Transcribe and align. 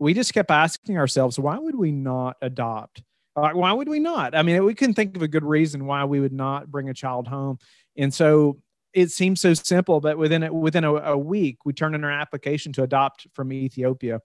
we 0.00 0.14
just 0.14 0.34
kept 0.34 0.50
asking 0.50 0.98
ourselves, 0.98 1.38
why 1.38 1.58
would 1.58 1.76
we 1.76 1.92
not 1.92 2.36
adopt? 2.40 3.02
Uh, 3.36 3.50
why 3.50 3.72
would 3.72 3.88
we 3.88 4.00
not? 4.00 4.34
I 4.34 4.42
mean, 4.42 4.64
we 4.64 4.74
couldn't 4.74 4.94
think 4.94 5.14
of 5.14 5.22
a 5.22 5.28
good 5.28 5.44
reason 5.44 5.86
why 5.86 6.04
we 6.04 6.18
would 6.18 6.32
not 6.32 6.70
bring 6.70 6.88
a 6.88 6.94
child 6.94 7.28
home. 7.28 7.58
And 7.96 8.12
so 8.12 8.58
it 8.92 9.10
seems 9.10 9.40
so 9.40 9.54
simple, 9.54 10.00
but 10.00 10.18
within 10.18 10.42
a, 10.42 10.52
within 10.52 10.84
a, 10.84 10.94
a 10.94 11.18
week, 11.18 11.58
we 11.64 11.72
turned 11.72 11.94
in 11.94 12.02
our 12.02 12.10
application 12.10 12.72
to 12.72 12.82
adopt 12.82 13.28
from 13.34 13.52
Ethiopia. 13.52 14.20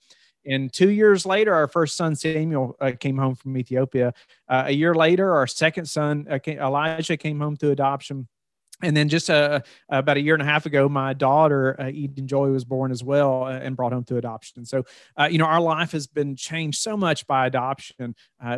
And 0.46 0.72
two 0.72 0.90
years 0.90 1.26
later, 1.26 1.54
our 1.54 1.68
first 1.68 1.98
son 1.98 2.16
Samuel 2.16 2.76
uh, 2.80 2.92
came 3.00 3.18
home 3.18 3.36
from 3.36 3.58
Ethiopia. 3.58 4.14
Uh, 4.48 4.64
a 4.68 4.72
year 4.72 4.96
later, 4.96 5.36
our 5.36 5.48
second 5.48 5.86
son 5.86 6.26
uh, 6.30 6.40
Elijah 6.48 7.18
came 7.18 7.40
home 7.40 7.58
through 7.58 7.72
adoption. 7.72 8.28
And 8.82 8.96
then 8.96 9.08
just 9.08 9.30
uh, 9.30 9.62
about 9.90 10.18
a 10.18 10.22
year 10.22 10.34
and 10.34 10.42
a 10.42 10.46
half 10.46 10.66
ago, 10.66 10.90
my 10.90 11.14
daughter 11.14 11.80
uh, 11.80 11.88
Eden 11.88 12.28
Joy 12.28 12.50
was 12.50 12.66
born 12.66 12.92
as 12.92 13.04
well 13.04 13.46
uh, 13.46 13.52
and 13.52 13.76
brought 13.76 13.94
home 13.94 14.04
through 14.04 14.18
adoption. 14.18 14.66
So, 14.66 14.84
you 15.30 15.38
know, 15.38 15.46
our 15.46 15.62
life 15.62 15.94
has 15.94 16.08
been 16.08 16.36
changed 16.36 16.80
so 16.80 16.98
much 16.98 17.26
by 17.26 17.48
adoption. 17.48 18.16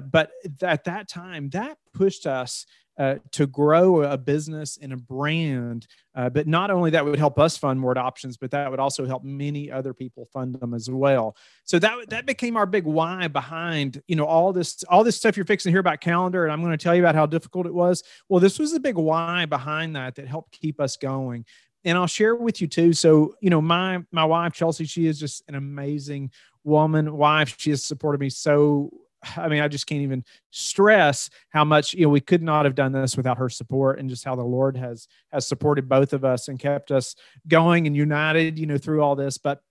but 0.09 0.32
at 0.62 0.86
that 0.86 1.08
time, 1.08 1.50
that 1.52 1.78
pushed 1.94 2.26
us 2.26 2.66
uh, 2.98 3.16
to 3.32 3.46
grow 3.46 4.02
a 4.02 4.18
business 4.18 4.78
and 4.82 4.92
a 4.92 4.98
brand. 4.98 5.88
Uh, 6.16 6.30
but 6.30 6.48
not 6.48 6.72
only 6.72 6.90
that 6.90 7.06
would 7.06 7.20
help 7.20 7.38
us 7.38 7.56
fund 7.56 7.80
more 7.80 7.92
adoptions, 7.92 8.38
but 8.38 8.50
that 8.50 8.72
would 8.72 8.80
also 8.80 9.06
help 9.06 9.23
many 9.23 9.72
other 9.72 9.94
people 9.94 10.28
fund 10.34 10.56
them 10.56 10.73
as 10.73 10.90
well. 10.90 11.36
So 11.64 11.78
that 11.80 12.10
that 12.10 12.26
became 12.26 12.58
our 12.58 12.66
big 12.66 12.86
why 12.86 13.28
behind 13.28 14.02
you 14.08 14.16
know 14.16 14.26
all 14.26 14.52
this 14.52 14.84
all 14.86 15.04
this 15.04 15.16
stuff 15.16 15.38
you're 15.38 15.46
fixing 15.46 15.72
hear 15.72 15.80
about 15.80 16.02
calendar, 16.02 16.44
and 16.44 16.52
I'm 16.52 16.62
going 16.62 16.72
to 16.72 16.84
tell 16.84 16.96
you 16.96 17.02
about 17.04 17.14
how 17.16 17.28
difficult 17.28 17.68
it 17.68 17.73
was. 17.73 18.04
Well, 18.30 18.40
this 18.40 18.58
was 18.58 18.73
the 18.73 18.80
big 18.80 18.98
why 18.98 19.45
behind 19.45 19.95
that 19.95 20.16
that 20.16 20.28
helped 20.28 20.59
keep 20.59 20.80
us 20.80 20.98
going. 20.98 21.45
And 21.86 21.98
I'll 21.98 22.08
share 22.08 22.36
with 22.36 22.59
you 22.59 22.68
too. 22.68 22.94
So 22.94 23.36
you 23.42 23.52
know 23.52 23.62
my 23.62 24.04
my 24.12 24.26
wife 24.26 24.54
Chelsea, 24.54 24.86
she 24.86 25.06
is 25.06 25.20
just 25.20 25.44
an 25.48 25.54
amazing 25.54 26.32
woman, 26.64 27.16
wife. 27.16 27.56
She 27.59 27.70
has 27.70 27.84
supported 27.84 28.20
me 28.20 28.32
so 28.32 28.92
I 29.38 29.48
mean, 29.48 29.62
I 29.62 29.68
just 29.68 29.88
can't 29.88 30.02
even 30.02 30.24
stress 30.52 31.30
how 31.50 31.64
much 31.64 31.94
you 31.94 32.04
know 32.04 32.10
we 32.10 32.22
could 32.22 32.44
not 32.44 32.66
have 32.66 32.76
done 32.76 32.92
this 32.92 33.18
without 33.18 33.38
her 33.38 33.50
support, 33.50 34.00
and 34.00 34.09
just 34.09 34.24
how 34.24 34.36
the 34.36 34.44
Lord 34.44 34.78
has 34.78 35.08
has 35.32 35.48
supported 35.48 35.90
both 35.90 36.14
of 36.14 36.24
us 36.24 36.48
and 36.48 36.59
kept 36.59 36.92
us 36.92 37.16
going 37.48 37.88
and 37.88 37.96
united, 37.96 38.58
you 38.58 38.66
know, 38.66 38.78
through 38.78 39.02
all 39.02 39.16
this. 39.16 39.38
But 39.38 39.62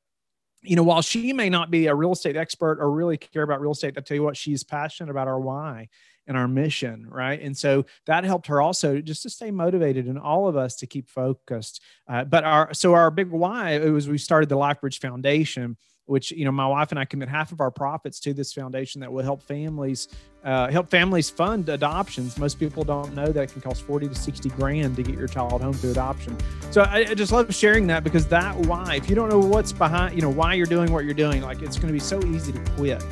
you 0.62 0.76
know, 0.76 0.82
while 0.82 1.02
she 1.02 1.32
may 1.32 1.48
not 1.48 1.70
be 1.70 1.86
a 1.86 1.94
real 1.94 2.12
estate 2.12 2.36
expert 2.36 2.78
or 2.80 2.90
really 2.90 3.16
care 3.16 3.42
about 3.42 3.60
real 3.60 3.72
estate, 3.72 3.94
I 3.96 4.00
tell 4.00 4.16
you 4.16 4.22
what, 4.22 4.36
she's 4.36 4.64
passionate 4.64 5.10
about 5.10 5.28
our 5.28 5.38
why 5.38 5.88
and 6.26 6.36
our 6.36 6.48
mission, 6.48 7.06
right? 7.08 7.40
And 7.40 7.56
so 7.56 7.86
that 8.06 8.24
helped 8.24 8.48
her 8.48 8.60
also 8.60 9.00
just 9.00 9.22
to 9.22 9.30
stay 9.30 9.50
motivated 9.50 10.06
and 10.06 10.18
all 10.18 10.48
of 10.48 10.56
us 10.56 10.74
to 10.76 10.86
keep 10.86 11.08
focused. 11.08 11.80
Uh, 12.08 12.24
but 12.24 12.44
our 12.44 12.74
so 12.74 12.94
our 12.94 13.10
big 13.10 13.30
why 13.30 13.78
was 13.78 14.08
we 14.08 14.18
started 14.18 14.48
the 14.48 14.56
LifeBridge 14.56 14.98
Foundation 15.00 15.76
which 16.06 16.30
you 16.30 16.44
know 16.44 16.52
my 16.52 16.66
wife 16.66 16.90
and 16.90 16.98
I 16.98 17.04
commit 17.04 17.28
half 17.28 17.52
of 17.52 17.60
our 17.60 17.70
profits 17.70 18.18
to 18.20 18.32
this 18.32 18.52
foundation 18.52 19.00
that 19.00 19.12
will 19.12 19.22
help 19.22 19.42
families 19.42 20.08
uh, 20.44 20.70
help 20.70 20.88
families 20.88 21.28
fund 21.28 21.68
adoptions. 21.68 22.38
Most 22.38 22.58
people 22.58 22.84
don't 22.84 23.14
know 23.14 23.26
that 23.26 23.42
it 23.42 23.52
can 23.52 23.60
cost 23.60 23.82
forty 23.82 24.08
to 24.08 24.14
sixty 24.14 24.48
grand 24.50 24.96
to 24.96 25.02
get 25.02 25.16
your 25.16 25.28
child 25.28 25.62
home 25.62 25.72
through 25.72 25.90
adoption. 25.90 26.36
So 26.70 26.82
I, 26.82 26.98
I 26.98 27.14
just 27.14 27.32
love 27.32 27.54
sharing 27.54 27.86
that 27.88 28.04
because 28.04 28.26
that 28.28 28.56
why 28.66 28.94
if 28.96 29.08
you 29.10 29.14
don't 29.14 29.28
know 29.28 29.40
what's 29.40 29.72
behind 29.72 30.14
you 30.14 30.22
know 30.22 30.30
why 30.30 30.54
you're 30.54 30.66
doing 30.66 30.92
what 30.92 31.04
you're 31.04 31.14
doing 31.14 31.42
like 31.42 31.62
it's 31.62 31.76
going 31.76 31.88
to 31.88 31.92
be 31.92 31.98
so 31.98 32.22
easy 32.24 32.52
to 32.52 32.60
quit 32.76 33.04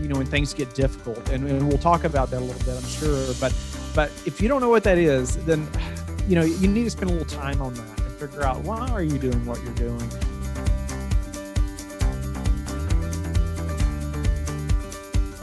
you 0.00 0.08
know 0.08 0.16
when 0.16 0.26
things 0.26 0.52
get 0.52 0.74
difficult 0.74 1.16
and, 1.30 1.46
and 1.46 1.68
we'll 1.68 1.78
talk 1.78 2.04
about 2.04 2.30
that 2.30 2.40
a 2.40 2.44
little 2.44 2.64
bit 2.64 2.76
I'm 2.76 2.88
sure 2.88 3.34
but 3.40 3.54
but 3.94 4.10
if 4.26 4.40
you 4.40 4.48
don't 4.48 4.60
know 4.60 4.68
what 4.68 4.82
that 4.84 4.98
is 4.98 5.36
then 5.44 5.68
you 6.28 6.34
know 6.34 6.42
you 6.42 6.68
need 6.68 6.84
to 6.84 6.90
spend 6.90 7.10
a 7.10 7.12
little 7.14 7.28
time 7.28 7.62
on 7.62 7.74
that 7.74 8.00
and 8.00 8.12
figure 8.12 8.42
out 8.42 8.60
why 8.62 8.88
are 8.88 9.02
you 9.02 9.18
doing 9.18 9.44
what 9.46 9.62
you're 9.62 9.74
doing 9.74 10.10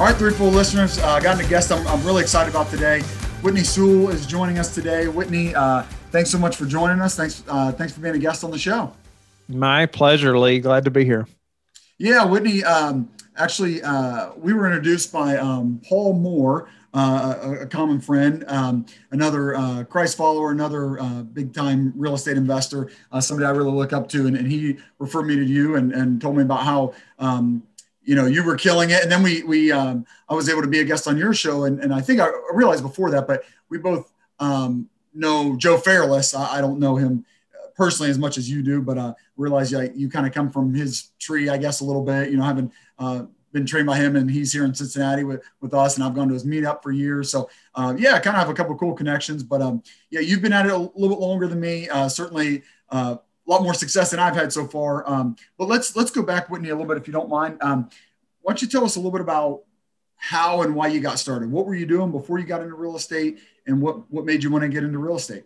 All 0.00 0.06
right, 0.06 0.16
Threefold 0.16 0.54
listeners, 0.54 0.98
uh, 0.98 1.08
I 1.08 1.20
got 1.20 1.38
a 1.38 1.46
guest 1.46 1.70
I'm, 1.70 1.86
I'm, 1.86 2.02
really 2.06 2.22
excited 2.22 2.48
about 2.48 2.70
today. 2.70 3.02
Whitney 3.42 3.62
Sewell 3.62 4.08
is 4.08 4.24
joining 4.24 4.58
us 4.58 4.74
today. 4.74 5.08
Whitney, 5.08 5.54
uh, 5.54 5.82
thanks 6.10 6.30
so 6.30 6.38
much 6.38 6.56
for 6.56 6.64
joining 6.64 7.02
us. 7.02 7.16
Thanks, 7.16 7.44
uh, 7.46 7.70
thanks 7.72 7.92
for 7.92 8.00
being 8.00 8.14
a 8.14 8.18
guest 8.18 8.42
on 8.42 8.50
the 8.50 8.56
show. 8.56 8.94
My 9.46 9.84
pleasure, 9.84 10.38
Lee. 10.38 10.58
Glad 10.58 10.86
to 10.86 10.90
be 10.90 11.04
here. 11.04 11.28
Yeah, 11.98 12.24
Whitney. 12.24 12.64
Um, 12.64 13.10
actually, 13.36 13.82
uh, 13.82 14.30
we 14.38 14.54
were 14.54 14.64
introduced 14.64 15.12
by 15.12 15.36
um, 15.36 15.82
Paul 15.86 16.14
Moore, 16.14 16.70
uh, 16.94 17.34
a, 17.42 17.52
a, 17.56 17.66
common 17.66 18.00
friend, 18.00 18.42
um, 18.48 18.86
another 19.10 19.54
uh, 19.54 19.84
Christ 19.84 20.16
follower, 20.16 20.50
another 20.50 20.96
big 21.34 21.52
time 21.52 21.92
real 21.94 22.14
estate 22.14 22.38
investor, 22.38 22.90
somebody 23.20 23.46
I 23.46 23.50
really 23.50 23.72
look 23.72 23.92
up 23.92 24.08
to, 24.08 24.26
and, 24.26 24.34
and, 24.34 24.50
he 24.50 24.78
referred 24.98 25.24
me 25.24 25.36
to 25.36 25.44
you 25.44 25.76
and, 25.76 25.92
and 25.92 26.22
told 26.22 26.38
me 26.38 26.42
about 26.42 26.64
how 26.64 26.94
um, 27.18 27.62
you 28.10 28.16
know 28.16 28.26
you 28.26 28.42
were 28.42 28.56
killing 28.56 28.90
it. 28.90 29.04
And 29.04 29.12
then 29.12 29.22
we 29.22 29.44
we 29.44 29.70
um, 29.70 30.04
i 30.28 30.34
was 30.34 30.48
able 30.48 30.62
to 30.62 30.68
be 30.68 30.80
a 30.80 30.84
guest 30.84 31.06
on 31.06 31.16
your 31.16 31.32
show. 31.32 31.64
And, 31.64 31.78
and 31.78 31.94
i 31.94 32.00
think 32.00 32.18
i 32.20 32.28
realized 32.52 32.82
before 32.82 33.08
that 33.12 33.28
but 33.28 33.44
we 33.68 33.78
both 33.78 34.12
um, 34.40 34.88
know 35.14 35.56
joe 35.56 35.78
fairless. 35.78 36.34
I, 36.34 36.56
I, 36.56 36.60
don't 36.60 36.80
know 36.80 36.96
him 36.96 37.24
personally 37.76 38.10
as 38.10 38.18
much 38.18 38.36
as 38.36 38.50
you 38.50 38.62
do 38.62 38.82
but 38.82 38.98
uh 38.98 39.14
realize 39.36 39.70
yeah, 39.70 39.86
you 39.94 40.10
kind 40.10 40.26
of 40.26 40.34
come 40.34 40.50
from 40.50 40.74
his 40.74 41.10
tree 41.20 41.48
i 41.48 41.56
guess 41.56 41.80
a 41.80 41.84
little 41.84 42.02
bit 42.02 42.30
you 42.30 42.36
know 42.36 42.42
having 42.42 42.72
uh, 42.98 43.22
been 43.52 43.64
trained 43.64 43.86
by 43.86 43.96
him 43.96 44.16
and 44.16 44.28
he's 44.28 44.52
here 44.52 44.64
in 44.64 44.74
cincinnati 44.74 45.22
with 45.22 45.40
with 45.60 45.72
us 45.72 45.94
and 45.94 46.04
i've 46.04 46.14
gone 46.14 46.26
to 46.26 46.34
his 46.34 46.44
meetup 46.44 46.82
for 46.82 46.90
years. 46.90 47.30
So 47.30 47.48
uh, 47.76 47.94
yeah 47.96 48.14
i 48.14 48.18
kind 48.18 48.34
of 48.36 48.42
have 48.42 48.50
a 48.50 48.54
couple 48.54 48.76
cool 48.76 48.94
connections 48.94 49.44
but 49.44 49.62
um 49.62 49.84
yeah 50.10 50.20
you've 50.20 50.42
been 50.42 50.52
at 50.52 50.66
it 50.66 50.72
a 50.72 50.76
little 50.76 51.14
bit 51.16 51.20
longer 51.20 51.46
than 51.46 51.60
me. 51.60 51.88
Uh, 51.88 52.08
certainly 52.08 52.62
uh, 52.90 53.16
lot 53.50 53.62
more 53.62 53.74
success 53.74 54.10
than 54.10 54.20
I've 54.20 54.34
had 54.34 54.52
so 54.52 54.66
far. 54.66 55.08
Um, 55.08 55.36
but 55.58 55.68
let's 55.68 55.96
let's 55.96 56.10
go 56.10 56.22
back, 56.22 56.48
Whitney, 56.48 56.70
a 56.70 56.74
little 56.74 56.88
bit 56.88 56.96
if 56.96 57.06
you 57.06 57.12
don't 57.12 57.28
mind. 57.28 57.58
Um, 57.60 57.90
why 58.42 58.52
don't 58.52 58.62
you 58.62 58.68
tell 58.68 58.84
us 58.84 58.96
a 58.96 58.98
little 58.98 59.12
bit 59.12 59.20
about 59.20 59.62
how 60.16 60.62
and 60.62 60.74
why 60.74 60.88
you 60.88 61.00
got 61.00 61.18
started? 61.18 61.50
What 61.50 61.66
were 61.66 61.74
you 61.74 61.86
doing 61.86 62.10
before 62.10 62.38
you 62.38 62.46
got 62.46 62.62
into 62.62 62.74
real 62.74 62.96
estate, 62.96 63.40
and 63.66 63.80
what 63.82 64.10
what 64.10 64.24
made 64.24 64.42
you 64.42 64.50
want 64.50 64.62
to 64.62 64.68
get 64.68 64.84
into 64.84 64.98
real 64.98 65.16
estate? 65.16 65.44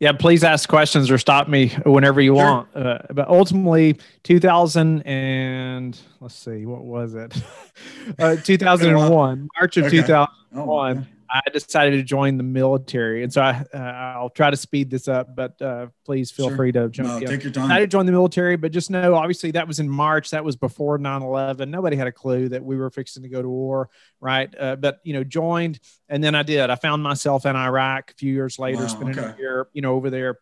Yeah, 0.00 0.12
please 0.12 0.42
ask 0.42 0.68
questions 0.68 1.08
or 1.10 1.18
stop 1.18 1.48
me 1.48 1.68
whenever 1.86 2.20
you 2.20 2.34
sure. 2.34 2.44
want. 2.44 2.68
Uh, 2.74 2.98
but 3.12 3.28
ultimately, 3.28 3.96
2000 4.24 5.02
and 5.02 5.98
let's 6.20 6.34
see, 6.34 6.66
what 6.66 6.84
was 6.84 7.14
it? 7.14 7.32
uh, 8.18 8.36
2001, 8.42 9.48
March 9.60 9.76
of 9.76 9.84
okay. 9.84 9.98
2001. 9.98 10.98
Oh, 10.98 11.13
I 11.30 11.42
decided 11.52 11.96
to 11.96 12.02
join 12.02 12.36
the 12.36 12.42
military, 12.42 13.22
and 13.22 13.32
so 13.32 13.42
I 13.42 13.64
uh, 13.72 13.78
I'll 13.78 14.30
try 14.30 14.50
to 14.50 14.56
speed 14.56 14.90
this 14.90 15.08
up, 15.08 15.34
but 15.34 15.60
uh, 15.60 15.88
please 16.04 16.30
feel 16.30 16.48
sure. 16.48 16.56
free 16.56 16.72
to 16.72 16.88
jump 16.88 17.08
no, 17.08 17.16
in. 17.18 17.26
Take 17.26 17.42
your 17.42 17.52
time. 17.52 17.70
I 17.70 17.80
did 17.80 17.90
join 17.90 18.06
the 18.06 18.12
military, 18.12 18.56
but 18.56 18.72
just 18.72 18.90
know, 18.90 19.14
obviously, 19.14 19.50
that 19.52 19.66
was 19.66 19.80
in 19.80 19.88
March. 19.88 20.30
That 20.30 20.44
was 20.44 20.56
before 20.56 20.98
9/11. 20.98 21.68
Nobody 21.68 21.96
had 21.96 22.06
a 22.06 22.12
clue 22.12 22.48
that 22.50 22.64
we 22.64 22.76
were 22.76 22.90
fixing 22.90 23.22
to 23.22 23.28
go 23.28 23.42
to 23.42 23.48
war, 23.48 23.90
right? 24.20 24.54
Uh, 24.58 24.76
but 24.76 25.00
you 25.04 25.12
know, 25.12 25.24
joined, 25.24 25.80
and 26.08 26.22
then 26.22 26.34
I 26.34 26.42
did. 26.42 26.70
I 26.70 26.76
found 26.76 27.02
myself 27.02 27.46
in 27.46 27.56
Iraq 27.56 28.12
a 28.12 28.14
few 28.14 28.32
years 28.32 28.58
later, 28.58 28.82
wow, 28.82 28.86
spending 28.88 29.18
okay. 29.18 29.34
a 29.34 29.38
year, 29.38 29.68
you 29.72 29.82
know, 29.82 29.94
over 29.94 30.10
there 30.10 30.38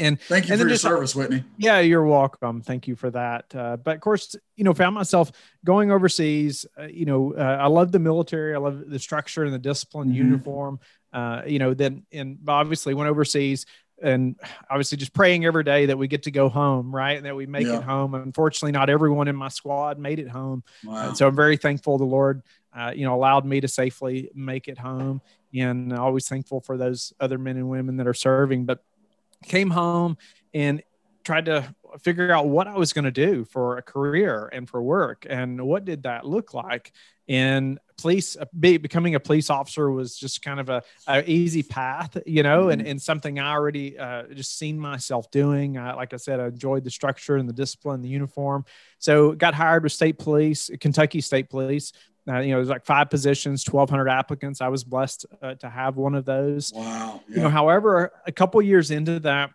and 0.00 0.20
thank 0.20 0.48
you 0.48 0.52
and 0.52 0.60
for 0.60 0.66
your 0.66 0.74
just, 0.74 0.82
service, 0.82 1.14
Whitney. 1.14 1.44
Yeah, 1.56 1.80
you're 1.80 2.04
welcome. 2.04 2.62
Thank 2.62 2.88
you 2.88 2.96
for 2.96 3.10
that. 3.10 3.54
Uh, 3.54 3.76
but 3.76 3.96
of 3.96 4.00
course, 4.00 4.36
you 4.56 4.64
know, 4.64 4.74
found 4.74 4.94
myself 4.94 5.32
going 5.64 5.90
overseas. 5.90 6.66
Uh, 6.78 6.84
you 6.84 7.06
know, 7.06 7.34
uh, 7.34 7.58
I 7.60 7.66
love 7.66 7.92
the 7.92 7.98
military. 7.98 8.54
I 8.54 8.58
love 8.58 8.88
the 8.88 8.98
structure 8.98 9.44
and 9.44 9.52
the 9.52 9.58
discipline, 9.58 10.08
mm-hmm. 10.08 10.16
uniform. 10.16 10.80
Uh, 11.12 11.42
you 11.46 11.58
know, 11.58 11.74
then 11.74 12.04
and 12.12 12.38
obviously 12.46 12.94
went 12.94 13.08
overseas 13.08 13.66
and 14.02 14.36
obviously 14.68 14.98
just 14.98 15.14
praying 15.14 15.44
every 15.44 15.64
day 15.64 15.86
that 15.86 15.96
we 15.96 16.08
get 16.08 16.24
to 16.24 16.30
go 16.30 16.48
home, 16.48 16.94
right, 16.94 17.16
and 17.16 17.26
that 17.26 17.34
we 17.34 17.46
make 17.46 17.66
yeah. 17.66 17.78
it 17.78 17.82
home. 17.82 18.14
Unfortunately, 18.14 18.72
not 18.72 18.90
everyone 18.90 19.28
in 19.28 19.36
my 19.36 19.48
squad 19.48 19.98
made 19.98 20.18
it 20.18 20.28
home, 20.28 20.62
wow. 20.84 21.12
so 21.14 21.26
I'm 21.26 21.36
very 21.36 21.56
thankful 21.56 21.96
the 21.98 22.04
Lord, 22.04 22.42
uh, 22.76 22.92
you 22.94 23.06
know, 23.06 23.14
allowed 23.14 23.46
me 23.46 23.60
to 23.60 23.68
safely 23.68 24.30
make 24.34 24.68
it 24.68 24.78
home, 24.78 25.22
and 25.54 25.92
always 25.92 26.28
thankful 26.28 26.60
for 26.60 26.76
those 26.76 27.12
other 27.18 27.38
men 27.38 27.56
and 27.56 27.68
women 27.68 27.96
that 27.96 28.06
are 28.06 28.14
serving, 28.14 28.66
but 28.66 28.84
came 29.44 29.70
home 29.70 30.16
and 30.54 30.82
tried 31.24 31.46
to 31.46 31.74
figure 32.02 32.32
out 32.32 32.46
what 32.46 32.68
I 32.68 32.76
was 32.76 32.92
going 32.92 33.04
to 33.04 33.10
do 33.10 33.44
for 33.44 33.78
a 33.78 33.82
career 33.82 34.48
and 34.52 34.68
for 34.68 34.82
work, 34.82 35.26
and 35.28 35.60
what 35.66 35.84
did 35.84 36.04
that 36.04 36.24
look 36.24 36.54
like. 36.54 36.92
And 37.28 37.80
police, 37.98 38.36
be, 38.58 38.76
becoming 38.76 39.16
a 39.16 39.20
police 39.20 39.50
officer 39.50 39.90
was 39.90 40.16
just 40.16 40.42
kind 40.42 40.60
of 40.60 40.68
a, 40.68 40.82
a 41.08 41.28
easy 41.28 41.64
path, 41.64 42.16
you 42.24 42.44
know, 42.44 42.62
mm-hmm. 42.62 42.80
and, 42.80 42.86
and 42.86 43.02
something 43.02 43.40
I 43.40 43.50
already 43.50 43.98
uh, 43.98 44.24
just 44.32 44.56
seen 44.56 44.78
myself 44.78 45.28
doing. 45.32 45.76
I, 45.76 45.94
like 45.94 46.12
I 46.12 46.18
said, 46.18 46.38
I 46.38 46.46
enjoyed 46.46 46.84
the 46.84 46.90
structure 46.90 47.36
and 47.36 47.48
the 47.48 47.52
discipline, 47.52 48.02
the 48.02 48.08
uniform. 48.08 48.64
So 49.00 49.32
got 49.32 49.54
hired 49.54 49.82
with 49.82 49.92
state 49.92 50.18
police, 50.18 50.70
Kentucky 50.80 51.20
State 51.20 51.50
Police. 51.50 51.92
Uh, 52.28 52.38
you 52.38 52.50
know, 52.50 52.56
there's 52.56 52.68
like 52.68 52.84
five 52.84 53.08
positions, 53.08 53.64
1,200 53.66 54.08
applicants. 54.08 54.60
I 54.60 54.68
was 54.68 54.82
blessed 54.84 55.26
uh, 55.40 55.54
to 55.56 55.68
have 55.68 55.96
one 55.96 56.14
of 56.14 56.24
those. 56.24 56.72
Wow. 56.74 57.22
Yeah. 57.28 57.36
You 57.36 57.42
know, 57.42 57.50
however, 57.50 58.12
a 58.26 58.32
couple 58.32 58.60
years 58.62 58.90
into 58.90 59.20
that, 59.20 59.50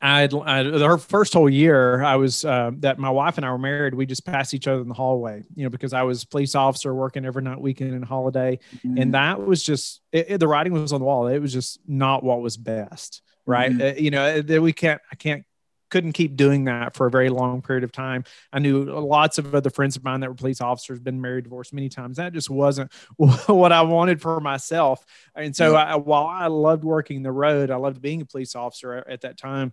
I'd, 0.00 0.34
I'd 0.34 0.66
her 0.66 0.98
first 0.98 1.32
whole 1.32 1.48
year 1.48 2.02
I 2.02 2.16
was 2.16 2.44
uh, 2.44 2.70
that 2.78 2.98
my 2.98 3.10
wife 3.10 3.38
and 3.38 3.46
I 3.46 3.50
were 3.50 3.58
married. 3.58 3.94
We 3.94 4.06
just 4.06 4.26
passed 4.26 4.52
each 4.52 4.68
other 4.68 4.82
in 4.82 4.88
the 4.88 4.94
hallway, 4.94 5.42
you 5.54 5.64
know, 5.64 5.70
because 5.70 5.92
I 5.92 6.02
was 6.02 6.24
police 6.24 6.54
officer 6.54 6.94
working 6.94 7.24
every 7.24 7.42
night, 7.42 7.60
weekend, 7.60 7.94
and 7.94 8.04
holiday, 8.04 8.58
mm-hmm. 8.76 8.98
and 8.98 9.14
that 9.14 9.44
was 9.44 9.62
just 9.62 10.00
it, 10.12 10.26
it, 10.28 10.38
the 10.38 10.48
writing 10.48 10.72
was 10.72 10.92
on 10.92 11.00
the 11.00 11.06
wall. 11.06 11.26
It 11.28 11.38
was 11.38 11.52
just 11.52 11.80
not 11.86 12.22
what 12.22 12.42
was 12.42 12.56
best, 12.56 13.22
right? 13.46 13.72
Mm-hmm. 13.72 13.98
Uh, 13.98 14.00
you 14.00 14.10
know, 14.10 14.42
that 14.42 14.60
we 14.60 14.72
can't, 14.72 15.00
I 15.10 15.16
can't, 15.16 15.44
couldn't 15.90 16.12
keep 16.12 16.36
doing 16.36 16.64
that 16.64 16.94
for 16.94 17.06
a 17.06 17.10
very 17.10 17.28
long 17.28 17.62
period 17.62 17.84
of 17.84 17.92
time. 17.92 18.24
I 18.52 18.58
knew 18.58 18.84
lots 18.84 19.38
of 19.38 19.54
other 19.54 19.70
friends 19.70 19.96
of 19.96 20.04
mine 20.04 20.20
that 20.20 20.28
were 20.28 20.34
police 20.34 20.60
officers, 20.60 21.00
been 21.00 21.20
married, 21.20 21.44
divorced 21.44 21.72
many 21.72 21.88
times. 21.88 22.16
That 22.16 22.32
just 22.32 22.48
wasn't 22.48 22.92
what 23.16 23.72
I 23.72 23.82
wanted 23.82 24.20
for 24.20 24.40
myself. 24.40 25.04
And 25.34 25.54
so. 25.54 25.74
I, 25.74 25.96
while 25.96 26.26
I 26.26 26.46
loved 26.48 26.84
working 26.84 27.22
the 27.22 27.32
road, 27.32 27.70
I 27.70 27.76
loved 27.76 28.00
being 28.00 28.20
a 28.20 28.26
police 28.26 28.54
officer 28.54 29.04
at 29.08 29.22
that 29.22 29.38
time 29.38 29.72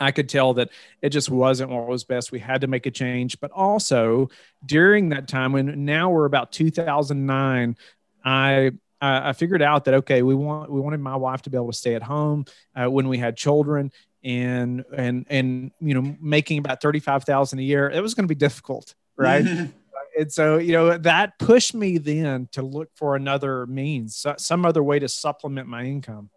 I 0.00 0.10
could 0.10 0.28
tell 0.28 0.54
that 0.54 0.70
it 1.02 1.10
just 1.10 1.30
wasn't 1.30 1.70
what 1.70 1.86
was 1.86 2.04
best. 2.04 2.32
We 2.32 2.38
had 2.38 2.62
to 2.62 2.66
make 2.66 2.86
a 2.86 2.90
change. 2.90 3.40
But 3.40 3.50
also 3.52 4.28
during 4.64 5.10
that 5.10 5.28
time, 5.28 5.52
when 5.52 5.84
now 5.84 6.10
we're 6.10 6.24
about 6.24 6.52
2009, 6.52 7.76
I 8.24 8.72
I 9.00 9.32
figured 9.32 9.62
out 9.62 9.84
that 9.84 9.94
okay, 9.94 10.22
we 10.22 10.34
want 10.34 10.70
we 10.70 10.80
wanted 10.80 11.00
my 11.00 11.16
wife 11.16 11.42
to 11.42 11.50
be 11.50 11.56
able 11.56 11.70
to 11.70 11.76
stay 11.76 11.94
at 11.94 12.02
home 12.02 12.46
uh, 12.74 12.90
when 12.90 13.08
we 13.08 13.18
had 13.18 13.36
children, 13.36 13.92
and 14.24 14.84
and 14.96 15.26
and 15.28 15.70
you 15.80 15.94
know 15.94 16.16
making 16.20 16.58
about 16.58 16.80
thirty 16.80 17.00
five 17.00 17.24
thousand 17.24 17.58
a 17.58 17.62
year. 17.62 17.88
It 17.88 18.00
was 18.00 18.14
going 18.14 18.24
to 18.24 18.34
be 18.34 18.38
difficult, 18.38 18.94
right? 19.16 19.44
and 20.18 20.32
so 20.32 20.58
you 20.58 20.72
know 20.72 20.98
that 20.98 21.38
pushed 21.38 21.74
me 21.74 21.98
then 21.98 22.48
to 22.52 22.62
look 22.62 22.90
for 22.94 23.16
another 23.16 23.66
means, 23.66 24.26
some 24.36 24.64
other 24.64 24.82
way 24.82 24.98
to 24.98 25.08
supplement 25.08 25.68
my 25.68 25.84
income. 25.84 26.30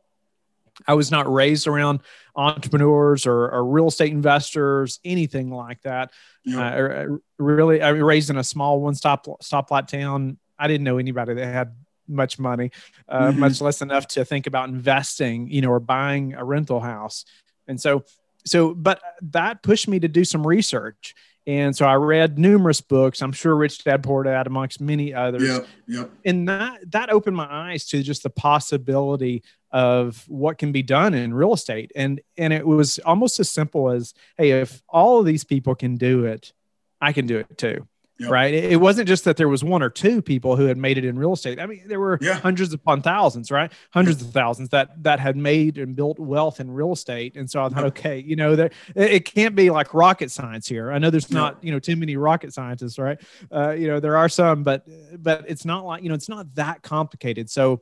I 0.87 0.93
was 0.93 1.11
not 1.11 1.31
raised 1.31 1.67
around 1.67 1.99
entrepreneurs 2.35 3.27
or, 3.27 3.49
or 3.49 3.65
real 3.65 3.87
estate 3.87 4.11
investors, 4.11 4.99
anything 5.03 5.51
like 5.51 5.81
that. 5.81 6.11
Uh, 6.51 7.17
really, 7.37 7.81
I 7.81 7.91
was 7.91 8.01
raised 8.01 8.29
in 8.29 8.37
a 8.37 8.43
small 8.43 8.81
one 8.81 8.95
stop 8.95 9.25
stoplight 9.43 9.87
town. 9.87 10.37
I 10.57 10.67
didn't 10.67 10.83
know 10.83 10.97
anybody 10.97 11.33
that 11.35 11.45
had 11.45 11.75
much 12.07 12.39
money, 12.39 12.71
uh, 13.07 13.27
mm-hmm. 13.27 13.39
much 13.39 13.61
less 13.61 13.81
enough 13.81 14.07
to 14.07 14.25
think 14.25 14.47
about 14.47 14.69
investing, 14.69 15.49
you 15.49 15.61
know, 15.61 15.69
or 15.69 15.79
buying 15.79 16.33
a 16.33 16.43
rental 16.43 16.79
house. 16.79 17.25
And 17.71 17.81
so, 17.81 18.05
so, 18.45 18.75
but 18.75 19.01
that 19.23 19.63
pushed 19.63 19.87
me 19.87 19.99
to 19.99 20.07
do 20.07 20.23
some 20.23 20.45
research. 20.45 21.15
And 21.47 21.75
so 21.75 21.87
I 21.87 21.95
read 21.95 22.37
numerous 22.37 22.81
books. 22.81 23.21
I'm 23.23 23.31
sure 23.31 23.55
Rich 23.55 23.83
Dad 23.83 24.03
Poor 24.03 24.23
Dad, 24.23 24.45
amongst 24.45 24.79
many 24.79 25.11
others. 25.11 25.41
Yep, 25.41 25.67
yep. 25.87 26.11
And 26.23 26.47
that 26.47 26.91
that 26.91 27.09
opened 27.09 27.35
my 27.35 27.47
eyes 27.49 27.87
to 27.87 28.03
just 28.03 28.21
the 28.21 28.29
possibility 28.29 29.41
of 29.71 30.23
what 30.27 30.59
can 30.59 30.71
be 30.71 30.83
done 30.83 31.15
in 31.15 31.33
real 31.33 31.53
estate. 31.53 31.91
And 31.95 32.21
and 32.37 32.53
it 32.53 32.67
was 32.67 32.99
almost 32.99 33.39
as 33.39 33.49
simple 33.49 33.89
as, 33.89 34.13
hey, 34.37 34.51
if 34.61 34.83
all 34.87 35.19
of 35.19 35.25
these 35.25 35.43
people 35.43 35.73
can 35.73 35.97
do 35.97 36.25
it, 36.25 36.53
I 37.01 37.11
can 37.11 37.25
do 37.25 37.39
it 37.39 37.57
too. 37.57 37.87
Yep. 38.21 38.29
Right. 38.29 38.53
It 38.53 38.79
wasn't 38.79 39.07
just 39.07 39.23
that 39.23 39.35
there 39.35 39.47
was 39.47 39.63
one 39.63 39.81
or 39.81 39.89
two 39.89 40.21
people 40.21 40.55
who 40.55 40.65
had 40.65 40.77
made 40.77 40.99
it 40.99 41.05
in 41.05 41.17
real 41.17 41.33
estate. 41.33 41.59
I 41.59 41.65
mean, 41.65 41.81
there 41.87 41.99
were 41.99 42.19
yeah. 42.21 42.35
hundreds 42.35 42.71
upon 42.71 43.01
thousands, 43.01 43.49
right? 43.49 43.71
Hundreds 43.91 44.21
of 44.21 44.31
thousands 44.31 44.69
that 44.69 45.01
that 45.01 45.19
had 45.19 45.35
made 45.35 45.79
and 45.79 45.95
built 45.95 46.19
wealth 46.19 46.59
in 46.59 46.69
real 46.69 46.91
estate. 46.91 47.35
And 47.35 47.49
so 47.49 47.63
I 47.63 47.69
thought, 47.69 47.85
okay, 47.85 48.19
you 48.19 48.35
know, 48.35 48.55
there 48.55 48.69
it 48.95 49.25
can't 49.25 49.55
be 49.55 49.71
like 49.71 49.95
rocket 49.95 50.29
science 50.29 50.67
here. 50.67 50.91
I 50.91 50.99
know 50.99 51.09
there's 51.09 51.31
not, 51.31 51.63
you 51.63 51.71
know, 51.71 51.79
too 51.79 51.95
many 51.95 52.15
rocket 52.15 52.53
scientists, 52.53 52.99
right? 52.99 53.19
Uh, 53.51 53.71
you 53.71 53.87
know, 53.87 53.99
there 53.99 54.17
are 54.17 54.29
some, 54.29 54.61
but 54.61 54.85
but 55.17 55.45
it's 55.47 55.65
not 55.65 55.83
like, 55.83 56.03
you 56.03 56.09
know, 56.09 56.15
it's 56.15 56.29
not 56.29 56.53
that 56.55 56.83
complicated. 56.83 57.49
So 57.49 57.81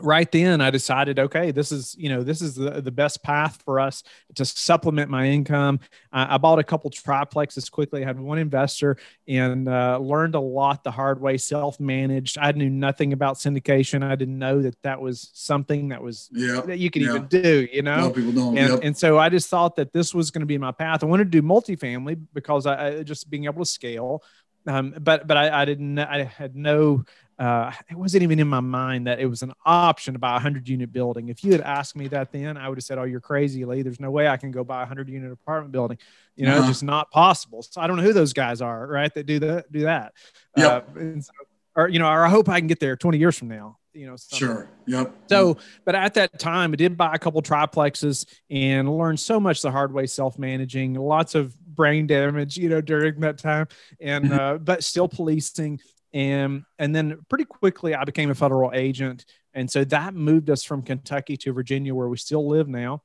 right 0.00 0.30
then 0.30 0.60
i 0.60 0.70
decided 0.70 1.18
okay 1.18 1.50
this 1.50 1.72
is 1.72 1.94
you 1.98 2.08
know 2.08 2.22
this 2.22 2.42
is 2.42 2.54
the, 2.54 2.82
the 2.82 2.90
best 2.90 3.22
path 3.22 3.62
for 3.64 3.80
us 3.80 4.02
to 4.34 4.44
supplement 4.44 5.10
my 5.10 5.26
income. 5.26 5.80
I, 6.12 6.34
I 6.34 6.38
bought 6.38 6.58
a 6.58 6.64
couple 6.64 6.90
triplexes 6.90 7.70
quickly. 7.70 8.02
I 8.02 8.06
had 8.06 8.18
one 8.18 8.38
investor 8.38 8.96
and 9.26 9.68
uh, 9.68 9.98
learned 9.98 10.34
a 10.34 10.40
lot 10.40 10.84
the 10.84 10.90
hard 10.90 11.20
way 11.20 11.36
self-managed. 11.36 12.38
I 12.38 12.52
knew 12.52 12.70
nothing 12.70 13.12
about 13.12 13.36
syndication. 13.36 14.02
I 14.02 14.16
didn't 14.16 14.38
know 14.38 14.62
that 14.62 14.80
that 14.82 15.00
was 15.00 15.30
something 15.32 15.88
that 15.88 16.02
was 16.02 16.28
yep. 16.32 16.66
that 16.66 16.78
you 16.78 16.90
could 16.90 17.02
even 17.02 17.26
do 17.26 17.68
you 17.72 17.82
know? 17.82 18.10
People 18.10 18.32
don't. 18.32 18.58
And, 18.58 18.72
yep. 18.74 18.80
and 18.82 18.96
so 18.96 19.18
i 19.18 19.28
just 19.28 19.48
thought 19.48 19.76
that 19.76 19.92
this 19.92 20.14
was 20.14 20.30
going 20.30 20.40
to 20.40 20.46
be 20.46 20.58
my 20.58 20.72
path. 20.72 21.02
I 21.02 21.06
wanted 21.06 21.30
to 21.30 21.40
do 21.40 21.46
multifamily 21.46 22.20
because 22.34 22.66
i, 22.66 22.88
I 22.88 23.02
just 23.02 23.28
being 23.30 23.44
able 23.44 23.64
to 23.64 23.70
scale. 23.70 24.22
Um, 24.68 24.94
but 25.00 25.28
but 25.28 25.36
I, 25.36 25.62
I 25.62 25.64
didn't 25.64 25.98
I 25.98 26.24
had 26.24 26.56
no 26.56 27.04
uh, 27.38 27.70
it 27.90 27.96
wasn't 27.96 28.22
even 28.22 28.38
in 28.38 28.48
my 28.48 28.60
mind 28.60 29.06
that 29.06 29.20
it 29.20 29.26
was 29.26 29.42
an 29.42 29.52
option 29.64 30.14
to 30.14 30.18
buy 30.18 30.30
a 30.30 30.34
100 30.34 30.68
unit 30.68 30.90
building. 30.90 31.28
If 31.28 31.44
you 31.44 31.52
had 31.52 31.60
asked 31.60 31.94
me 31.94 32.08
that 32.08 32.32
then, 32.32 32.56
I 32.56 32.68
would 32.68 32.78
have 32.78 32.84
said, 32.84 32.98
Oh, 32.98 33.04
you're 33.04 33.20
crazy, 33.20 33.64
Lee. 33.64 33.82
There's 33.82 34.00
no 34.00 34.10
way 34.10 34.26
I 34.26 34.38
can 34.38 34.50
go 34.50 34.64
buy 34.64 34.76
a 34.76 34.80
100 34.80 35.08
unit 35.10 35.30
apartment 35.30 35.72
building. 35.72 35.98
You 36.34 36.46
know, 36.46 36.58
uh-huh. 36.58 36.68
just 36.68 36.82
not 36.82 37.10
possible. 37.10 37.62
So 37.62 37.80
I 37.80 37.86
don't 37.86 37.96
know 37.96 38.02
who 38.02 38.14
those 38.14 38.32
guys 38.32 38.62
are, 38.62 38.86
right? 38.86 39.12
That 39.14 39.26
do 39.26 39.38
that, 39.40 39.70
do 39.70 39.80
that. 39.80 40.14
Yep. 40.56 40.88
Uh, 40.96 41.20
so, 41.20 41.32
or, 41.74 41.88
you 41.88 41.98
know, 41.98 42.08
or 42.08 42.24
I 42.24 42.30
hope 42.30 42.48
I 42.48 42.58
can 42.58 42.68
get 42.68 42.80
there 42.80 42.96
20 42.96 43.18
years 43.18 43.36
from 43.36 43.48
now. 43.48 43.78
You 43.92 44.06
know, 44.06 44.16
something. 44.16 44.46
sure. 44.46 44.68
Yep. 44.86 45.14
So, 45.28 45.56
but 45.84 45.94
at 45.94 46.14
that 46.14 46.38
time, 46.38 46.72
I 46.72 46.76
did 46.76 46.96
buy 46.96 47.14
a 47.14 47.18
couple 47.18 47.40
triplexes 47.42 48.26
and 48.50 48.94
learned 48.94 49.20
so 49.20 49.40
much 49.40 49.62
the 49.62 49.70
hard 49.70 49.92
way, 49.92 50.06
self 50.06 50.38
managing, 50.38 50.94
lots 50.94 51.34
of 51.34 51.54
brain 51.74 52.06
damage, 52.06 52.56
you 52.56 52.68
know, 52.68 52.80
during 52.80 53.20
that 53.20 53.38
time, 53.38 53.68
and 54.00 54.32
uh, 54.32 54.58
but 54.58 54.84
still 54.84 55.08
policing 55.08 55.80
and 56.12 56.64
and 56.78 56.94
then 56.94 57.18
pretty 57.28 57.44
quickly 57.44 57.94
I 57.94 58.04
became 58.04 58.30
a 58.30 58.34
federal 58.34 58.72
agent, 58.72 59.26
and 59.54 59.70
so 59.70 59.84
that 59.84 60.14
moved 60.14 60.50
us 60.50 60.64
from 60.64 60.82
Kentucky 60.82 61.36
to 61.38 61.52
Virginia, 61.52 61.94
where 61.94 62.08
we 62.08 62.16
still 62.16 62.46
live 62.48 62.68
now. 62.68 63.02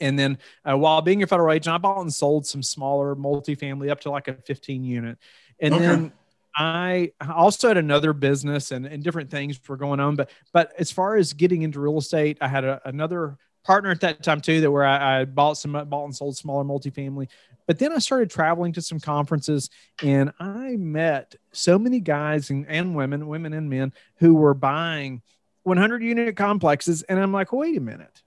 And 0.00 0.18
then 0.18 0.38
uh, 0.68 0.76
while 0.76 1.02
being 1.02 1.22
a 1.22 1.26
federal 1.26 1.52
agent, 1.52 1.74
I 1.74 1.78
bought 1.78 2.00
and 2.00 2.12
sold 2.12 2.46
some 2.46 2.62
smaller 2.62 3.14
multifamily 3.14 3.90
up 3.90 4.00
to 4.00 4.10
like 4.10 4.28
a 4.28 4.34
15 4.34 4.84
unit, 4.84 5.18
and 5.60 5.74
okay. 5.74 5.86
then. 5.86 6.12
I 6.56 7.10
also 7.28 7.66
had 7.66 7.78
another 7.78 8.12
business 8.12 8.70
and, 8.70 8.86
and 8.86 9.02
different 9.02 9.28
things 9.28 9.58
were 9.66 9.76
going 9.76 9.98
on, 9.98 10.14
but 10.14 10.30
but 10.52 10.72
as 10.78 10.92
far 10.92 11.16
as 11.16 11.32
getting 11.32 11.62
into 11.62 11.80
real 11.80 11.98
estate, 11.98 12.38
I 12.40 12.46
had 12.46 12.62
a, 12.62 12.80
another 12.84 13.38
partner 13.64 13.90
at 13.90 14.00
that 14.00 14.22
time 14.22 14.40
too 14.40 14.60
that 14.60 14.70
where 14.70 14.84
I, 14.84 15.20
I, 15.20 15.24
bought 15.24 15.54
some 15.54 15.72
bought 15.72 16.04
and 16.04 16.14
sold 16.14 16.36
smaller 16.36 16.64
multifamily 16.64 17.28
but 17.66 17.78
then 17.78 17.92
I 17.92 17.98
started 17.98 18.30
traveling 18.30 18.72
to 18.74 18.82
some 18.82 19.00
conferences 19.00 19.70
and 20.02 20.32
I 20.38 20.76
met 20.76 21.34
so 21.52 21.78
many 21.78 22.00
guys 22.00 22.50
and, 22.50 22.66
and 22.68 22.94
women, 22.94 23.26
women 23.26 23.52
and 23.52 23.70
men 23.70 23.92
who 24.16 24.34
were 24.34 24.54
buying 24.54 25.22
100 25.62 26.02
unit 26.02 26.36
complexes. 26.36 27.02
And 27.02 27.18
I'm 27.18 27.32
like, 27.32 27.52
wait 27.52 27.76
a 27.76 27.80
minute 27.80 28.22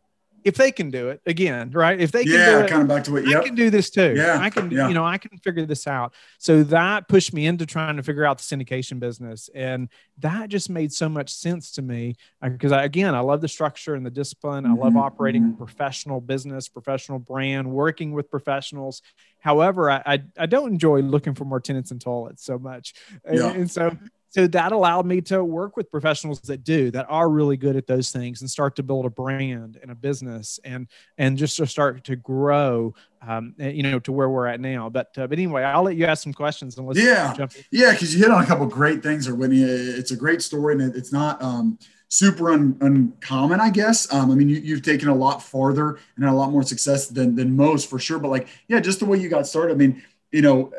if 0.48 0.56
they 0.56 0.72
can 0.72 0.89
do 0.89 1.10
it 1.10 1.22
again, 1.25 1.72
right? 1.72 2.00
If 2.00 2.13
they 2.13 2.24
can 2.24 2.32
yeah, 2.34 2.51
do 2.51 2.60
it, 2.60 2.70
kind 2.70 2.82
of 2.82 2.88
back 2.88 3.04
to 3.04 3.12
what 3.12 3.27
yep. 3.27 3.42
I 3.42 3.46
can 3.46 3.54
do 3.54 3.70
this 3.70 3.89
too. 3.89 4.13
Yeah, 4.16 4.39
I 4.39 4.50
can, 4.50 4.72
yeah. 4.72 4.88
you 4.88 4.94
know, 4.94 5.04
I 5.04 5.18
can 5.18 5.38
figure 5.39 5.66
this 5.66 5.88
out. 5.88 6.13
So 6.38 6.63
that 6.63 7.10
pushed 7.10 7.34
me 7.34 7.46
into 7.46 7.66
trying 7.66 7.98
to 7.98 8.04
figure 8.04 8.24
out 8.24 8.38
the 8.38 8.44
syndication 8.44 8.98
business, 8.98 9.50
and 9.54 9.89
that 10.20 10.48
just 10.48 10.70
made 10.70 10.94
so 10.94 11.10
much 11.10 11.34
sense 11.34 11.72
to 11.74 11.82
me 11.82 12.16
because 12.42 12.72
I, 12.72 12.86
again, 12.86 13.13
I 13.13 13.20
love 13.20 13.42
the 13.42 13.50
structure 13.50 13.94
and 13.94 14.06
the 14.06 14.10
discipline. 14.10 14.66
I 14.66 14.70
love 14.70 14.94
mm-hmm, 14.94 14.98
operating 15.00 15.44
mm-hmm. 15.44 15.58
professional 15.58 16.22
business, 16.22 16.70
professional 16.70 17.20
brand, 17.20 17.70
working 17.70 18.13
with 18.13 18.32
professionals. 18.32 19.01
However, 19.39 19.92
I, 19.92 20.01
I, 20.06 20.24
I 20.38 20.46
don't 20.46 20.72
enjoy 20.72 21.01
looking 21.01 21.36
for 21.36 21.44
more 21.44 21.60
tenants 21.60 21.92
and 21.92 22.00
toilets 22.00 22.46
so 22.46 22.58
much, 22.58 22.94
yeah. 23.25 23.48
and, 23.48 23.58
and 23.58 23.72
so 23.72 23.98
so 24.38 24.46
that 24.46 24.72
allowed 24.72 25.08
me 25.08 25.20
to 25.20 25.44
work 25.44 25.75
with 25.75 25.89
professionals 25.89 26.39
that 26.41 26.63
do 26.63 26.91
that 26.91 27.08
are 27.10 27.27
really 27.27 27.58
good 27.58 27.75
at 27.75 27.88
those 27.88 28.12
things 28.12 28.41
and 28.41 28.51
start 28.51 28.75
to 28.75 28.84
build 28.84 29.08
a 29.08 29.10
brand 29.10 29.79
and 29.82 29.89
a 29.89 29.96
business 29.96 30.60
and 30.63 30.88
and 31.17 31.39
just 31.39 31.58
to 31.58 31.65
start 31.65 32.03
to 32.03 32.15
grow 32.15 32.94
um, 33.27 33.56
eh, 33.60 33.70
you 33.70 33.82
know 33.82 33.98
to 33.98 34.12
where 34.12 34.29
we're 34.29 34.46
at 34.46 34.60
now. 34.60 34.89
But 34.89 35.08
uh, 35.17 35.25
but 35.25 35.39
anyway 35.39 35.63
i'll 35.63 35.82
let 35.82 35.96
you 35.96 36.06
ask 36.06 36.22
some 36.22 36.34
questions 36.34 36.77
and 36.77 36.86
let's 36.86 37.00
yeah. 37.00 37.36
yeah 37.72 37.94
because 37.94 38.13
you 38.13 38.22
hit 38.22 38.29
on 38.29 38.44
a 38.44 38.46
couple 38.46 38.67
great 38.67 39.01
things 39.01 39.25
there 39.25 39.34
whitney. 39.34 39.63
It's 39.63 40.12
a 40.12 40.15
great 40.15 40.44
story 40.44 40.75
and 40.75 40.96
it's 40.96 41.12
not 41.12 41.41
um, 41.41 41.79
super 42.08 42.51
un, 42.51 42.77
uncommon 42.82 43.60
i 43.60 43.72
guess. 43.72 44.13
Um, 44.13 44.29
i 44.29 44.36
mean 44.36 44.50
you, 44.50 44.58
you've 44.58 44.84
taken 44.84 45.10
a 45.10 45.15
lot 45.15 45.41
farther 45.41 45.98
and 46.15 46.24
had 46.24 46.32
a 46.32 46.36
lot 46.36 46.51
more 46.51 46.62
success 46.62 47.08
than 47.08 47.36
than 47.36 47.56
most 47.56 47.89
for 47.89 47.98
sure. 47.98 48.20
But 48.20 48.29
like 48.29 48.50
yeah 48.67 48.79
just 48.82 49.00
the 49.00 49.06
way 49.06 49.17
you 49.17 49.29
got 49.29 49.48
started 49.48 49.74
i 49.74 49.77
mean 49.77 50.03
you 50.32 50.44
know 50.44 50.72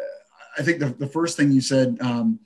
i 0.57 0.63
think 0.63 0.79
the, 0.79 0.91
the 0.91 1.09
first 1.09 1.37
thing 1.37 1.51
you 1.51 1.61
said 1.61 1.99
um, 2.01 2.39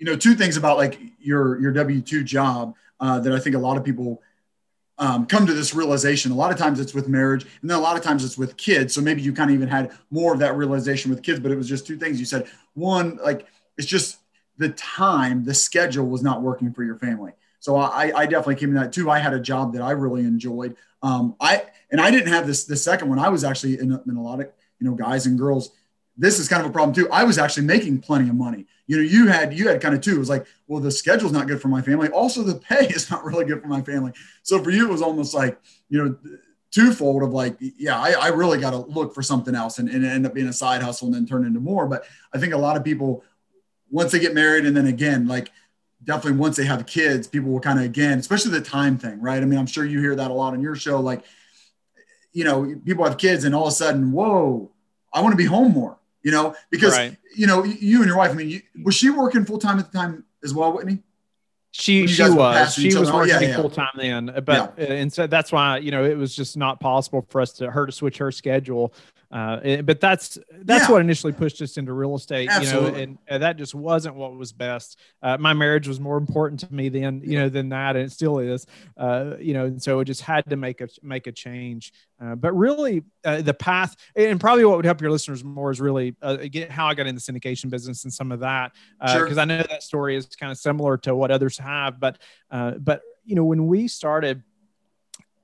you 0.00 0.06
know, 0.06 0.16
two 0.16 0.34
things 0.34 0.56
about 0.56 0.78
like 0.78 0.98
your 1.20 1.60
your 1.60 1.72
W 1.72 2.00
two 2.00 2.24
job 2.24 2.74
uh, 2.98 3.20
that 3.20 3.32
I 3.32 3.38
think 3.38 3.54
a 3.54 3.58
lot 3.58 3.76
of 3.76 3.84
people 3.84 4.22
um, 4.98 5.26
come 5.26 5.46
to 5.46 5.52
this 5.52 5.74
realization. 5.74 6.32
A 6.32 6.34
lot 6.34 6.50
of 6.50 6.58
times 6.58 6.80
it's 6.80 6.94
with 6.94 7.06
marriage, 7.06 7.44
and 7.60 7.70
then 7.70 7.78
a 7.78 7.80
lot 7.80 7.96
of 7.96 8.02
times 8.02 8.24
it's 8.24 8.38
with 8.38 8.56
kids. 8.56 8.94
So 8.94 9.02
maybe 9.02 9.20
you 9.20 9.32
kind 9.32 9.50
of 9.50 9.54
even 9.54 9.68
had 9.68 9.92
more 10.10 10.32
of 10.32 10.40
that 10.40 10.56
realization 10.56 11.10
with 11.10 11.22
kids, 11.22 11.38
but 11.38 11.52
it 11.52 11.56
was 11.56 11.68
just 11.68 11.86
two 11.86 11.98
things. 11.98 12.18
You 12.18 12.24
said 12.24 12.48
one, 12.72 13.18
like 13.22 13.46
it's 13.76 13.86
just 13.86 14.18
the 14.56 14.70
time, 14.70 15.44
the 15.44 15.54
schedule 15.54 16.06
was 16.06 16.22
not 16.22 16.42
working 16.42 16.72
for 16.72 16.82
your 16.82 16.96
family. 16.96 17.32
So 17.60 17.76
I, 17.76 18.10
I 18.16 18.24
definitely 18.24 18.56
came 18.56 18.72
to 18.72 18.80
that 18.80 18.92
too. 18.92 19.10
I 19.10 19.18
had 19.18 19.34
a 19.34 19.40
job 19.40 19.74
that 19.74 19.82
I 19.82 19.90
really 19.90 20.22
enjoyed. 20.22 20.76
Um, 21.02 21.36
I 21.40 21.64
and 21.90 22.00
I 22.00 22.10
didn't 22.10 22.32
have 22.32 22.46
this 22.46 22.64
the 22.64 22.76
second 22.76 23.10
one. 23.10 23.18
I 23.18 23.28
was 23.28 23.44
actually 23.44 23.78
in 23.78 23.92
in 24.06 24.16
a 24.16 24.22
lot 24.22 24.40
of 24.40 24.50
you 24.78 24.88
know 24.88 24.94
guys 24.94 25.26
and 25.26 25.38
girls. 25.38 25.72
This 26.16 26.38
is 26.38 26.48
kind 26.48 26.62
of 26.62 26.70
a 26.70 26.72
problem 26.72 26.94
too. 26.94 27.10
I 27.10 27.24
was 27.24 27.36
actually 27.36 27.66
making 27.66 28.00
plenty 28.00 28.28
of 28.30 28.34
money. 28.34 28.66
You 28.90 28.96
know, 28.96 29.02
you 29.02 29.28
had 29.28 29.56
you 29.56 29.68
had 29.68 29.80
kind 29.80 29.94
of 29.94 30.00
two. 30.00 30.16
It 30.16 30.18
was 30.18 30.28
like, 30.28 30.48
well, 30.66 30.80
the 30.80 30.90
schedule's 30.90 31.30
not 31.30 31.46
good 31.46 31.62
for 31.62 31.68
my 31.68 31.80
family. 31.80 32.08
Also, 32.08 32.42
the 32.42 32.56
pay 32.56 32.86
is 32.88 33.08
not 33.08 33.24
really 33.24 33.44
good 33.44 33.62
for 33.62 33.68
my 33.68 33.82
family. 33.82 34.12
So 34.42 34.60
for 34.60 34.72
you, 34.72 34.88
it 34.88 34.90
was 34.90 35.00
almost 35.00 35.32
like 35.32 35.60
you 35.88 36.04
know 36.04 36.18
twofold 36.72 37.22
of 37.22 37.30
like, 37.30 37.56
yeah, 37.60 37.96
I, 37.96 38.14
I 38.18 38.28
really 38.30 38.58
got 38.58 38.70
to 38.70 38.78
look 38.78 39.14
for 39.14 39.22
something 39.22 39.54
else 39.54 39.78
and, 39.78 39.88
and 39.88 40.04
end 40.04 40.26
up 40.26 40.34
being 40.34 40.48
a 40.48 40.52
side 40.52 40.82
hustle 40.82 41.06
and 41.06 41.14
then 41.14 41.24
turn 41.24 41.46
into 41.46 41.60
more. 41.60 41.86
But 41.86 42.04
I 42.34 42.38
think 42.38 42.52
a 42.52 42.58
lot 42.58 42.76
of 42.76 42.82
people 42.82 43.22
once 43.92 44.10
they 44.10 44.18
get 44.18 44.34
married 44.34 44.64
and 44.64 44.76
then 44.76 44.88
again 44.88 45.28
like 45.28 45.52
definitely 46.02 46.38
once 46.40 46.56
they 46.56 46.64
have 46.64 46.84
kids 46.86 47.28
people 47.28 47.50
will 47.50 47.60
kind 47.60 47.78
of 47.78 47.84
again 47.84 48.18
especially 48.18 48.52
the 48.52 48.60
time 48.60 48.96
thing 48.96 49.20
right 49.20 49.42
i 49.42 49.44
mean 49.44 49.58
i'm 49.58 49.66
sure 49.66 49.84
you 49.84 50.00
hear 50.00 50.14
that 50.14 50.30
a 50.30 50.34
lot 50.34 50.52
on 50.52 50.62
your 50.62 50.76
show 50.76 51.00
like 51.00 51.24
you 52.32 52.44
know 52.44 52.72
people 52.84 53.04
have 53.04 53.18
kids 53.18 53.42
and 53.42 53.52
all 53.52 53.66
of 53.66 53.72
a 53.72 53.74
sudden 53.74 54.12
whoa 54.12 54.70
i 55.12 55.20
want 55.20 55.32
to 55.32 55.36
be 55.36 55.44
home 55.44 55.72
more 55.72 55.98
you 56.22 56.30
know 56.30 56.54
because 56.70 56.96
right. 56.96 57.16
you 57.34 57.46
know 57.46 57.64
you 57.64 57.98
and 57.98 58.06
your 58.06 58.16
wife 58.16 58.30
i 58.30 58.34
mean 58.34 58.48
you, 58.48 58.60
was 58.82 58.94
she 58.94 59.10
working 59.10 59.44
full-time 59.44 59.78
at 59.78 59.90
the 59.90 59.98
time 59.98 60.24
as 60.42 60.54
well 60.54 60.72
whitney 60.72 60.98
she 61.72 62.06
she 62.06 62.22
was 62.28 62.74
she 62.74 62.94
was 62.96 63.12
working 63.12 63.34
oh, 63.34 63.40
yeah, 63.40 63.48
yeah. 63.48 63.56
full 63.56 63.70
time 63.70 63.92
then 63.96 64.26
but 64.44 64.74
yeah. 64.78 64.84
Uh, 64.84 64.92
and 64.92 65.12
so 65.12 65.26
that's 65.26 65.52
why 65.52 65.78
you 65.78 65.90
know 65.90 66.04
it 66.04 66.16
was 66.16 66.34
just 66.34 66.56
not 66.56 66.80
possible 66.80 67.24
for 67.28 67.40
us 67.40 67.52
to 67.52 67.70
her 67.70 67.86
to 67.86 67.92
switch 67.92 68.18
her 68.18 68.32
schedule 68.32 68.92
uh, 69.30 69.82
but 69.82 70.00
that's 70.00 70.38
that's 70.62 70.88
yeah. 70.88 70.92
what 70.92 71.00
initially 71.00 71.32
pushed 71.32 71.62
us 71.62 71.76
into 71.76 71.92
real 71.92 72.16
estate, 72.16 72.48
Absolutely. 72.50 72.88
you 72.88 72.92
know, 72.92 73.02
and, 73.02 73.18
and, 73.28 73.42
that 73.44 73.56
just 73.56 73.76
wasn't 73.76 74.16
what 74.16 74.34
was 74.34 74.52
best. 74.52 74.98
Uh, 75.22 75.36
my 75.38 75.52
marriage 75.52 75.86
was 75.86 76.00
more 76.00 76.16
important 76.16 76.58
to 76.60 76.74
me 76.74 76.88
than 76.88 77.22
you 77.22 77.38
know 77.38 77.48
than 77.48 77.68
that, 77.68 77.94
and 77.94 78.06
it 78.06 78.10
still 78.10 78.40
is, 78.40 78.66
uh, 78.96 79.36
you 79.38 79.54
know, 79.54 79.66
and 79.66 79.80
so 79.80 80.00
it 80.00 80.06
just 80.06 80.22
had 80.22 80.44
to 80.50 80.56
make 80.56 80.80
a 80.80 80.88
make 81.02 81.28
a 81.28 81.32
change. 81.32 81.92
Uh, 82.20 82.34
but 82.34 82.52
really, 82.52 83.04
uh, 83.24 83.40
the 83.40 83.54
path, 83.54 83.94
and 84.16 84.40
probably 84.40 84.64
what 84.64 84.76
would 84.76 84.84
help 84.84 85.00
your 85.00 85.12
listeners 85.12 85.44
more 85.44 85.70
is 85.70 85.80
really 85.80 86.16
uh, 86.22 86.36
get 86.50 86.68
how 86.68 86.88
I 86.88 86.94
got 86.94 87.06
in 87.06 87.14
the 87.14 87.20
syndication 87.20 87.70
business 87.70 88.02
and 88.02 88.12
some 88.12 88.32
of 88.32 88.40
that, 88.40 88.72
because 89.00 89.28
sure. 89.28 89.40
I 89.40 89.44
know 89.44 89.62
that 89.62 89.84
story 89.84 90.16
is 90.16 90.26
kind 90.26 90.50
of 90.50 90.58
similar 90.58 90.96
to 90.98 91.14
what 91.14 91.30
others 91.30 91.56
have, 91.58 92.00
but 92.00 92.18
but 92.50 93.02
you 93.24 93.36
know 93.36 93.44
when 93.44 93.68
we 93.68 93.86
started 93.86 94.42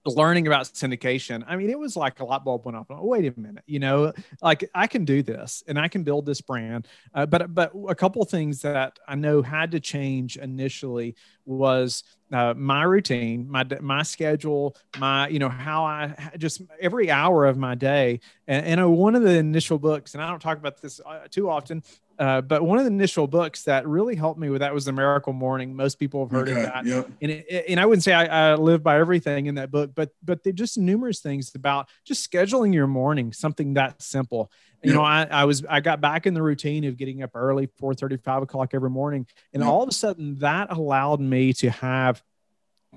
learning 0.07 0.47
about 0.47 0.67
syndication, 0.67 1.45
I 1.47 1.57
mean, 1.57 1.71
it 1.71 1.79
was 1.79 1.97
like 1.97 2.21
a 2.21 2.25
light 2.25 2.45
bulb 2.45 2.65
went 2.65 2.77
off. 2.77 2.87
Wait 2.89 3.33
a 3.37 3.41
minute, 3.41 3.65
you 3.67 3.79
know, 3.79 4.13
like 4.43 4.69
I 4.75 4.87
can 4.87 5.05
do 5.05 5.23
this 5.23 5.63
and 5.67 5.79
I 5.79 5.89
can 5.89 6.03
build 6.03 6.27
this 6.27 6.41
brand. 6.41 6.87
Uh, 7.15 7.27
but 7.27 7.55
but 7.55 7.73
a 7.89 7.95
couple 7.95 8.25
things 8.25 8.63
that 8.63 8.99
I 9.07 9.15
know 9.15 9.43
had 9.43 9.71
to 9.73 9.81
change 9.81 10.37
initially 10.37 11.17
was 11.45 12.03
uh, 12.33 12.55
my 12.57 12.83
routine, 12.83 13.49
my 13.49 13.65
my 13.81 14.03
schedule, 14.03 14.77
my 14.99 15.29
you 15.29 15.39
know 15.39 15.49
how 15.49 15.85
I 15.85 16.33
just 16.39 16.63
every 16.81 17.11
hour 17.11 17.47
of 17.47 17.57
my 17.57 17.75
day. 17.75 18.21
And, 18.49 18.67
and 18.67 18.81
uh, 18.81 18.89
one 18.89 19.15
of 19.15 19.23
the 19.23 19.37
initial 19.37 19.79
books, 19.79 20.15
and 20.15 20.23
I 20.23 20.29
don't 20.29 20.41
talk 20.41 20.59
about 20.59 20.81
this 20.81 21.01
uh, 21.05 21.21
too 21.31 21.49
often, 21.49 21.83
uh, 22.19 22.41
but 22.41 22.63
one 22.63 22.79
of 22.79 22.85
the 22.85 22.91
initial 22.91 23.27
books 23.27 23.63
that 23.65 23.87
really 23.87 24.15
helped 24.15 24.41
me 24.41 24.49
with 24.49 24.61
that 24.61 24.73
was 24.73 24.85
the 24.85 24.93
Miracle 24.93 25.33
Morning. 25.33 25.75
Most 25.75 25.99
people 25.99 26.25
have 26.25 26.31
heard 26.31 26.49
okay, 26.49 26.61
of 26.61 26.67
that, 26.67 26.87
yep. 26.87 27.11
and 27.21 27.31
it, 27.31 27.67
and 27.69 27.79
I 27.79 27.87
wouldn't 27.87 28.05
say 28.05 28.13
I, 28.13 28.53
I, 28.53 28.55
live 28.55 28.83
by 28.83 28.99
everything 28.99 29.47
in 29.47 29.57
that 29.57 29.71
book, 29.71 29.91
but 29.95 30.11
but 30.25 30.43
they 30.43 30.53
just 30.53 30.79
numerous 30.79 31.21
things 31.21 31.55
about 31.55 31.89
just 32.05 32.29
scheduling 32.31 32.73
your 32.73 32.87
morning, 32.87 33.33
something 33.33 33.75
that 33.75 34.01
simple. 34.01 34.51
You 34.83 34.91
yep. 34.91 34.97
know, 34.97 35.05
I, 35.05 35.27
I 35.31 35.45
was 35.45 35.65
I 35.69 35.81
got 35.81 36.01
back 36.01 36.27
in 36.27 36.35
the 36.35 36.43
routine 36.43 36.85
of 36.85 36.97
getting 36.97 37.23
up 37.23 37.31
early, 37.35 37.69
4 37.79 37.95
30, 37.95 38.17
5 38.19 38.43
o'clock 38.43 38.71
every 38.73 38.91
morning, 38.91 39.27
and 39.53 39.63
yep. 39.63 39.71
all 39.71 39.83
of 39.83 39.89
a 39.89 39.93
sudden 39.93 40.39
that 40.39 40.71
allowed 40.73 41.21
me 41.21 41.53
to 41.55 41.71
have 41.71 42.23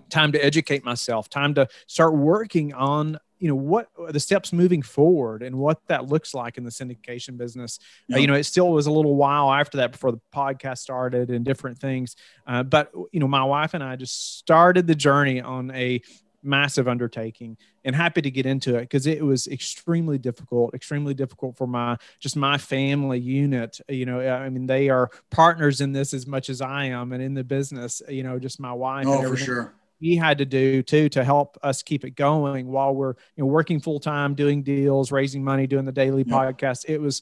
time 0.09 0.31
to 0.31 0.43
educate 0.43 0.85
myself, 0.85 1.29
time 1.29 1.53
to 1.55 1.67
start 1.87 2.15
working 2.15 2.73
on 2.73 3.19
you 3.39 3.47
know 3.47 3.55
what 3.55 3.87
the 4.09 4.19
steps 4.19 4.53
moving 4.53 4.81
forward 4.81 5.41
and 5.41 5.55
what 5.55 5.79
that 5.87 6.07
looks 6.07 6.33
like 6.33 6.57
in 6.57 6.63
the 6.63 6.69
syndication 6.69 7.37
business. 7.37 7.79
Yep. 8.07 8.17
uh, 8.17 8.19
you 8.21 8.27
know 8.27 8.33
it 8.35 8.43
still 8.43 8.71
was 8.71 8.85
a 8.85 8.91
little 8.91 9.15
while 9.15 9.51
after 9.51 9.77
that 9.77 9.91
before 9.91 10.11
the 10.11 10.21
podcast 10.33 10.79
started 10.79 11.29
and 11.29 11.45
different 11.45 11.79
things. 11.79 12.15
Uh, 12.45 12.63
but 12.63 12.91
you 13.11 13.19
know 13.19 13.27
my 13.27 13.43
wife 13.43 13.73
and 13.73 13.83
i 13.83 13.95
just 13.95 14.37
started 14.37 14.87
the 14.87 14.95
journey 14.95 15.41
on 15.41 15.71
a 15.71 16.01
massive 16.41 16.87
undertaking 16.87 17.57
and 17.83 17.95
happy 17.95 18.21
to 18.21 18.31
get 18.31 18.45
into 18.45 18.75
it 18.75 18.81
because 18.81 19.07
it 19.07 19.23
was 19.23 19.47
extremely 19.47 20.17
difficult 20.17 20.73
extremely 20.73 21.13
difficult 21.13 21.57
for 21.57 21.67
my 21.67 21.97
just 22.19 22.35
my 22.35 22.57
family 22.57 23.19
unit. 23.19 23.79
You 23.89 24.05
know 24.05 24.21
i 24.21 24.49
mean 24.49 24.65
they 24.65 24.89
are 24.89 25.09
partners 25.31 25.81
in 25.81 25.91
this 25.91 26.13
as 26.13 26.25
much 26.27 26.49
as 26.49 26.61
i 26.61 26.85
am 26.85 27.11
and 27.11 27.21
in 27.21 27.33
the 27.33 27.43
business 27.43 28.01
you 28.07 28.23
know 28.23 28.39
just 28.39 28.59
my 28.59 28.73
wife 28.73 29.05
oh 29.07 29.21
for 29.21 29.37
sure 29.37 29.73
he 29.99 30.15
had 30.15 30.37
to 30.37 30.45
do 30.45 30.81
too 30.81 31.09
to 31.09 31.23
help 31.23 31.57
us 31.61 31.83
keep 31.83 32.05
it 32.05 32.11
going 32.11 32.67
while 32.67 32.93
we're 32.93 33.15
you 33.35 33.43
know 33.43 33.45
working 33.45 33.79
full 33.79 33.99
time, 33.99 34.33
doing 34.33 34.63
deals, 34.63 35.11
raising 35.11 35.43
money, 35.43 35.67
doing 35.67 35.85
the 35.85 35.91
daily 35.91 36.23
yeah. 36.25 36.33
podcast. 36.33 36.85
It 36.87 36.99
was 36.99 37.21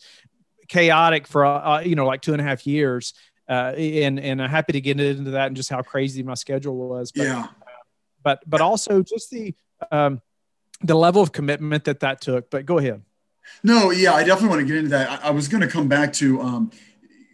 chaotic 0.68 1.28
for 1.28 1.46
uh, 1.46 1.82
you 1.82 1.96
know 1.96 2.06
like 2.06 2.22
two 2.22 2.34
and 2.34 2.42
a 2.42 2.44
half 2.44 2.68
years, 2.68 3.14
uh, 3.50 3.74
and 3.76 4.20
and 4.20 4.42
I'm 4.42 4.50
happy 4.50 4.74
to 4.74 4.82
get 4.82 5.00
into 5.00 5.32
that 5.32 5.48
and 5.48 5.56
just 5.56 5.70
how 5.70 5.82
crazy 5.82 6.24
my 6.24 6.36
schedule 6.36 6.78
was. 6.90 7.12
But, 7.12 7.24
yeah. 7.24 7.48
but 8.24 8.44
but 8.46 8.62
also 8.62 9.02
just 9.02 9.32
the 9.32 9.56
um, 9.92 10.22
the 10.82 10.96
level 10.96 11.22
of 11.22 11.32
commitment 11.32 11.86
that 11.86 12.02
that 12.02 12.22
took. 12.22 12.50
But 12.50 12.66
go 12.66 12.78
ahead. 12.78 13.02
No, 13.64 13.92
yeah, 13.92 14.14
I 14.14 14.24
definitely 14.24 14.50
want 14.50 14.62
to 14.62 14.68
get 14.68 14.76
into 14.76 14.90
that. 14.90 15.24
I, 15.24 15.30
I 15.30 15.32
was 15.32 15.48
going 15.48 15.62
to 15.62 15.68
come 15.68 15.88
back 15.88 16.12
to 16.14 16.42
um, 16.42 16.72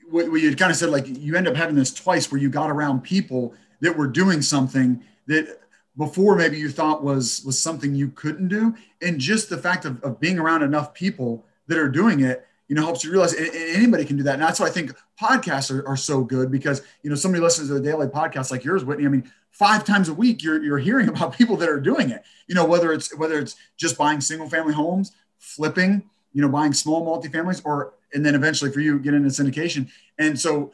what, 0.10 0.30
what 0.30 0.42
you 0.42 0.56
kind 0.56 0.72
of 0.72 0.78
said, 0.78 0.90
like 0.90 1.06
you 1.08 1.36
end 1.36 1.48
up 1.48 1.56
having 1.56 1.76
this 1.76 1.92
twice 1.92 2.32
where 2.32 2.40
you 2.40 2.50
got 2.50 2.70
around 2.70 3.02
people 3.02 3.56
that 3.82 3.98
were 3.98 4.08
doing 4.08 4.42
something 4.42 5.04
that 5.28 5.60
before 5.98 6.36
maybe 6.36 6.58
you 6.58 6.70
thought 6.70 7.04
was 7.04 7.44
was 7.46 7.62
something 7.62 7.96
you 7.96 8.10
couldn't 8.10 8.48
do. 8.48 8.76
And 9.02 9.20
just 9.20 9.50
the 9.50 9.58
fact 9.58 9.86
of, 9.86 10.02
of 10.04 10.20
being 10.20 10.40
around 10.40 10.64
enough 10.64 10.94
people 10.94 11.46
that 11.68 11.78
are 11.78 11.90
doing 11.90 12.22
it 12.22 12.46
you 12.70 12.76
know 12.76 12.84
helps 12.84 13.04
you 13.04 13.12
realize 13.12 13.36
anybody 13.36 14.06
can 14.06 14.18
do 14.18 14.24
that. 14.24 14.36
And 14.36 14.42
that's 14.42 14.60
why 14.60 14.68
i 14.68 14.70
think 14.70 14.94
podcasts 15.22 15.70
are, 15.70 15.88
are 15.88 15.98
so 15.98 16.24
good 16.24 16.50
because 16.50 16.82
you 17.04 17.10
know 17.10 17.16
somebody 17.16 17.42
listens 17.42 17.70
to 17.70 17.76
a 17.76 17.80
daily 17.80 18.08
podcast 18.08 18.52
like 18.52 18.64
yours 18.64 18.84
whitney 18.84 19.06
i 19.06 19.10
mean 19.10 19.30
five 19.54 19.86
times 19.86 20.10
a 20.10 20.14
week 20.14 20.44
you're, 20.44 20.62
you're 20.62 20.80
hearing 20.80 21.08
about 21.14 21.38
people 21.38 21.56
that 21.58 21.70
are 21.70 21.80
doing 21.80 22.10
it. 22.10 22.24
You 22.48 22.56
know 22.56 22.66
whether 22.66 22.92
it's 22.92 23.16
whether 23.16 23.40
it's 23.40 23.56
just 23.78 23.98
buying 23.98 24.20
single 24.20 24.50
family 24.50 24.74
homes 24.74 25.14
flipping 25.40 26.10
you 26.34 26.42
know 26.42 26.50
buying 26.50 26.74
small 26.74 27.06
multifamilies 27.06 27.62
or 27.64 27.94
and 28.14 28.26
then 28.26 28.36
eventually 28.36 28.72
for 28.72 28.80
you 28.80 29.00
get 29.00 29.14
into 29.14 29.30
syndication. 29.30 29.90
And 30.20 30.40
so 30.40 30.72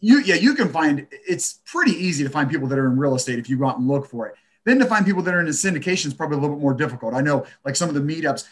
you 0.00 0.20
yeah 0.20 0.36
you 0.36 0.54
can 0.54 0.68
find 0.68 1.06
it's 1.10 1.60
pretty 1.66 1.92
easy 1.92 2.24
to 2.24 2.30
find 2.30 2.50
people 2.50 2.68
that 2.68 2.78
are 2.78 2.86
in 2.86 2.98
real 2.98 3.14
estate 3.14 3.38
if 3.38 3.48
you 3.48 3.58
go 3.58 3.66
out 3.66 3.78
and 3.78 3.88
look 3.88 4.06
for 4.06 4.26
it. 4.26 4.34
Then 4.64 4.78
to 4.80 4.86
find 4.86 5.06
people 5.06 5.22
that 5.22 5.34
are 5.34 5.40
in 5.40 5.46
syndication 5.46 6.06
is 6.06 6.14
probably 6.14 6.36
a 6.36 6.40
little 6.40 6.56
bit 6.56 6.62
more 6.62 6.74
difficult. 6.74 7.14
I 7.14 7.20
know 7.20 7.46
like 7.64 7.76
some 7.76 7.88
of 7.88 7.94
the 7.94 8.00
meetups 8.00 8.46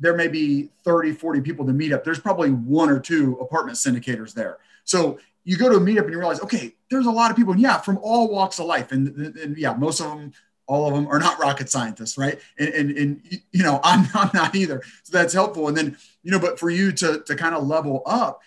there 0.00 0.14
may 0.14 0.28
be 0.28 0.70
30 0.84 1.12
40 1.12 1.40
people 1.40 1.66
to 1.66 1.72
meet 1.72 1.92
up. 1.92 2.04
There's 2.04 2.20
probably 2.20 2.50
one 2.50 2.88
or 2.88 3.00
two 3.00 3.36
apartment 3.40 3.78
syndicators 3.78 4.32
there. 4.32 4.58
So 4.84 5.18
you 5.44 5.56
go 5.56 5.68
to 5.68 5.76
a 5.76 5.80
meetup 5.80 6.04
and 6.04 6.12
you 6.12 6.18
realize 6.18 6.40
okay 6.40 6.74
there's 6.90 7.06
a 7.06 7.10
lot 7.10 7.30
of 7.30 7.36
people. 7.36 7.52
And 7.52 7.62
yeah 7.62 7.78
from 7.78 7.98
all 7.98 8.28
walks 8.28 8.58
of 8.58 8.66
life 8.66 8.92
and, 8.92 9.08
and 9.36 9.56
yeah 9.56 9.74
most 9.74 10.00
of 10.00 10.08
them 10.08 10.32
all 10.66 10.86
of 10.86 10.94
them 10.94 11.06
are 11.08 11.18
not 11.18 11.38
rocket 11.38 11.70
scientists 11.70 12.18
right? 12.18 12.40
And, 12.58 12.68
and, 12.68 12.98
and 12.98 13.40
you 13.52 13.62
know 13.62 13.80
I'm, 13.84 14.08
I'm 14.14 14.30
not 14.34 14.54
either. 14.54 14.82
So 15.04 15.16
that's 15.16 15.32
helpful. 15.32 15.68
And 15.68 15.76
then 15.76 15.96
you 16.22 16.32
know 16.32 16.40
but 16.40 16.58
for 16.58 16.70
you 16.70 16.92
to 16.92 17.20
to 17.20 17.36
kind 17.36 17.54
of 17.54 17.66
level 17.66 18.02
up 18.06 18.42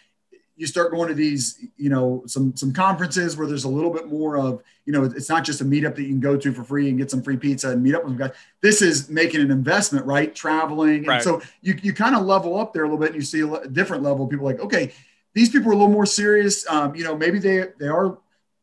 you 0.61 0.67
start 0.67 0.91
going 0.91 1.07
to 1.07 1.15
these, 1.15 1.65
you 1.75 1.89
know, 1.89 2.21
some 2.27 2.55
some 2.55 2.71
conferences 2.71 3.35
where 3.35 3.47
there's 3.47 3.63
a 3.63 3.67
little 3.67 3.89
bit 3.89 4.07
more 4.07 4.37
of, 4.37 4.61
you 4.85 4.93
know, 4.93 5.03
it's 5.05 5.27
not 5.27 5.43
just 5.43 5.59
a 5.59 5.65
meetup 5.65 5.95
that 5.95 6.03
you 6.03 6.09
can 6.09 6.19
go 6.19 6.37
to 6.37 6.53
for 6.53 6.63
free 6.63 6.87
and 6.87 6.99
get 6.99 7.09
some 7.09 7.23
free 7.23 7.35
pizza 7.35 7.71
and 7.71 7.81
meet 7.81 7.95
up 7.95 8.03
with 8.03 8.11
some 8.11 8.17
guys. 8.19 8.31
This 8.61 8.83
is 8.83 9.09
making 9.09 9.41
an 9.41 9.49
investment, 9.49 10.05
right? 10.05 10.35
Traveling, 10.35 11.05
right. 11.05 11.15
and 11.15 11.23
so 11.23 11.41
you 11.61 11.79
you 11.81 11.93
kind 11.93 12.15
of 12.15 12.27
level 12.27 12.59
up 12.59 12.73
there 12.73 12.83
a 12.83 12.85
little 12.85 12.99
bit, 12.99 13.07
and 13.07 13.15
you 13.15 13.23
see 13.23 13.41
a 13.41 13.67
different 13.69 14.03
level. 14.03 14.25
Of 14.25 14.29
people 14.29 14.45
like, 14.45 14.59
okay, 14.59 14.93
these 15.33 15.49
people 15.49 15.69
are 15.69 15.73
a 15.73 15.77
little 15.77 15.91
more 15.91 16.05
serious. 16.05 16.69
Um, 16.69 16.93
you 16.93 17.03
know, 17.03 17.17
maybe 17.17 17.39
they 17.39 17.65
they 17.79 17.87
are 17.87 18.19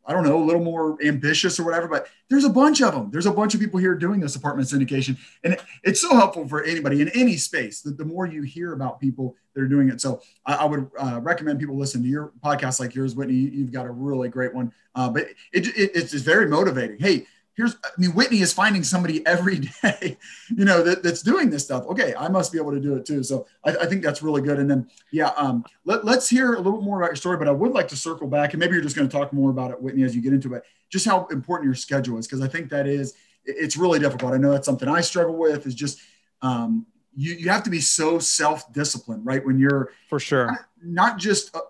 I 0.08 0.14
don't 0.14 0.24
know, 0.24 0.42
a 0.42 0.44
little 0.44 0.64
more 0.64 0.96
ambitious 1.04 1.60
or 1.60 1.64
whatever, 1.64 1.86
but 1.86 2.08
there's 2.30 2.44
a 2.44 2.50
bunch 2.50 2.80
of 2.80 2.94
them. 2.94 3.10
There's 3.10 3.26
a 3.26 3.30
bunch 3.30 3.54
of 3.54 3.60
people 3.60 3.78
here 3.78 3.94
doing 3.94 4.20
this 4.20 4.36
apartment 4.36 4.66
syndication. 4.66 5.18
And 5.44 5.52
it, 5.52 5.62
it's 5.84 6.00
so 6.00 6.16
helpful 6.16 6.48
for 6.48 6.64
anybody 6.64 7.02
in 7.02 7.10
any 7.10 7.36
space 7.36 7.82
that 7.82 7.98
the 7.98 8.06
more 8.06 8.26
you 8.26 8.42
hear 8.42 8.72
about 8.72 9.00
people 9.00 9.36
that 9.54 9.60
are 9.60 9.68
doing 9.68 9.90
it. 9.90 10.00
So 10.00 10.22
I, 10.46 10.54
I 10.54 10.64
would 10.64 10.90
uh, 10.98 11.20
recommend 11.22 11.60
people 11.60 11.76
listen 11.76 12.02
to 12.02 12.08
your 12.08 12.32
podcast 12.42 12.80
like 12.80 12.94
yours, 12.94 13.14
Whitney. 13.14 13.34
You've 13.34 13.70
got 13.70 13.84
a 13.84 13.90
really 13.90 14.30
great 14.30 14.54
one. 14.54 14.72
Uh, 14.94 15.10
but 15.10 15.28
it, 15.52 15.66
it, 15.76 15.90
it's 15.94 16.14
very 16.14 16.48
motivating. 16.48 16.98
Hey, 16.98 17.26
here's 17.58 17.76
i 17.84 17.88
mean 17.98 18.14
whitney 18.14 18.40
is 18.40 18.52
finding 18.52 18.82
somebody 18.82 19.26
every 19.26 19.58
day 19.82 20.16
you 20.56 20.64
know 20.64 20.82
that, 20.82 21.02
that's 21.02 21.20
doing 21.22 21.50
this 21.50 21.64
stuff 21.64 21.84
okay 21.86 22.14
i 22.18 22.28
must 22.28 22.50
be 22.50 22.58
able 22.58 22.72
to 22.72 22.80
do 22.80 22.94
it 22.94 23.04
too 23.04 23.22
so 23.22 23.46
i, 23.64 23.70
I 23.70 23.86
think 23.86 24.02
that's 24.02 24.22
really 24.22 24.40
good 24.40 24.58
and 24.58 24.70
then 24.70 24.88
yeah 25.12 25.32
um, 25.36 25.64
let, 25.84 26.06
let's 26.06 26.28
hear 26.28 26.54
a 26.54 26.60
little 26.60 26.80
more 26.80 26.98
about 26.98 27.10
your 27.10 27.16
story 27.16 27.36
but 27.36 27.48
i 27.48 27.52
would 27.52 27.72
like 27.72 27.88
to 27.88 27.96
circle 27.96 28.28
back 28.28 28.54
and 28.54 28.60
maybe 28.60 28.72
you're 28.72 28.82
just 28.82 28.96
going 28.96 29.08
to 29.08 29.14
talk 29.14 29.34
more 29.34 29.50
about 29.50 29.70
it 29.70 29.82
whitney 29.82 30.04
as 30.04 30.16
you 30.16 30.22
get 30.22 30.32
into 30.32 30.54
it 30.54 30.62
just 30.88 31.04
how 31.04 31.26
important 31.26 31.66
your 31.66 31.74
schedule 31.74 32.16
is 32.16 32.26
because 32.26 32.40
i 32.40 32.48
think 32.48 32.70
that 32.70 32.86
is 32.86 33.14
it's 33.48 33.76
really 33.76 33.98
difficult. 33.98 34.34
I 34.34 34.36
know 34.36 34.52
that's 34.52 34.66
something 34.66 34.88
I 34.88 35.00
struggle 35.00 35.36
with 35.36 35.66
is 35.66 35.74
just, 35.74 36.00
um, 36.42 36.86
you, 37.16 37.34
you 37.34 37.48
have 37.48 37.62
to 37.64 37.70
be 37.70 37.80
so 37.80 38.18
self-disciplined, 38.18 39.24
right? 39.26 39.44
When 39.44 39.58
you're 39.58 39.92
for 40.08 40.20
sure, 40.20 40.46
not, 40.46 40.60
not 40.82 41.18
just 41.18 41.54
a, 41.54 41.60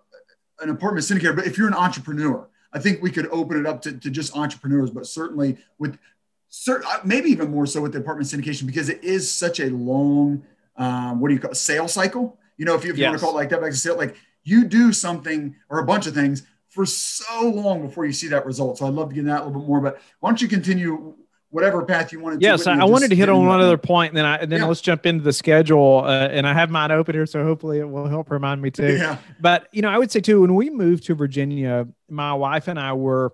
an 0.61 0.71
apartment 0.71 1.07
syndicator, 1.07 1.35
but 1.35 1.47
if 1.47 1.57
you're 1.57 1.69
an 1.69 1.75
entrepreneur, 1.75 2.49
I 2.73 2.79
think 2.79 3.03
we 3.03 3.11
could 3.11 3.29
open 3.29 3.59
it 3.59 3.67
up 3.67 3.83
to, 3.83 3.93
to 3.93 4.11
just 4.11 4.37
entrepreneurs, 4.37 4.91
but 4.91 5.07
certainly 5.07 5.57
with 5.79 5.99
uh, 6.69 6.99
maybe 7.05 7.31
even 7.31 7.51
more 7.51 7.67
so 7.67 7.81
with 7.81 7.93
the 7.93 7.99
apartment 7.99 8.29
syndication 8.29 8.67
because 8.67 8.89
it 8.89 9.03
is 9.03 9.31
such 9.31 9.61
a 9.61 9.71
long, 9.71 10.43
um, 10.77 11.21
what 11.21 11.29
do 11.29 11.35
you 11.35 11.41
call 11.41 11.51
it, 11.51 11.57
sales 11.57 11.93
cycle? 11.93 12.39
You 12.57 12.65
know, 12.65 12.75
if 12.75 12.85
you, 12.85 12.91
if 12.91 12.99
you 12.99 13.03
yes. 13.03 13.11
want 13.11 13.21
to 13.21 13.25
call 13.25 13.35
it 13.35 13.37
like 13.37 13.49
that, 13.51 13.63
like 13.63 13.73
sale, 13.73 13.97
like 13.97 14.17
you 14.45 14.65
do 14.65 14.93
something 14.93 15.55
or 15.69 15.79
a 15.79 15.85
bunch 15.85 16.07
of 16.07 16.15
things 16.15 16.43
for 16.69 16.85
so 16.85 17.43
long 17.43 17.83
before 17.83 18.07
you 18.07 18.13
see 18.13 18.29
that 18.29 18.47
result. 18.47 18.79
So 18.79 18.87
I'd 18.87 18.95
love 18.95 19.11
to 19.11 19.15
get 19.15 19.25
that 19.27 19.43
a 19.43 19.45
little 19.45 19.61
bit 19.61 19.69
more, 19.69 19.81
but 19.81 20.01
why 20.21 20.31
don't 20.31 20.41
you 20.41 20.49
continue 20.49 21.15
whatever 21.51 21.85
path 21.85 22.13
you 22.13 22.21
wanted 22.21 22.43
yes, 22.43 22.65
to. 22.65 22.71
Yes, 22.71 22.81
I, 22.81 22.85
wanted 22.85 23.09
to 23.11 23.17
hit 23.17 23.29
on 23.29 23.47
one 23.47 23.61
other 23.61 23.79
point, 23.79 24.11
and 24.11 24.17
then 24.17 24.25
I 24.25 24.37
and 24.37 24.53
then 24.53 24.61
yeah. 24.61 24.67
let's 24.67 24.81
jump 24.81 25.07
into 25.07 25.25
the 25.25 25.33
schedule. 25.33 26.03
Uh, 26.05 26.29
and 26.29 26.47
I 26.47 26.53
have 26.53 26.71
mine 26.71 26.91
open 26.91 27.15
here, 27.15 27.27
so 27.27 27.43
hopefully 27.43 27.79
it 27.79 27.89
will 27.89 28.07
help 28.07 28.31
remind 28.31 28.61
me 28.61 28.71
too. 28.71 28.97
Yeah. 28.97 29.19
But 29.41 29.69
you 29.73 29.83
know, 29.83 29.89
I 29.89 29.99
would 29.99 30.11
say 30.11 30.21
too, 30.21 30.41
when 30.43 30.55
we 30.55 30.71
moved 30.71 31.05
to 31.07 31.15
Virginia, 31.15 31.87
my 32.09 32.35
wife 32.35 32.69
and 32.69 32.79
I 32.79 32.93
were 32.93 33.33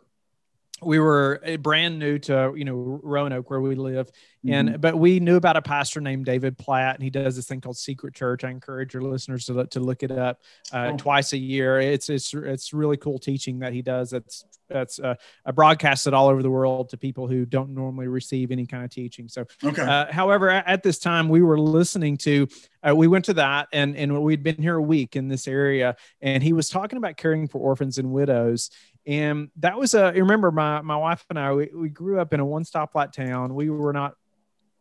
we 0.83 0.99
were 0.99 1.41
eh, 1.45 1.57
brand 1.57 1.99
new 1.99 2.19
to 2.19 2.53
you 2.57 2.65
know 2.65 3.01
Roanoke 3.03 3.51
where 3.51 3.61
we 3.61 3.75
live, 3.75 4.11
and 4.47 4.69
mm-hmm. 4.69 4.81
but 4.81 4.99
we 4.99 5.21
knew 5.21 5.37
about 5.37 5.57
a 5.57 5.63
pastor 5.63 6.01
named 6.01 6.27
David 6.27 6.59
Platt, 6.59 6.97
and 6.97 7.05
he 7.05 7.11
does 7.11 7.37
this 7.37 7.47
thing 7.47 7.61
called 7.61 7.77
Secret 7.77 8.15
Church. 8.15 8.45
I 8.45 8.51
encourage 8.51 8.95
your 8.95 9.03
listeners 9.03 9.47
to 9.47 9.55
look, 9.55 9.71
to 9.71 9.81
look 9.81 10.03
it 10.03 10.11
up 10.11 10.41
uh, 10.73 10.91
oh. 10.93 10.97
twice 10.97 11.33
a 11.33 11.39
year. 11.39 11.81
It's 11.81 12.09
it's 12.09 12.35
it's 12.35 12.73
really 12.73 12.97
cool 12.97 13.19
teaching 13.19 13.61
that 13.61 13.73
he 13.73 13.83
does. 13.83 14.11
That's 14.11 14.45
that's 14.69 14.99
uh, 14.99 15.15
broadcasted 15.55 16.15
all 16.15 16.29
over 16.29 16.43
the 16.43 16.51
world 16.51 16.89
to 16.91 16.97
people 16.97 17.29
who 17.29 17.45
don't 17.45 17.71
normally 17.71 18.09
receive 18.09 18.51
any 18.51 18.67
kind 18.67 18.85
of 18.85 18.91
teaching. 18.91 19.29
So, 19.29 19.45
okay. 19.63 19.83
Uh, 19.83 20.11
however, 20.11 20.49
at, 20.51 20.67
at, 20.67 20.83
this 20.83 20.99
time 20.99 21.29
we 21.29 21.43
were 21.43 21.59
listening 21.59 22.17
to, 22.19 22.49
uh, 22.87 22.97
we 22.97 23.07
went 23.07 23.27
to 23.27 23.35
that, 23.35 23.69
and 23.73 23.97
and 23.97 24.23
we'd 24.23 24.43
been 24.43 24.61
here 24.61 24.77
a 24.77 24.83
week 24.83 25.17
in 25.17 25.29
this 25.29 25.47
area, 25.47 25.97
and 26.21 26.43
he 26.43 26.53
was 26.53 26.69
talking 26.69 26.97
about 26.97 27.17
caring 27.17 27.47
for 27.47 27.59
orphans 27.59 27.99
and 27.99 28.11
widows, 28.11 28.71
and 29.07 29.51
that 29.57 29.79
was 29.79 29.95
a. 29.95 30.13
Remember, 30.13 30.51
my 30.51 30.81
my 30.83 30.97
wife 30.97 31.25
and 31.31 31.39
I, 31.39 31.53
we, 31.53 31.71
we 31.75 31.89
grew 31.89 32.21
up 32.21 32.33
in 32.33 32.41
a 32.41 32.45
one 32.45 32.65
stoplight 32.65 33.13
town. 33.13 33.55
We 33.55 33.71
were 33.71 33.93
not 33.93 34.15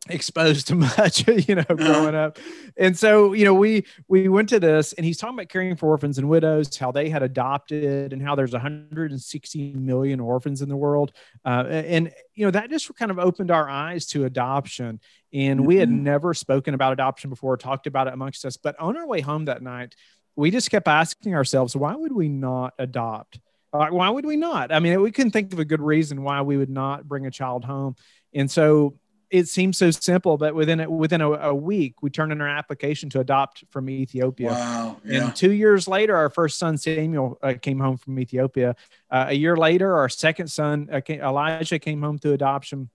exposed 0.10 0.68
to 0.68 0.76
much 0.98 1.28
you 1.28 1.56
know 1.56 1.62
uh-huh. 1.62 1.76
growing 1.76 2.16
up 2.16 2.38
and 2.78 2.98
so 2.98 3.34
you 3.34 3.46
know 3.46 3.54
we 3.54 3.86
we 4.08 4.28
went 4.28 4.50
to 4.50 4.60
this 4.60 4.94
and 4.94 5.06
he's 5.06 5.18
talking 5.18 5.36
about 5.36 5.48
caring 5.48 5.76
for 5.76 5.88
orphans 5.88 6.18
and 6.18 6.28
widows 6.28 6.76
how 6.76 6.92
they 6.92 7.10
had 7.10 7.24
adopted 7.24 8.12
and 8.12 8.22
how 8.22 8.36
there's 8.36 8.52
160 8.52 9.74
million 9.74 10.20
orphans 10.20 10.62
in 10.62 10.68
the 10.68 10.76
world 10.76 11.14
uh, 11.46 11.64
and 11.70 12.12
you 12.34 12.46
know 12.46 12.52
that 12.52 12.70
just 12.70 12.94
kind 12.96 13.12
of 13.12 13.20
opened 13.20 13.50
our 13.50 13.70
eyes 13.70 14.06
to 14.06 14.26
adoption 14.26 15.00
and 15.32 15.60
mm-hmm. 15.60 15.68
we 15.68 15.78
had 15.78 15.90
mm-hmm. 15.90 16.04
never 16.04 16.34
spoken 16.34 16.74
about 16.74 16.92
adoption 16.92 17.30
before 17.30 17.56
talked 17.56 17.88
about 17.88 18.08
it 18.08 18.14
amongst 18.14 18.44
us 18.46 18.58
but 18.58 18.78
on 18.80 18.98
our 18.98 19.08
way 19.08 19.22
home 19.22 19.46
that 19.46 19.62
night 19.62 19.96
we 20.36 20.52
just 20.52 20.70
kept 20.70 20.88
asking 20.88 21.34
ourselves 21.34 21.76
why 21.76 21.96
would 21.96 22.12
we 22.12 22.28
not 22.28 22.74
adopt 22.78 23.40
uh, 23.74 23.88
why 23.88 24.10
would 24.10 24.26
we 24.26 24.38
not? 24.38 24.72
I 24.72 24.80
mean, 24.80 25.02
we 25.02 25.12
couldn't 25.12 25.32
think 25.32 25.52
of 25.52 25.60
a 25.60 25.66
good 25.66 25.82
reason 25.82 26.24
why 26.24 26.42
we 26.42 26.58
would 26.58 26.70
not 26.70 27.08
bring 27.08 27.26
a 27.26 27.32
child 27.32 27.66
home. 27.66 27.96
And 28.34 28.50
so 28.50 29.00
it 29.32 29.48
seems 29.48 29.80
so 29.80 29.90
simple, 29.90 30.38
but 30.38 30.54
within 30.54 30.80
a, 30.80 30.90
within 30.90 31.22
a, 31.22 31.32
a, 31.32 31.56
week, 31.56 32.04
we 32.04 32.12
turned 32.12 32.32
in 32.32 32.40
our 32.40 32.48
application 32.48 33.10
to 33.10 33.20
adopt 33.20 33.64
from 33.72 33.90
Ethiopia. 33.90 34.52
Wow! 34.52 34.98
Yeah. 35.04 35.26
And 35.26 35.36
two 35.36 35.52
years 35.52 35.88
later, 35.88 36.16
our 36.16 36.30
first 36.30 36.60
son 36.60 36.78
Samuel 36.78 37.40
uh, 37.42 37.56
came 37.60 37.80
home 37.80 37.98
from 37.98 38.20
Ethiopia. 38.20 38.76
Uh, 39.10 39.26
a 39.30 39.34
year 39.34 39.58
later, 39.58 39.96
our 39.96 40.08
second 40.08 40.52
son 40.52 40.88
uh, 40.92 41.02
came, 41.02 41.20
Elijah 41.20 41.80
came 41.80 42.04
home 42.04 42.20
to 42.20 42.34
adoption. 42.34 42.92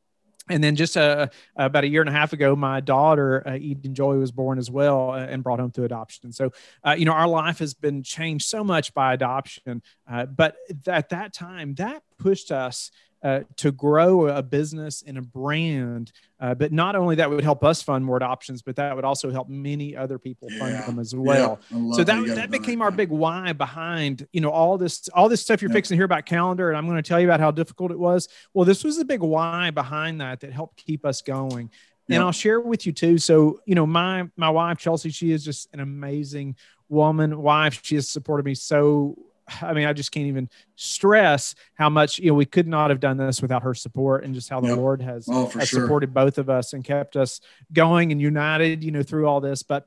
And 0.49 0.63
then 0.63 0.77
just 0.77 0.97
uh, 0.97 1.29
about 1.57 1.85
a 1.85 1.89
year 1.89 2.01
and 2.01 2.09
a 2.09 2.13
half 2.13 2.33
ago, 2.33 2.57
my 2.57 2.81
daughter 2.81 3.47
uh, 3.47 3.55
Eden 3.55 3.95
Joy 3.95 4.17
was 4.17 4.33
born 4.33 4.59
as 4.59 4.71
well 4.71 5.11
uh, 5.11 5.19
and 5.19 5.43
brought 5.43 5.61
home 5.61 5.71
to 5.73 5.85
adoption. 5.85 6.33
So, 6.33 6.53
uh, 6.85 6.97
you 6.99 7.05
know, 7.05 7.13
our 7.13 7.29
life 7.29 7.59
has 7.59 7.75
been 7.75 8.03
changed 8.03 8.47
so 8.47 8.65
much 8.65 8.95
by 8.95 9.15
adoption. 9.15 9.83
but 10.07 10.57
at 10.87 11.11
that 11.11 11.33
time, 11.33 11.75
that 11.75 12.03
pushed 12.19 12.51
us 12.51 12.91
uh, 13.23 13.41
to 13.57 13.73
grow 13.73 14.29
a 14.29 14.43
business 14.43 15.03
and 15.07 15.19
a 15.19 15.23
brand. 15.23 16.13
Uh, 16.41 16.55
but 16.55 16.73
not 16.73 16.95
only 16.95 17.17
that 17.17 17.29
would 17.29 17.43
help 17.43 17.65
us 17.65 17.83
fund 17.83 18.05
more 18.05 18.17
adoptions, 18.17 18.63
but 18.63 18.77
that 18.77 18.95
would 18.95 19.05
also 19.05 19.31
help 19.31 19.49
many 19.49 19.97
other 19.97 20.19
people 20.19 20.49
fund 20.51 20.73
yeah. 20.73 20.87
them 20.87 21.01
as 21.01 21.15
well. 21.15 21.59
Yeah. 21.71 21.93
So 21.95 22.05
that 22.05 22.27
that 22.37 22.51
became 22.51 22.81
our 22.81 22.93
big 22.93 23.11
why 23.11 23.53
behind 23.53 24.27
you 24.33 24.41
know 24.41 24.51
all 24.51 24.79
this 24.79 25.09
all 25.09 25.29
this 25.29 25.43
stuff 25.43 25.61
you're 25.61 25.71
fixing 25.73 25.97
hear 25.97 26.05
about 26.05 26.27
calendar, 26.27 26.69
and 26.69 26.79
I'm 26.79 26.87
going 26.87 27.03
to 27.03 27.09
tell 27.09 27.19
you 27.19 27.27
about 27.27 27.41
how 27.41 27.51
difficult 27.51 27.91
it 27.91 27.99
was. 27.99 28.29
Well, 28.55 28.65
this 28.65 28.85
was 28.85 28.97
the 28.97 29.05
big 29.05 29.21
why 29.21 29.71
behind 29.71 30.21
that 30.21 30.41
that 30.41 30.53
helped 30.53 30.85
keep 30.85 31.05
us 31.05 31.23
going. 31.23 31.71
And 32.11 32.23
I'll 32.23 32.33
share 32.33 32.59
with 32.59 32.87
you 32.87 32.93
too. 32.93 33.19
So 33.19 33.61
you 33.67 33.75
know 33.75 33.87
my 33.87 34.29
my 34.37 34.49
wife 34.49 34.79
Chelsea, 34.79 35.11
she 35.11 35.33
is 35.33 35.45
just 35.45 35.69
an 35.75 35.81
amazing 35.81 36.57
woman, 36.89 37.43
wife. 37.43 37.81
She 37.83 37.97
has 37.97 38.09
supported 38.09 38.47
me 38.47 38.55
so 38.55 39.19
I 39.63 39.73
mean, 39.73 39.87
I 39.87 39.93
just 39.93 40.13
can't 40.13 40.27
even 40.27 40.49
stress 40.77 41.55
how 41.75 41.89
much 41.89 42.19
you 42.19 42.29
know 42.29 42.35
we 42.35 42.47
could 42.47 42.69
not 42.69 42.91
have 42.91 43.01
done 43.01 43.17
this 43.17 43.41
without 43.43 43.63
her 43.63 43.75
support 43.75 44.25
and 44.25 44.35
just 44.35 44.49
how 44.49 44.61
the 44.61 44.69
yep. 44.69 44.79
Lord 44.79 45.03
has, 45.03 45.27
oh, 45.31 45.47
has 45.51 45.69
sure. 45.69 45.83
supported 45.83 46.13
both 46.15 46.39
of 46.39 46.51
us 46.51 46.73
and 46.73 46.85
kept 46.85 47.17
us 47.17 47.41
going 47.73 48.13
and 48.13 48.21
united, 48.21 48.85
you 48.85 48.91
know, 48.91 49.03
through 49.03 49.27
all 49.27 49.41
this. 49.41 49.63
But 49.63 49.87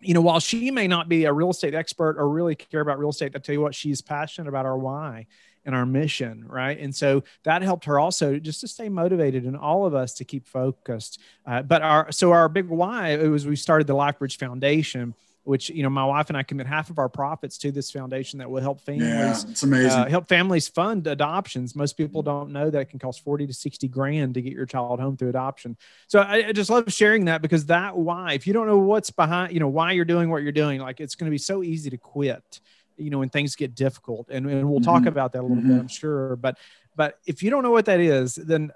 you 0.00 0.14
know, 0.14 0.22
while 0.22 0.40
she 0.40 0.70
may 0.70 0.88
not 0.88 1.08
be 1.08 1.26
a 1.26 1.32
real 1.32 1.50
estate 1.50 1.74
expert 1.74 2.16
or 2.18 2.28
really 2.28 2.54
care 2.54 2.80
about 2.80 2.98
real 2.98 3.10
estate, 3.10 3.32
I 3.34 3.38
tell 3.38 3.52
you 3.52 3.60
what, 3.60 3.74
she's 3.74 4.00
passionate 4.00 4.48
about 4.48 4.64
our 4.64 4.78
why 4.78 5.26
and 5.64 5.74
our 5.74 5.84
mission, 5.84 6.44
right? 6.46 6.78
And 6.78 6.94
so 6.94 7.22
that 7.44 7.62
helped 7.62 7.84
her 7.84 7.98
also 7.98 8.38
just 8.38 8.60
to 8.62 8.68
stay 8.68 8.88
motivated 8.88 9.44
and 9.44 9.56
all 9.56 9.84
of 9.84 9.94
us 9.94 10.14
to 10.14 10.24
keep 10.24 10.46
focused. 10.46 11.20
Uh, 11.46 11.62
but 11.62 11.82
our 11.82 12.10
so 12.12 12.32
our 12.32 12.48
big 12.48 12.68
why 12.68 13.10
it 13.10 13.28
was 13.28 13.46
we 13.46 13.56
started 13.56 13.86
the 13.86 13.94
LifeBridge 13.94 14.38
Foundation 14.38 15.14
which 15.44 15.70
you 15.70 15.82
know 15.82 15.90
my 15.90 16.04
wife 16.04 16.28
and 16.28 16.36
I 16.36 16.42
commit 16.42 16.66
half 16.66 16.90
of 16.90 16.98
our 16.98 17.08
profits 17.08 17.56
to 17.58 17.72
this 17.72 17.90
foundation 17.90 18.38
that 18.38 18.50
will 18.50 18.60
help 18.60 18.80
families. 18.80 19.08
Yeah, 19.44 19.50
it's 19.50 19.62
amazing. 19.62 19.90
Uh, 19.90 20.08
help 20.08 20.28
families 20.28 20.68
fund 20.68 21.06
adoptions. 21.06 21.74
Most 21.74 21.96
people 21.96 22.22
don't 22.22 22.52
know 22.52 22.70
that 22.70 22.78
it 22.80 22.90
can 22.90 22.98
cost 22.98 23.24
forty 23.24 23.46
to 23.46 23.54
sixty 23.54 23.88
grand 23.88 24.34
to 24.34 24.42
get 24.42 24.52
your 24.52 24.66
child 24.66 25.00
home 25.00 25.16
through 25.16 25.30
adoption. 25.30 25.76
So 26.08 26.20
I, 26.20 26.48
I, 26.48 26.52
just 26.52 26.70
love 26.70 26.92
sharing 26.92 27.24
that 27.24 27.42
because 27.42 27.66
that 27.66 27.96
why, 27.96 28.34
if 28.34 28.46
you 28.46 28.52
don't 28.52 28.66
know 28.66 28.78
what's 28.78 29.10
behind, 29.10 29.52
you 29.52 29.60
know 29.60 29.68
why 29.68 29.92
you're 29.92 30.04
doing 30.04 30.30
what 30.30 30.42
you're 30.42 30.52
doing, 30.52 30.80
like 30.80 31.00
it's 31.00 31.14
going 31.14 31.26
to 31.26 31.34
be 31.34 31.38
so 31.38 31.62
easy 31.62 31.90
to 31.90 31.98
quit. 31.98 32.60
You 32.96 33.08
know 33.08 33.18
when 33.18 33.30
things 33.30 33.56
get 33.56 33.74
difficult, 33.74 34.28
and, 34.28 34.46
and 34.46 34.68
we'll 34.68 34.80
mm-hmm. 34.80 34.90
talk 34.90 35.06
about 35.06 35.32
that 35.32 35.40
a 35.40 35.42
little 35.42 35.56
mm-hmm. 35.56 35.72
bit, 35.72 35.80
I'm 35.80 35.88
sure. 35.88 36.36
But 36.36 36.58
but 36.96 37.18
if 37.26 37.42
you 37.42 37.48
don't 37.48 37.62
know 37.62 37.70
what 37.70 37.86
that 37.86 38.00
is, 38.00 38.34
then 38.34 38.72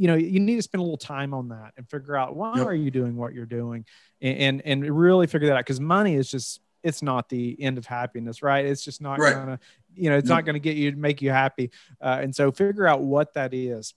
you 0.00 0.06
know 0.06 0.14
you 0.14 0.40
need 0.40 0.56
to 0.56 0.62
spend 0.62 0.80
a 0.80 0.82
little 0.82 0.96
time 0.96 1.34
on 1.34 1.50
that 1.50 1.74
and 1.76 1.88
figure 1.90 2.16
out 2.16 2.34
why 2.34 2.56
yep. 2.56 2.66
are 2.66 2.74
you 2.74 2.90
doing 2.90 3.16
what 3.16 3.34
you're 3.34 3.44
doing 3.44 3.84
and 4.22 4.62
and, 4.64 4.88
really 4.88 5.26
figure 5.26 5.48
that 5.48 5.56
out 5.56 5.60
because 5.60 5.78
money 5.78 6.14
is 6.14 6.30
just 6.30 6.62
it's 6.82 7.02
not 7.02 7.28
the 7.28 7.54
end 7.60 7.76
of 7.76 7.84
happiness 7.84 8.42
right 8.42 8.64
it's 8.64 8.82
just 8.82 9.02
not 9.02 9.18
right. 9.18 9.34
gonna 9.34 9.60
you 9.94 10.08
know 10.08 10.16
it's 10.16 10.28
not 10.28 10.46
gonna 10.46 10.58
get 10.58 10.76
you 10.76 10.90
to 10.90 10.96
make 10.96 11.20
you 11.20 11.30
happy 11.30 11.70
uh, 12.00 12.18
and 12.18 12.34
so 12.34 12.50
figure 12.50 12.88
out 12.88 13.02
what 13.02 13.34
that 13.34 13.52
is 13.52 13.92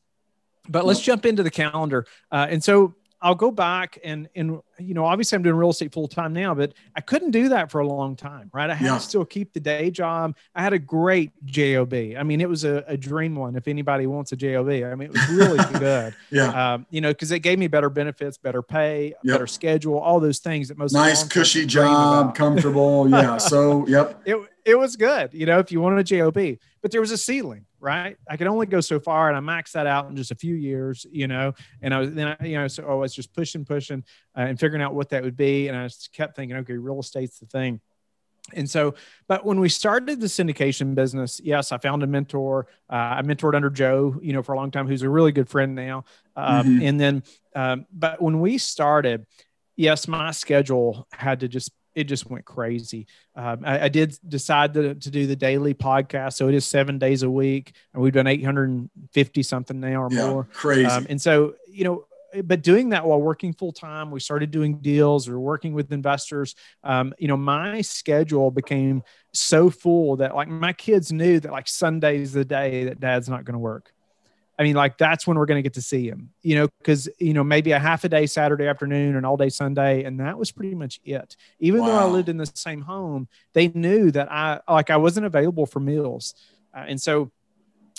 but 0.68 0.84
let's 0.84 1.00
jump 1.00 1.26
into 1.26 1.42
the 1.42 1.52
calendar 1.52 2.06
uh, 2.34 2.48
and 2.50 2.62
so 2.62 2.94
I'll 3.24 3.36
go 3.36 3.52
back 3.52 3.98
and 4.04 4.28
and 4.36 4.60
you 4.78 4.94
know 4.94 5.06
obviously 5.06 5.38
I'm 5.38 5.44
doing 5.44 5.56
real 5.56 5.70
estate 5.70 5.94
full 5.94 6.10
time 6.10 6.34
now, 6.34 6.54
but 6.54 6.74
I 6.94 7.00
couldn't 7.00 7.32
do 7.32 7.50
that 7.50 7.72
for 7.72 7.80
a 7.80 7.88
long 7.88 8.18
time, 8.18 8.52
right? 8.54 8.70
I 8.70 8.76
had 8.76 8.86
yeah. 8.86 8.94
to 8.96 9.00
still 9.00 9.24
keep 9.24 9.54
the 9.54 9.62
day 9.62 9.90
job. 9.90 10.36
I 10.54 10.62
had 10.62 10.74
a 10.74 10.80
great 10.80 11.32
job. 11.46 11.94
I 11.94 12.22
mean, 12.24 12.42
it 12.42 12.50
was 12.50 12.66
a, 12.66 12.84
a 12.86 12.98
dream 12.98 13.36
one. 13.36 13.56
If 13.56 13.70
anybody 13.70 14.08
wants 14.08 14.34
a 14.34 14.36
job, 14.36 14.68
I 14.68 14.96
mean, 14.96 15.08
it 15.08 15.14
was 15.14 15.30
really 15.30 15.64
good. 15.80 16.14
yeah, 16.32 16.74
um, 16.74 16.86
you 16.90 17.00
know, 17.00 17.12
because 17.12 17.32
it 17.32 17.40
gave 17.40 17.58
me 17.58 17.68
better 17.68 17.90
benefits, 17.90 18.38
better 18.38 18.62
pay, 18.62 19.14
yep. 19.24 19.36
better 19.36 19.48
schedule, 19.48 19.98
all 19.98 20.20
those 20.20 20.40
things 20.40 20.68
that 20.68 20.78
most 20.78 20.92
nice 20.92 21.24
cushy 21.24 21.66
job, 21.66 22.36
comfortable. 22.36 23.10
Yeah, 23.10 23.38
so 23.38 23.88
yep, 23.88 24.22
it 24.26 24.38
it 24.66 24.78
was 24.78 24.98
good. 24.98 25.34
You 25.34 25.46
know, 25.46 25.60
if 25.60 25.72
you 25.72 25.80
wanted 25.80 26.00
a 26.00 26.04
job, 26.04 26.34
but 26.82 26.92
there 26.92 27.02
was 27.02 27.12
a 27.12 27.18
ceiling 27.18 27.66
right? 27.84 28.16
I 28.30 28.38
could 28.38 28.48
only 28.48 28.66
go 28.66 28.80
so 28.80 29.00
far, 29.00 29.30
and 29.30 29.38
I 29.38 29.42
maxed 29.42 29.74
that 29.74 29.86
out 29.86 30.10
in 30.10 30.16
just 30.16 30.32
a 30.32 30.36
few 30.36 30.56
years, 30.56 31.06
you 31.12 31.28
know. 31.28 31.54
And 31.82 31.94
I 31.94 32.00
was 32.00 32.14
then, 32.14 32.36
I, 32.40 32.46
you 32.46 32.58
know, 32.58 32.68
so 32.70 32.90
I 32.90 32.94
was 32.94 33.14
just 33.14 33.34
pushing, 33.34 33.66
pushing, 33.66 34.04
uh, 34.38 34.42
and 34.42 34.60
figuring 34.60 34.82
out 34.82 34.96
what 34.96 35.10
that 35.10 35.22
would 35.22 35.36
be. 35.36 35.68
And 35.68 35.78
I 35.78 35.88
just 35.88 36.14
kept 36.14 36.38
thinking, 36.38 36.58
okay, 36.58 36.74
real 36.74 37.02
estate's 37.02 37.40
the 37.40 37.46
thing. 37.46 37.82
And 38.54 38.70
so, 38.70 38.96
but 39.28 39.46
when 39.46 39.60
we 39.60 39.70
started 39.70 40.20
the 40.20 40.28
syndication 40.28 40.96
business, 40.96 41.42
yes, 41.44 41.72
I 41.72 41.78
found 41.78 42.04
a 42.04 42.08
mentor. 42.08 42.68
Uh, 42.90 43.16
I 43.18 43.22
mentored 43.22 43.56
under 43.56 43.70
Joe, 43.70 44.18
you 44.22 44.34
know, 44.34 44.42
for 44.42 44.54
a 44.54 44.58
long 44.58 44.72
time, 44.72 44.88
who's 44.88 45.02
a 45.02 45.10
really 45.10 45.32
good 45.32 45.50
friend 45.50 45.76
now. 45.76 46.06
Um, 46.36 46.66
mm-hmm. 46.66 46.86
And 46.86 47.00
then, 47.00 47.24
um, 47.56 47.86
but 47.92 48.22
when 48.22 48.40
we 48.40 48.58
started, 48.58 49.26
yes, 49.76 50.08
my 50.08 50.32
schedule 50.32 51.08
had 51.12 51.42
to 51.42 51.48
just 51.48 51.72
it 51.96 52.06
just 52.06 52.30
went 52.30 52.46
crazy. 52.46 53.08
Um, 53.36 53.62
I, 53.64 53.86
I, 53.86 53.90
did 53.90 54.18
decide 54.28 54.74
to, 54.76 54.96
to 54.96 55.12
do 55.12 55.28
the 55.28 55.36
daily 55.36 55.74
podcast, 55.74 56.34
so 56.34 56.48
it 56.48 56.56
is 56.56 56.66
seven 56.66 56.98
days 56.98 57.24
a 57.24 57.30
week, 57.30 57.74
and 57.94 58.02
we've 58.02 58.14
done 58.14 58.28
850 58.28 59.44
something 59.44 59.80
now 59.80 60.04
or 60.04 60.10
yeah, 60.12 60.30
more. 60.30 60.44
Crazy. 60.54 60.86
Um, 60.86 61.06
and 61.10 61.22
so, 61.22 61.56
you 61.68 61.84
know, 61.84 62.06
but 62.44 62.64
doing 62.64 62.90
that 62.90 63.06
while 63.06 63.22
working 63.22 63.54
full 63.54 63.72
time, 63.72 64.10
we 64.10 64.20
started 64.20 64.50
doing 64.50 64.80
deals 64.80 65.28
or 65.30 65.40
working 65.40 65.74
with 65.74 65.92
investors. 65.92 66.56
Um, 66.84 67.14
you 67.20 67.28
know, 67.28 67.38
my 67.38 67.82
schedule 67.82 68.50
became 68.50 69.04
so 69.34 69.70
full 69.70 70.18
that 70.18 70.36
like 70.36 70.48
my 70.48 70.74
kids 70.74 71.12
knew 71.12 71.40
that 71.40 71.52
like 71.52 71.68
Sunday's 71.68 72.30
is 72.30 72.34
the 72.34 72.46
day 72.46 72.86
that 72.86 73.00
Dad's 73.00 73.30
not 73.30 73.46
going 73.46 73.54
to 73.54 73.60
work 73.60 73.94
I 74.58 74.64
mean, 74.64 74.76
like 74.76 74.98
that's 75.00 75.26
when 75.26 75.38
we're 75.38 75.48
going 75.48 75.58
to 75.58 75.64
get 75.64 75.74
to 75.74 75.82
see 75.82 76.08
him, 76.08 76.30
you 76.44 76.56
know, 76.56 76.68
because, 76.78 77.10
you 77.18 77.34
know, 77.34 77.44
maybe 77.44 77.72
a 77.72 77.80
half 77.80 78.04
a 78.04 78.10
day 78.10 78.28
Saturday 78.28 78.68
afternoon 78.68 79.16
and 79.16 79.26
all 79.26 79.36
day 79.36 79.50
Sunday. 79.50 80.04
And 80.04 80.20
that 80.20 80.38
was 80.38 80.52
pretty 80.52 80.76
much 80.76 81.00
it. 81.04 81.36
Even 81.60 81.82
wow. 81.82 81.88
though 81.88 81.98
I 81.98 82.06
lived 82.06 82.30
in 82.30 82.38
the 82.38 82.46
same 82.54 82.82
home, 82.82 83.28
they 83.54 83.70
knew 83.70 84.12
that 84.12 84.32
I, 84.32 84.60
like, 84.70 84.92
I 84.92 84.98
wasn't 84.98 85.26
available 85.26 85.66
for 85.66 85.80
meals. 85.80 86.36
Uh, 86.72 86.86
and 86.88 87.02
so, 87.02 87.32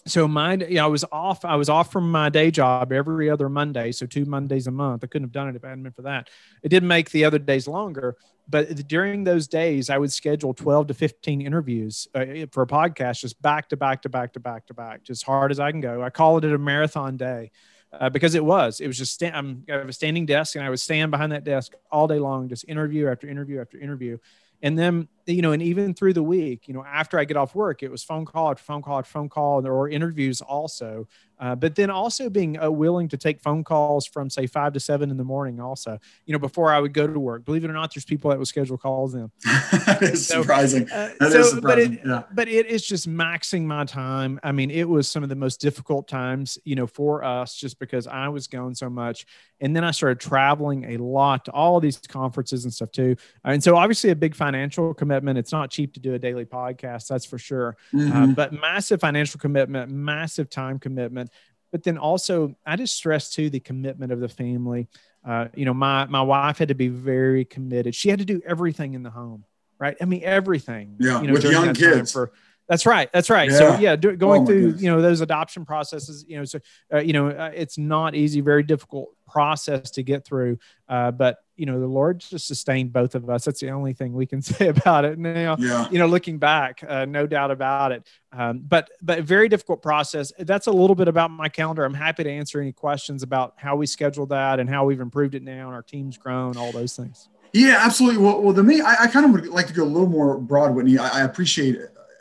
so 0.06 0.28
my, 0.28 0.54
you 0.54 0.74
know, 0.74 0.84
I 0.84 0.88
was 0.88 1.04
off, 1.10 1.44
I 1.44 1.56
was 1.56 1.68
off 1.68 1.90
from 1.90 2.12
my 2.12 2.28
day 2.28 2.52
job 2.52 2.92
every 2.92 3.30
other 3.30 3.48
Monday. 3.48 3.90
So 3.90 4.06
two 4.06 4.24
Mondays 4.24 4.66
a 4.68 4.70
month. 4.70 5.02
I 5.02 5.08
couldn't 5.08 5.24
have 5.24 5.32
done 5.32 5.48
it 5.48 5.56
if 5.56 5.64
I 5.64 5.70
hadn't 5.70 5.82
been 5.82 5.92
for 5.92 6.02
that. 6.02 6.28
It 6.62 6.68
did 6.68 6.84
make 6.84 7.10
the 7.10 7.24
other 7.24 7.38
days 7.38 7.66
longer, 7.66 8.16
but 8.48 8.86
during 8.88 9.24
those 9.24 9.48
days 9.48 9.90
i 9.90 9.98
would 9.98 10.12
schedule 10.12 10.54
12 10.54 10.88
to 10.88 10.94
15 10.94 11.40
interviews 11.40 12.08
uh, 12.14 12.24
for 12.50 12.62
a 12.62 12.66
podcast 12.66 13.20
just 13.20 13.40
back 13.40 13.68
to 13.68 13.76
back 13.76 14.02
to 14.02 14.08
back 14.08 14.32
to 14.32 14.40
back 14.40 14.66
to 14.66 14.74
back 14.74 15.02
just 15.02 15.24
hard 15.24 15.50
as 15.50 15.60
i 15.60 15.70
can 15.70 15.80
go. 15.80 16.02
I 16.02 16.10
call 16.10 16.38
it 16.38 16.44
a 16.44 16.58
marathon 16.58 17.16
day 17.16 17.50
uh, 17.92 18.10
because 18.10 18.34
it 18.34 18.44
was 18.44 18.80
it 18.80 18.86
was 18.86 18.98
just 18.98 19.14
sta- 19.14 19.32
I'm, 19.32 19.64
i 19.68 19.72
have 19.72 19.88
a 19.88 19.92
standing 19.92 20.26
desk 20.26 20.56
and 20.56 20.64
i 20.64 20.70
would 20.70 20.80
stand 20.80 21.10
behind 21.10 21.32
that 21.32 21.44
desk 21.44 21.72
all 21.90 22.06
day 22.06 22.18
long 22.18 22.48
just 22.48 22.64
interview 22.68 23.08
after 23.08 23.28
interview 23.28 23.60
after 23.60 23.78
interview. 23.78 24.18
And 24.62 24.78
then 24.78 25.08
you 25.26 25.42
know 25.42 25.52
and 25.52 25.62
even 25.62 25.92
through 25.92 26.14
the 26.14 26.22
week 26.22 26.68
you 26.68 26.74
know 26.74 26.84
after 26.84 27.18
i 27.18 27.24
get 27.24 27.36
off 27.36 27.54
work 27.54 27.82
it 27.82 27.90
was 27.90 28.02
phone 28.02 28.24
call 28.24 28.50
after 28.50 28.62
phone 28.62 28.80
call 28.80 28.98
after 28.98 29.10
phone 29.10 29.28
call 29.28 29.58
and 29.58 29.66
there 29.66 29.74
were 29.74 29.90
interviews 29.90 30.40
also 30.40 31.06
uh, 31.38 31.54
but 31.54 31.74
then 31.74 31.90
also 31.90 32.30
being 32.30 32.60
uh, 32.62 32.70
willing 32.70 33.08
to 33.08 33.16
take 33.16 33.40
phone 33.40 33.64
calls 33.64 34.06
from 34.06 34.30
say 34.30 34.46
five 34.46 34.72
to 34.72 34.80
seven 34.80 35.10
in 35.10 35.16
the 35.16 35.24
morning 35.24 35.60
also 35.60 35.98
you 36.26 36.32
know 36.32 36.38
before 36.38 36.72
i 36.72 36.80
would 36.80 36.92
go 36.92 37.06
to 37.06 37.20
work. 37.20 37.44
Believe 37.44 37.64
it 37.64 37.70
or 37.70 37.74
not 37.74 37.92
there's 37.94 38.04
people 38.04 38.30
that 38.30 38.38
would 38.38 38.48
schedule 38.48 38.78
calls 38.78 39.12
then. 39.12 39.30
That 39.84 40.02
is 40.02 40.26
so, 40.26 40.40
surprising. 40.40 40.90
uh, 40.90 41.10
that 41.20 41.32
so, 41.32 41.40
is 41.40 41.50
surprising. 41.50 41.62
but 41.62 41.78
it, 41.78 42.00
yeah. 42.06 42.22
but 42.32 42.48
it 42.48 42.66
is 42.66 42.86
just 42.86 43.08
maxing 43.08 43.64
my 43.64 43.84
time. 43.84 44.40
I 44.42 44.52
mean 44.52 44.70
it 44.70 44.88
was 44.88 45.08
some 45.08 45.22
of 45.22 45.28
the 45.28 45.36
most 45.36 45.60
difficult 45.60 46.08
times 46.08 46.58
you 46.64 46.76
know 46.76 46.86
for 46.86 47.24
us 47.24 47.54
just 47.54 47.78
because 47.78 48.06
i 48.06 48.28
was 48.28 48.46
going 48.46 48.74
so 48.74 48.88
much. 48.88 49.26
And 49.60 49.74
then 49.74 49.84
i 49.84 49.90
started 49.90 50.20
traveling 50.20 50.94
a 50.94 50.96
lot 50.98 51.44
to 51.46 51.52
all 51.52 51.80
these 51.80 51.98
conferences 51.98 52.64
and 52.64 52.72
stuff 52.72 52.92
too. 52.92 53.16
And 53.44 53.62
so 53.62 53.76
obviously 53.76 54.10
a 54.10 54.16
big 54.16 54.34
financial 54.34 54.94
commitment. 54.94 55.38
It's 55.38 55.52
not 55.52 55.70
cheap 55.70 55.94
to 55.94 56.00
do 56.00 56.14
a 56.14 56.18
daily 56.18 56.44
podcast 56.44 57.08
that's 57.08 57.24
for 57.24 57.38
sure. 57.38 57.76
Uh, 57.92 57.96
mm-hmm. 57.96 58.32
but 58.32 58.52
massive 58.52 59.00
financial 59.00 59.40
commitment 59.40 59.90
massive 59.90 60.48
time 60.48 60.78
commitment 60.78 61.30
but 61.74 61.82
then 61.82 61.98
also 61.98 62.54
I 62.64 62.76
just 62.76 62.94
stress 62.94 63.30
too 63.30 63.50
the 63.50 63.58
commitment 63.58 64.12
of 64.12 64.20
the 64.20 64.28
family. 64.28 64.86
Uh, 65.26 65.48
you 65.56 65.64
know, 65.64 65.74
my 65.74 66.06
my 66.06 66.22
wife 66.22 66.58
had 66.58 66.68
to 66.68 66.76
be 66.76 66.86
very 66.86 67.44
committed. 67.44 67.96
She 67.96 68.10
had 68.10 68.20
to 68.20 68.24
do 68.24 68.40
everything 68.46 68.94
in 68.94 69.02
the 69.02 69.10
home, 69.10 69.44
right? 69.80 69.96
I 70.00 70.04
mean, 70.04 70.22
everything. 70.22 70.94
Yeah, 71.00 71.20
you 71.20 71.26
know, 71.26 71.32
with 71.32 71.42
young 71.42 71.74
kids. 71.74 72.12
For, 72.12 72.30
that's 72.68 72.86
right. 72.86 73.10
That's 73.12 73.28
right. 73.28 73.50
Yeah. 73.50 73.58
So 73.58 73.78
yeah, 73.78 73.96
do, 73.96 74.16
going 74.16 74.42
oh 74.42 74.46
through 74.46 74.60
goodness. 74.62 74.82
you 74.82 74.90
know 74.90 75.02
those 75.02 75.20
adoption 75.20 75.66
processes, 75.66 76.24
you 76.26 76.38
know, 76.38 76.44
so 76.44 76.58
uh, 76.92 76.98
you 76.98 77.12
know 77.12 77.28
uh, 77.28 77.50
it's 77.54 77.76
not 77.76 78.14
easy, 78.14 78.40
very 78.40 78.62
difficult 78.62 79.10
process 79.28 79.90
to 79.92 80.02
get 80.02 80.24
through. 80.24 80.58
Uh, 80.88 81.10
but 81.10 81.38
you 81.56 81.66
know 81.66 81.78
the 81.78 81.86
Lord 81.86 82.20
just 82.20 82.46
sustained 82.46 82.90
both 82.92 83.14
of 83.14 83.28
us. 83.28 83.44
That's 83.44 83.60
the 83.60 83.70
only 83.70 83.92
thing 83.92 84.14
we 84.14 84.24
can 84.24 84.40
say 84.42 84.68
about 84.68 85.04
it 85.04 85.18
now. 85.18 85.56
Yeah. 85.58 85.90
You 85.90 85.98
know, 85.98 86.06
looking 86.06 86.38
back, 86.38 86.82
uh, 86.86 87.04
no 87.04 87.26
doubt 87.26 87.50
about 87.50 87.92
it. 87.92 88.06
Um, 88.32 88.62
but 88.66 88.90
but 89.02 89.24
very 89.24 89.50
difficult 89.50 89.82
process. 89.82 90.32
That's 90.38 90.66
a 90.66 90.72
little 90.72 90.96
bit 90.96 91.08
about 91.08 91.30
my 91.30 91.50
calendar. 91.50 91.84
I'm 91.84 91.92
happy 91.92 92.24
to 92.24 92.30
answer 92.30 92.60
any 92.62 92.72
questions 92.72 93.22
about 93.22 93.54
how 93.56 93.76
we 93.76 93.86
scheduled 93.86 94.30
that 94.30 94.58
and 94.58 94.70
how 94.70 94.86
we've 94.86 95.00
improved 95.00 95.34
it 95.34 95.42
now 95.42 95.66
and 95.66 95.74
our 95.74 95.82
team's 95.82 96.16
grown, 96.16 96.56
all 96.56 96.72
those 96.72 96.96
things. 96.96 97.28
Yeah, 97.52 97.78
absolutely. 97.82 98.20
Well, 98.20 98.42
well, 98.42 98.52
the 98.52 98.64
me, 98.64 98.80
I, 98.80 99.02
I 99.02 99.06
kind 99.06 99.26
of 99.26 99.30
would 99.32 99.46
like 99.46 99.68
to 99.68 99.72
go 99.72 99.84
a 99.84 99.86
little 99.86 100.08
more 100.08 100.38
broad, 100.38 100.74
Whitney. 100.74 100.98
I, 100.98 101.20
I 101.20 101.24
appreciate 101.24 101.76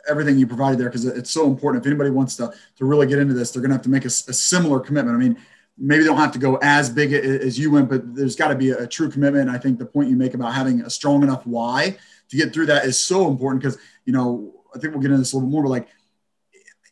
everything 0.08 0.38
you 0.38 0.46
provided 0.46 0.78
there 0.78 0.88
because 0.88 1.04
it's 1.04 1.30
so 1.30 1.46
important. 1.46 1.84
If 1.84 1.86
anybody 1.86 2.10
wants 2.10 2.36
to 2.36 2.52
to 2.76 2.84
really 2.84 3.06
get 3.06 3.18
into 3.18 3.34
this, 3.34 3.50
they're 3.50 3.62
going 3.62 3.70
to 3.70 3.76
have 3.76 3.82
to 3.82 3.90
make 3.90 4.04
a, 4.04 4.08
a, 4.08 4.32
similar 4.32 4.80
commitment. 4.80 5.16
I 5.16 5.18
mean, 5.18 5.36
maybe 5.78 6.02
they 6.02 6.08
don't 6.08 6.18
have 6.18 6.32
to 6.32 6.38
go 6.38 6.58
as 6.62 6.90
big 6.90 7.12
as 7.12 7.58
you 7.58 7.70
went, 7.70 7.88
but 7.88 8.14
there's 8.14 8.36
got 8.36 8.48
to 8.48 8.54
be 8.54 8.70
a, 8.70 8.78
a 8.78 8.86
true 8.86 9.10
commitment. 9.10 9.50
I 9.50 9.58
think 9.58 9.78
the 9.78 9.86
point 9.86 10.08
you 10.08 10.16
make 10.16 10.34
about 10.34 10.54
having 10.54 10.82
a 10.82 10.90
strong 10.90 11.22
enough 11.22 11.46
why 11.46 11.96
to 12.28 12.36
get 12.36 12.52
through 12.52 12.66
that 12.66 12.84
is 12.84 13.00
so 13.00 13.28
important 13.28 13.62
because 13.62 13.78
you 14.04 14.12
know 14.12 14.54
I 14.74 14.78
think 14.78 14.92
we'll 14.92 15.02
get 15.02 15.10
into 15.10 15.18
this 15.18 15.32
a 15.32 15.36
little 15.36 15.48
bit 15.48 15.52
more, 15.52 15.62
but 15.62 15.70
like 15.70 15.88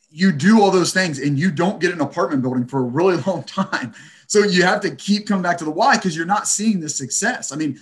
you 0.09 0.31
do 0.31 0.61
all 0.61 0.69
those 0.69 0.93
things 0.93 1.19
and 1.19 1.39
you 1.39 1.49
don't 1.49 1.79
get 1.79 1.91
an 1.91 1.99
apartment 1.99 2.43
building 2.43 2.67
for 2.67 2.79
a 2.79 2.83
really 2.83 3.17
long 3.27 3.43
time. 3.43 3.93
So 4.27 4.39
you 4.39 4.63
have 4.63 4.81
to 4.81 4.95
keep 4.95 5.27
coming 5.27 5.43
back 5.43 5.57
to 5.57 5.65
the 5.65 5.71
why 5.71 5.95
because 5.97 6.15
you're 6.15 6.25
not 6.25 6.47
seeing 6.47 6.79
the 6.79 6.89
success. 6.89 7.51
I 7.51 7.55
mean, 7.55 7.79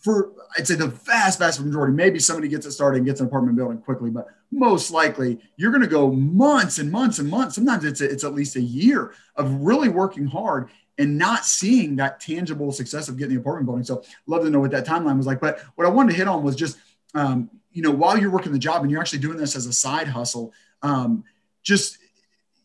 for 0.00 0.32
I'd 0.56 0.66
say 0.66 0.74
the 0.74 0.88
vast, 0.88 1.38
vast 1.38 1.60
majority, 1.60 1.94
maybe 1.94 2.18
somebody 2.18 2.48
gets 2.48 2.66
it 2.66 2.72
started 2.72 2.98
and 2.98 3.06
gets 3.06 3.20
an 3.20 3.26
apartment 3.26 3.56
building 3.56 3.78
quickly, 3.78 4.10
but 4.10 4.26
most 4.52 4.90
likely 4.90 5.40
you're 5.56 5.72
going 5.72 5.82
to 5.82 5.88
go 5.88 6.12
months 6.12 6.78
and 6.78 6.92
months 6.92 7.18
and 7.18 7.28
months. 7.28 7.54
Sometimes 7.54 7.84
it's 7.84 8.00
a, 8.02 8.08
it's 8.08 8.22
at 8.22 8.34
least 8.34 8.54
a 8.54 8.60
year 8.60 9.14
of 9.34 9.50
really 9.52 9.88
working 9.88 10.26
hard 10.26 10.68
and 10.98 11.16
not 11.16 11.44
seeing 11.44 11.96
that 11.96 12.20
tangible 12.20 12.70
success 12.70 13.08
of 13.08 13.16
getting 13.16 13.34
the 13.34 13.40
apartment 13.40 13.66
building. 13.66 13.84
So 13.84 14.04
love 14.26 14.44
to 14.44 14.50
know 14.50 14.60
what 14.60 14.70
that 14.72 14.86
timeline 14.86 15.16
was 15.16 15.26
like. 15.26 15.40
But 15.40 15.60
what 15.74 15.86
I 15.86 15.90
wanted 15.90 16.12
to 16.12 16.18
hit 16.18 16.28
on 16.28 16.42
was 16.42 16.54
just, 16.54 16.78
um, 17.14 17.50
you 17.72 17.82
know, 17.82 17.90
while 17.90 18.18
you're 18.18 18.30
working 18.30 18.52
the 18.52 18.58
job 18.58 18.82
and 18.82 18.90
you're 18.90 19.00
actually 19.00 19.20
doing 19.20 19.38
this 19.38 19.56
as 19.56 19.66
a 19.66 19.72
side 19.72 20.06
hustle, 20.06 20.52
um, 20.82 21.24
just 21.62 21.98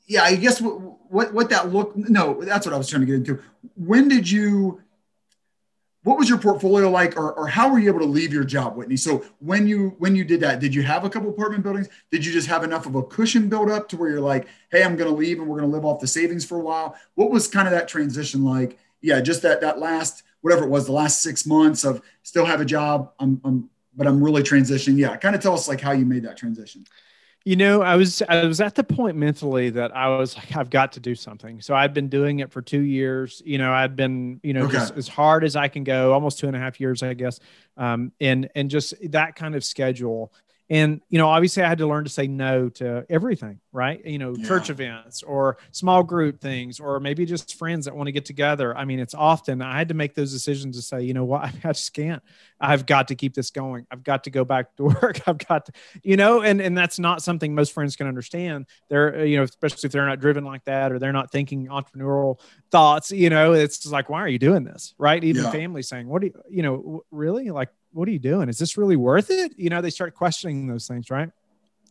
yeah, 0.07 0.23
I 0.23 0.35
guess 0.35 0.61
what, 0.61 0.79
what 1.09 1.33
what 1.33 1.49
that 1.49 1.71
look. 1.71 1.95
No, 1.95 2.41
that's 2.41 2.65
what 2.65 2.73
I 2.73 2.77
was 2.77 2.89
trying 2.89 3.01
to 3.01 3.05
get 3.05 3.15
into. 3.15 3.41
When 3.75 4.07
did 4.07 4.29
you? 4.29 4.81
What 6.07 6.17
was 6.17 6.29
your 6.29 6.37
portfolio 6.37 6.89
like 6.89 7.17
or, 7.17 7.33
or 7.33 7.47
how 7.47 7.69
were 7.69 7.79
you 7.79 7.89
able 7.89 7.99
to 7.99 8.05
leave 8.05 8.31
your 8.31 8.45
job 8.45 8.77
whitney? 8.77 8.95
So 8.95 9.25
when 9.39 9.67
you 9.67 9.89
when 9.99 10.15
you 10.15 10.23
did 10.23 10.39
that 10.39 10.61
did 10.61 10.73
you 10.73 10.81
have 10.83 11.03
a 11.03 11.09
couple 11.09 11.29
apartment 11.29 11.63
buildings? 11.63 11.89
Did 12.11 12.25
you 12.25 12.31
just 12.31 12.47
have 12.47 12.63
enough 12.63 12.85
of 12.85 12.95
a 12.95 13.03
cushion 13.03 13.49
built 13.49 13.69
up 13.69 13.89
to 13.89 13.97
where 13.97 14.09
you're 14.09 14.21
like 14.21 14.47
hey 14.71 14.83
i'm 14.83 14.95
going 14.95 15.09
to 15.09 15.15
leave 15.15 15.39
and 15.39 15.47
we're 15.47 15.59
going 15.59 15.69
to 15.69 15.75
live 15.75 15.83
off 15.83 15.99
the 15.99 16.07
savings 16.07 16.45
for 16.45 16.55
a 16.55 16.61
while 16.61 16.95
what 17.15 17.29
was 17.29 17.49
kind 17.49 17.67
of 17.67 17.73
that 17.73 17.89
transition 17.89 18.45
like? 18.45 18.79
Yeah 19.01 19.19
just 19.19 19.41
that 19.41 19.59
that 19.59 19.79
last 19.79 20.23
whatever 20.39 20.63
it 20.63 20.69
was 20.69 20.85
the 20.85 20.93
last 20.93 21.21
six 21.21 21.45
months 21.45 21.83
of 21.83 22.01
still 22.23 22.45
have 22.45 22.61
a 22.61 22.65
job 22.65 23.11
i'm, 23.19 23.41
I'm 23.43 23.69
but 23.93 24.07
i'm 24.07 24.23
really 24.23 24.43
transitioning. 24.43 24.97
Yeah 24.97 25.17
kind 25.17 25.35
of 25.35 25.41
tell 25.41 25.55
us 25.55 25.67
like 25.67 25.81
how 25.81 25.91
you 25.91 26.05
made 26.05 26.23
that 26.23 26.37
transition 26.37 26.85
you 27.47 27.55
know, 27.55 27.81
I 27.81 27.95
was 27.95 28.21
I 28.27 28.43
was 28.43 28.59
at 28.59 28.75
the 28.75 28.83
point 28.83 29.15
mentally 29.15 29.69
that 29.69 29.95
I 29.95 30.09
was 30.17 30.35
like, 30.35 30.57
I've 30.57 30.69
got 30.69 30.91
to 30.91 30.99
do 30.99 31.15
something. 31.15 31.61
So 31.61 31.73
I've 31.73 31.93
been 31.93 32.09
doing 32.09 32.39
it 32.39 32.51
for 32.51 32.61
two 32.61 32.81
years. 32.81 33.41
You 33.45 33.57
know, 33.57 33.71
I've 33.71 33.95
been, 33.95 34.41
you 34.43 34.51
know, 34.51 34.65
okay. 34.65 34.73
just 34.73 34.97
as 34.97 35.07
hard 35.07 35.45
as 35.45 35.55
I 35.55 35.69
can 35.69 35.85
go, 35.85 36.11
almost 36.11 36.39
two 36.39 36.47
and 36.47 36.57
a 36.57 36.59
half 36.59 36.81
years, 36.81 37.03
I 37.03 37.13
guess. 37.13 37.39
Um, 37.77 38.11
and 38.19 38.49
and 38.53 38.69
just 38.69 38.95
that 39.11 39.35
kind 39.35 39.55
of 39.55 39.63
schedule 39.63 40.33
and 40.69 41.01
you 41.09 41.17
know 41.17 41.27
obviously 41.29 41.63
i 41.63 41.67
had 41.67 41.77
to 41.77 41.87
learn 41.87 42.03
to 42.03 42.09
say 42.09 42.27
no 42.27 42.69
to 42.69 43.05
everything 43.09 43.59
right? 43.77 44.03
You 44.03 44.17
know 44.17 44.33
yeah. 44.35 44.47
church 44.47 44.71
events 44.71 45.21
or 45.21 45.59
small 45.71 46.01
group 46.01 46.41
things 46.41 46.79
or 46.79 46.99
maybe 46.99 47.27
just 47.27 47.59
friends 47.59 47.85
that 47.85 47.95
want 47.95 48.07
to 48.07 48.11
get 48.11 48.25
together. 48.25 48.75
I 48.75 48.85
mean 48.85 48.99
it's 48.99 49.13
often 49.13 49.61
i 49.61 49.77
had 49.77 49.89
to 49.89 49.93
make 49.93 50.15
those 50.15 50.33
decisions 50.33 50.75
to 50.77 50.81
say 50.81 51.03
you 51.03 51.13
know 51.13 51.25
what? 51.25 51.43
I 51.63 51.73
just 51.73 51.93
can't. 51.93 52.23
I've 52.59 52.87
got 52.87 53.09
to 53.09 53.15
keep 53.15 53.35
this 53.35 53.51
going. 53.51 53.85
I've 53.91 54.03
got 54.03 54.23
to 54.23 54.31
go 54.31 54.43
back 54.43 54.75
to 54.77 54.83
work. 55.01 55.21
I've 55.27 55.37
got 55.37 55.67
to 55.67 55.71
you 56.01 56.17
know? 56.17 56.41
And 56.41 56.59
and 56.59 56.75
that's 56.75 56.97
not 56.97 57.21
something 57.21 57.53
most 57.53 57.71
friends 57.71 57.95
can 57.95 58.07
understand. 58.07 58.65
They're 58.89 59.19
uh, 59.19 59.23
you 59.23 59.37
know 59.37 59.43
especially 59.43 59.85
if 59.85 59.91
they're 59.91 60.07
not 60.07 60.19
driven 60.19 60.43
like 60.43 60.65
that 60.65 60.91
or 60.91 60.97
they're 60.97 61.13
not 61.13 61.31
thinking 61.31 61.67
entrepreneurial 61.67 62.39
thoughts 62.71 63.11
you 63.11 63.29
know? 63.29 63.53
It's 63.53 63.85
like 63.85 64.09
why 64.09 64.21
are 64.21 64.27
you 64.27 64.39
doing 64.39 64.63
this? 64.63 64.95
Right? 64.97 65.23
Even 65.23 65.43
yeah. 65.43 65.51
family 65.51 65.83
saying 65.83 66.07
what 66.07 66.21
do 66.21 66.27
you 66.27 66.33
you 66.49 66.63
know 66.63 67.03
really? 67.11 67.51
Like 67.51 67.69
what 67.97 68.07
are 68.07 68.11
you 68.11 68.19
doing? 68.19 68.47
Is 68.47 68.59
this 68.59 68.77
really 68.77 68.95
worth 68.95 69.31
it? 69.31 69.53
You 69.57 69.69
know, 69.69 69.81
they 69.81 69.89
start 69.89 70.13
questioning 70.13 70.67
those 70.67 70.87
things, 70.87 71.09
right? 71.09 71.29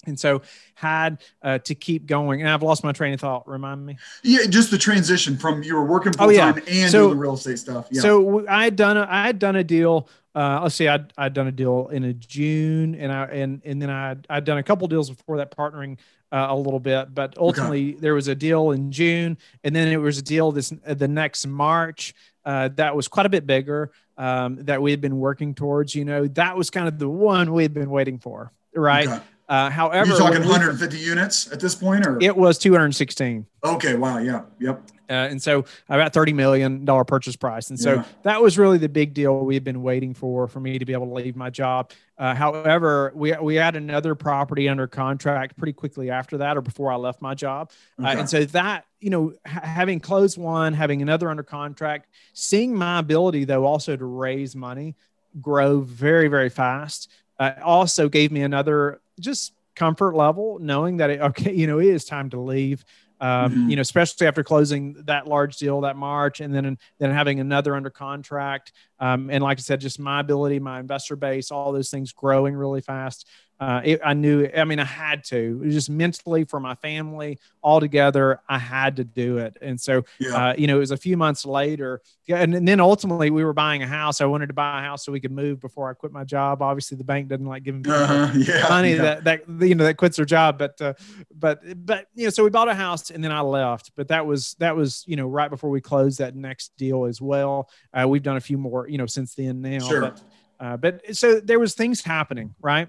And 0.06 0.18
so 0.18 0.42
had 0.74 1.20
uh, 1.42 1.58
to 1.58 1.74
keep 1.74 2.06
going. 2.06 2.40
And 2.40 2.48
I've 2.48 2.62
lost 2.62 2.84
my 2.84 2.92
train 2.92 3.12
of 3.12 3.20
thought. 3.20 3.48
Remind 3.48 3.84
me. 3.84 3.98
Yeah, 4.22 4.46
just 4.46 4.70
the 4.70 4.78
transition 4.78 5.36
from 5.36 5.64
you 5.64 5.74
were 5.74 5.84
working 5.84 6.12
full 6.12 6.32
time 6.32 6.54
oh, 6.56 6.60
yeah. 6.68 6.82
and 6.82 6.92
so, 6.92 7.00
doing 7.00 7.10
the 7.10 7.16
real 7.16 7.34
estate 7.34 7.58
stuff. 7.58 7.88
Yeah. 7.90 8.02
So 8.02 8.46
I 8.48 8.64
had 8.64 8.76
done 8.76 8.96
a, 8.96 9.06
I 9.10 9.26
had 9.26 9.38
done 9.40 9.56
a 9.56 9.64
deal. 9.64 10.08
Uh, 10.34 10.60
let's 10.62 10.74
see, 10.74 10.86
I'd, 10.86 11.12
I'd 11.16 11.32
done 11.32 11.46
a 11.46 11.52
deal 11.52 11.88
in 11.88 12.04
a 12.04 12.12
June, 12.12 12.94
and 12.94 13.10
I 13.10 13.24
and 13.24 13.62
and 13.64 13.80
then 13.82 13.90
I 13.90 14.16
I'd 14.28 14.44
done 14.44 14.58
a 14.58 14.62
couple 14.62 14.86
deals 14.86 15.10
before 15.10 15.38
that, 15.38 15.56
partnering 15.56 15.98
uh, 16.30 16.46
a 16.50 16.56
little 16.56 16.78
bit. 16.78 17.14
But 17.14 17.36
ultimately, 17.38 17.92
okay. 17.92 18.00
there 18.00 18.14
was 18.14 18.28
a 18.28 18.34
deal 18.34 18.70
in 18.72 18.92
June, 18.92 19.38
and 19.64 19.74
then 19.74 19.88
it 19.88 19.96
was 19.96 20.18
a 20.18 20.22
deal 20.22 20.52
this 20.52 20.72
the 20.84 21.08
next 21.08 21.46
March 21.46 22.14
uh, 22.46 22.68
that 22.76 22.94
was 22.96 23.08
quite 23.08 23.26
a 23.26 23.28
bit 23.28 23.46
bigger 23.46 23.90
um, 24.16 24.64
that 24.64 24.80
we 24.80 24.92
had 24.92 25.00
been 25.00 25.18
working 25.18 25.54
towards. 25.54 25.94
You 25.94 26.04
know, 26.04 26.28
that 26.28 26.56
was 26.56 26.70
kind 26.70 26.88
of 26.88 26.98
the 26.98 27.08
one 27.08 27.52
we 27.52 27.64
had 27.64 27.74
been 27.74 27.90
waiting 27.90 28.18
for, 28.18 28.52
right? 28.74 29.08
Okay. 29.08 29.20
Uh, 29.48 29.70
however, 29.70 30.12
you 30.12 30.18
talking 30.18 30.40
150 30.40 30.98
units 30.98 31.52
at 31.52 31.60
this 31.60 31.74
point, 31.74 32.06
or 32.06 32.18
it 32.20 32.36
was 32.36 32.58
216. 32.58 33.46
Okay, 33.64 33.94
wow, 33.94 34.18
yeah, 34.18 34.42
yep. 34.58 34.80
Uh, 35.08 35.12
and 35.12 35.42
so 35.42 35.64
about 35.88 36.12
30 36.12 36.32
million 36.32 36.84
dollar 36.84 37.04
purchase 37.04 37.36
price, 37.36 37.70
and 37.70 37.78
so 37.78 37.94
yeah. 37.94 38.04
that 38.22 38.42
was 38.42 38.58
really 38.58 38.78
the 38.78 38.88
big 38.88 39.14
deal 39.14 39.38
we 39.44 39.54
had 39.54 39.64
been 39.64 39.82
waiting 39.82 40.14
for 40.14 40.48
for 40.48 40.60
me 40.60 40.78
to 40.78 40.84
be 40.84 40.92
able 40.92 41.06
to 41.06 41.14
leave 41.14 41.36
my 41.36 41.50
job. 41.50 41.92
Uh, 42.18 42.34
however, 42.34 43.12
we 43.14 43.32
we 43.40 43.54
had 43.54 43.76
another 43.76 44.14
property 44.14 44.68
under 44.68 44.86
contract 44.86 45.56
pretty 45.56 45.72
quickly 45.72 46.10
after 46.10 46.38
that, 46.38 46.56
or 46.56 46.60
before 46.60 46.90
I 46.90 46.96
left 46.96 47.22
my 47.22 47.34
job, 47.34 47.70
uh, 48.02 48.06
and 48.08 48.28
so 48.28 48.44
that 48.46 48.86
you 49.00 49.10
know 49.10 49.32
ha- 49.46 49.60
having 49.60 50.00
closed 50.00 50.38
one, 50.38 50.72
having 50.72 51.02
another 51.02 51.30
under 51.30 51.42
contract, 51.42 52.08
seeing 52.32 52.74
my 52.74 52.98
ability 52.98 53.44
though 53.44 53.64
also 53.64 53.96
to 53.96 54.04
raise 54.04 54.56
money 54.56 54.96
grow 55.40 55.80
very 55.80 56.28
very 56.28 56.48
fast 56.48 57.10
uh, 57.38 57.52
also 57.62 58.08
gave 58.08 58.32
me 58.32 58.42
another 58.42 59.00
just 59.20 59.52
comfort 59.74 60.14
level 60.14 60.58
knowing 60.60 60.96
that 60.98 61.10
it, 61.10 61.20
okay 61.20 61.52
you 61.52 61.66
know 61.66 61.78
it 61.78 61.86
is 61.86 62.04
time 62.04 62.30
to 62.30 62.40
leave 62.40 62.84
Um, 63.20 63.52
mm-hmm. 63.52 63.70
You 63.70 63.76
know, 63.76 63.82
especially 63.82 64.26
after 64.26 64.42
closing 64.42 64.94
that 65.04 65.26
large 65.26 65.56
deal 65.56 65.80
that 65.82 65.96
March, 65.96 66.40
and 66.40 66.54
then 66.54 66.78
then 66.98 67.10
having 67.10 67.40
another 67.40 67.74
under 67.74 67.90
contract, 67.90 68.72
um, 69.00 69.30
and 69.30 69.42
like 69.42 69.58
I 69.58 69.62
said, 69.62 69.80
just 69.80 69.98
my 69.98 70.20
ability, 70.20 70.58
my 70.58 70.80
investor 70.80 71.16
base, 71.16 71.50
all 71.50 71.72
those 71.72 71.90
things 71.90 72.12
growing 72.12 72.54
really 72.54 72.80
fast 72.80 73.26
uh, 73.58 73.80
it, 73.84 74.00
I 74.04 74.12
knew, 74.12 74.48
I 74.54 74.64
mean, 74.64 74.78
I 74.78 74.84
had 74.84 75.24
to, 75.24 75.60
It 75.62 75.66
was 75.66 75.74
just 75.74 75.88
mentally 75.88 76.44
for 76.44 76.60
my 76.60 76.74
family 76.74 77.38
all 77.62 77.80
together, 77.80 78.40
I 78.48 78.58
had 78.58 78.96
to 78.96 79.04
do 79.04 79.38
it. 79.38 79.56
And 79.62 79.80
so, 79.80 80.04
yeah. 80.18 80.50
uh, 80.50 80.54
you 80.58 80.66
know, 80.66 80.76
it 80.76 80.80
was 80.80 80.90
a 80.90 80.96
few 80.96 81.16
months 81.16 81.46
later. 81.46 82.02
And, 82.28 82.54
and, 82.54 82.68
then 82.68 82.80
ultimately 82.80 83.30
we 83.30 83.44
were 83.44 83.54
buying 83.54 83.82
a 83.82 83.86
house. 83.86 84.20
I 84.20 84.26
wanted 84.26 84.48
to 84.48 84.52
buy 84.52 84.80
a 84.80 84.82
house 84.82 85.04
so 85.04 85.12
we 85.12 85.20
could 85.20 85.32
move 85.32 85.60
before 85.60 85.88
I 85.88 85.94
quit 85.94 86.12
my 86.12 86.24
job. 86.24 86.60
Obviously 86.60 86.98
the 86.98 87.04
bank 87.04 87.28
doesn't 87.28 87.46
like 87.46 87.62
giving 87.62 87.88
uh-huh, 87.88 88.32
yeah, 88.36 88.68
money 88.68 88.94
yeah. 88.94 89.20
that, 89.20 89.24
that, 89.24 89.66
you 89.66 89.74
know, 89.74 89.84
that 89.84 89.96
quits 89.96 90.16
their 90.16 90.26
job. 90.26 90.58
But, 90.58 90.80
uh, 90.80 90.94
but, 91.34 91.86
but, 91.86 92.08
you 92.14 92.24
know, 92.24 92.30
so 92.30 92.44
we 92.44 92.50
bought 92.50 92.68
a 92.68 92.74
house 92.74 93.10
and 93.10 93.24
then 93.24 93.32
I 93.32 93.40
left, 93.40 93.92
but 93.96 94.08
that 94.08 94.26
was, 94.26 94.54
that 94.58 94.76
was, 94.76 95.02
you 95.06 95.16
know, 95.16 95.28
right 95.28 95.48
before 95.48 95.70
we 95.70 95.80
closed 95.80 96.18
that 96.18 96.36
next 96.36 96.76
deal 96.76 97.06
as 97.06 97.22
well. 97.22 97.70
Uh, 97.94 98.06
we've 98.06 98.22
done 98.22 98.36
a 98.36 98.40
few 98.40 98.58
more, 98.58 98.86
you 98.86 98.98
know, 98.98 99.06
since 99.06 99.34
then 99.34 99.62
now, 99.62 99.78
sure. 99.78 100.00
but, 100.02 100.22
uh, 100.58 100.76
but 100.76 101.16
so 101.16 101.40
there 101.40 101.58
was 101.58 101.74
things 101.74 102.02
happening, 102.02 102.54
right? 102.60 102.88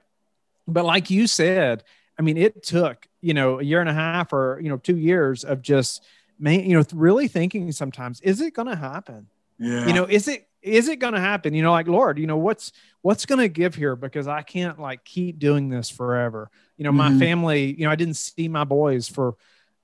But 0.67 0.85
like 0.85 1.09
you 1.09 1.27
said, 1.27 1.83
I 2.19 2.21
mean, 2.21 2.37
it 2.37 2.63
took, 2.63 3.07
you 3.21 3.33
know, 3.33 3.59
a 3.59 3.63
year 3.63 3.79
and 3.79 3.89
a 3.89 3.93
half 3.93 4.33
or, 4.33 4.59
you 4.61 4.69
know, 4.69 4.77
two 4.77 4.97
years 4.97 5.43
of 5.43 5.61
just, 5.61 6.03
man, 6.39 6.69
you 6.69 6.77
know, 6.77 6.83
really 6.93 7.27
thinking 7.27 7.71
sometimes, 7.71 8.19
is 8.21 8.41
it 8.41 8.53
going 8.53 8.67
to 8.67 8.75
happen? 8.75 9.27
Yeah. 9.59 9.87
You 9.87 9.93
know, 9.93 10.05
is 10.05 10.27
it, 10.27 10.47
is 10.61 10.87
it 10.87 10.97
going 10.97 11.13
to 11.13 11.19
happen? 11.19 11.53
You 11.53 11.63
know, 11.63 11.71
like, 11.71 11.87
Lord, 11.87 12.19
you 12.19 12.27
know, 12.27 12.37
what's, 12.37 12.71
what's 13.01 13.25
going 13.25 13.39
to 13.39 13.47
give 13.47 13.75
here? 13.75 13.95
Because 13.95 14.27
I 14.27 14.41
can't 14.41 14.79
like 14.79 15.05
keep 15.05 15.39
doing 15.39 15.69
this 15.69 15.89
forever. 15.89 16.49
You 16.77 16.83
know, 16.83 16.89
mm-hmm. 16.89 17.13
my 17.13 17.19
family, 17.19 17.73
you 17.73 17.85
know, 17.85 17.91
I 17.91 17.95
didn't 17.95 18.15
see 18.15 18.47
my 18.47 18.63
boys 18.63 19.07
for, 19.07 19.35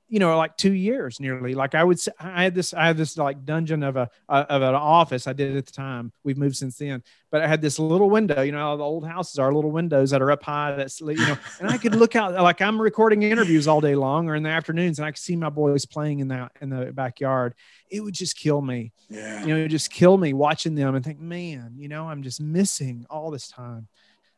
you 0.09 0.19
know, 0.19 0.37
like 0.37 0.55
two 0.57 0.73
years 0.73 1.19
nearly. 1.19 1.55
Like 1.55 1.75
I 1.75 1.83
would 1.83 1.99
say, 1.99 2.11
I 2.19 2.43
had 2.43 2.53
this, 2.53 2.73
I 2.73 2.85
had 2.85 2.97
this 2.97 3.17
like 3.17 3.45
dungeon 3.45 3.83
of 3.83 3.95
a, 3.95 4.09
of 4.29 4.61
an 4.61 4.75
office 4.75 5.27
I 5.27 5.33
did 5.33 5.55
at 5.55 5.65
the 5.65 5.71
time. 5.71 6.11
We've 6.23 6.37
moved 6.37 6.55
since 6.55 6.77
then, 6.77 7.03
but 7.31 7.41
I 7.41 7.47
had 7.47 7.61
this 7.61 7.79
little 7.79 8.09
window, 8.09 8.41
you 8.41 8.51
know, 8.51 8.77
the 8.77 8.83
old 8.83 9.07
houses 9.07 9.39
are 9.39 9.53
little 9.53 9.71
windows 9.71 10.11
that 10.11 10.21
are 10.21 10.29
up 10.29 10.43
high. 10.43 10.75
That's, 10.75 11.01
you 11.01 11.15
know, 11.15 11.37
and 11.59 11.69
I 11.69 11.77
could 11.77 11.95
look 11.95 12.15
out 12.15 12.33
like 12.33 12.61
I'm 12.61 12.81
recording 12.81 13.23
interviews 13.23 13.67
all 13.67 13.81
day 13.81 13.95
long 13.95 14.29
or 14.29 14.35
in 14.35 14.43
the 14.43 14.49
afternoons 14.49 14.99
and 14.99 15.05
I 15.05 15.11
could 15.11 15.19
see 15.19 15.35
my 15.35 15.49
boys 15.49 15.85
playing 15.85 16.19
in 16.19 16.27
that, 16.27 16.51
in 16.61 16.69
the 16.69 16.91
backyard. 16.91 17.55
It 17.89 18.01
would 18.01 18.13
just 18.13 18.37
kill 18.37 18.61
me. 18.61 18.91
Yeah. 19.09 19.45
You 19.45 19.47
know, 19.47 19.63
it 19.63 19.69
just 19.69 19.91
kill 19.91 20.17
me 20.17 20.33
watching 20.33 20.75
them 20.75 20.95
and 20.95 21.03
think, 21.03 21.19
man, 21.19 21.73
you 21.77 21.87
know, 21.87 22.07
I'm 22.07 22.23
just 22.23 22.41
missing 22.41 23.05
all 23.09 23.31
this 23.31 23.47
time. 23.47 23.87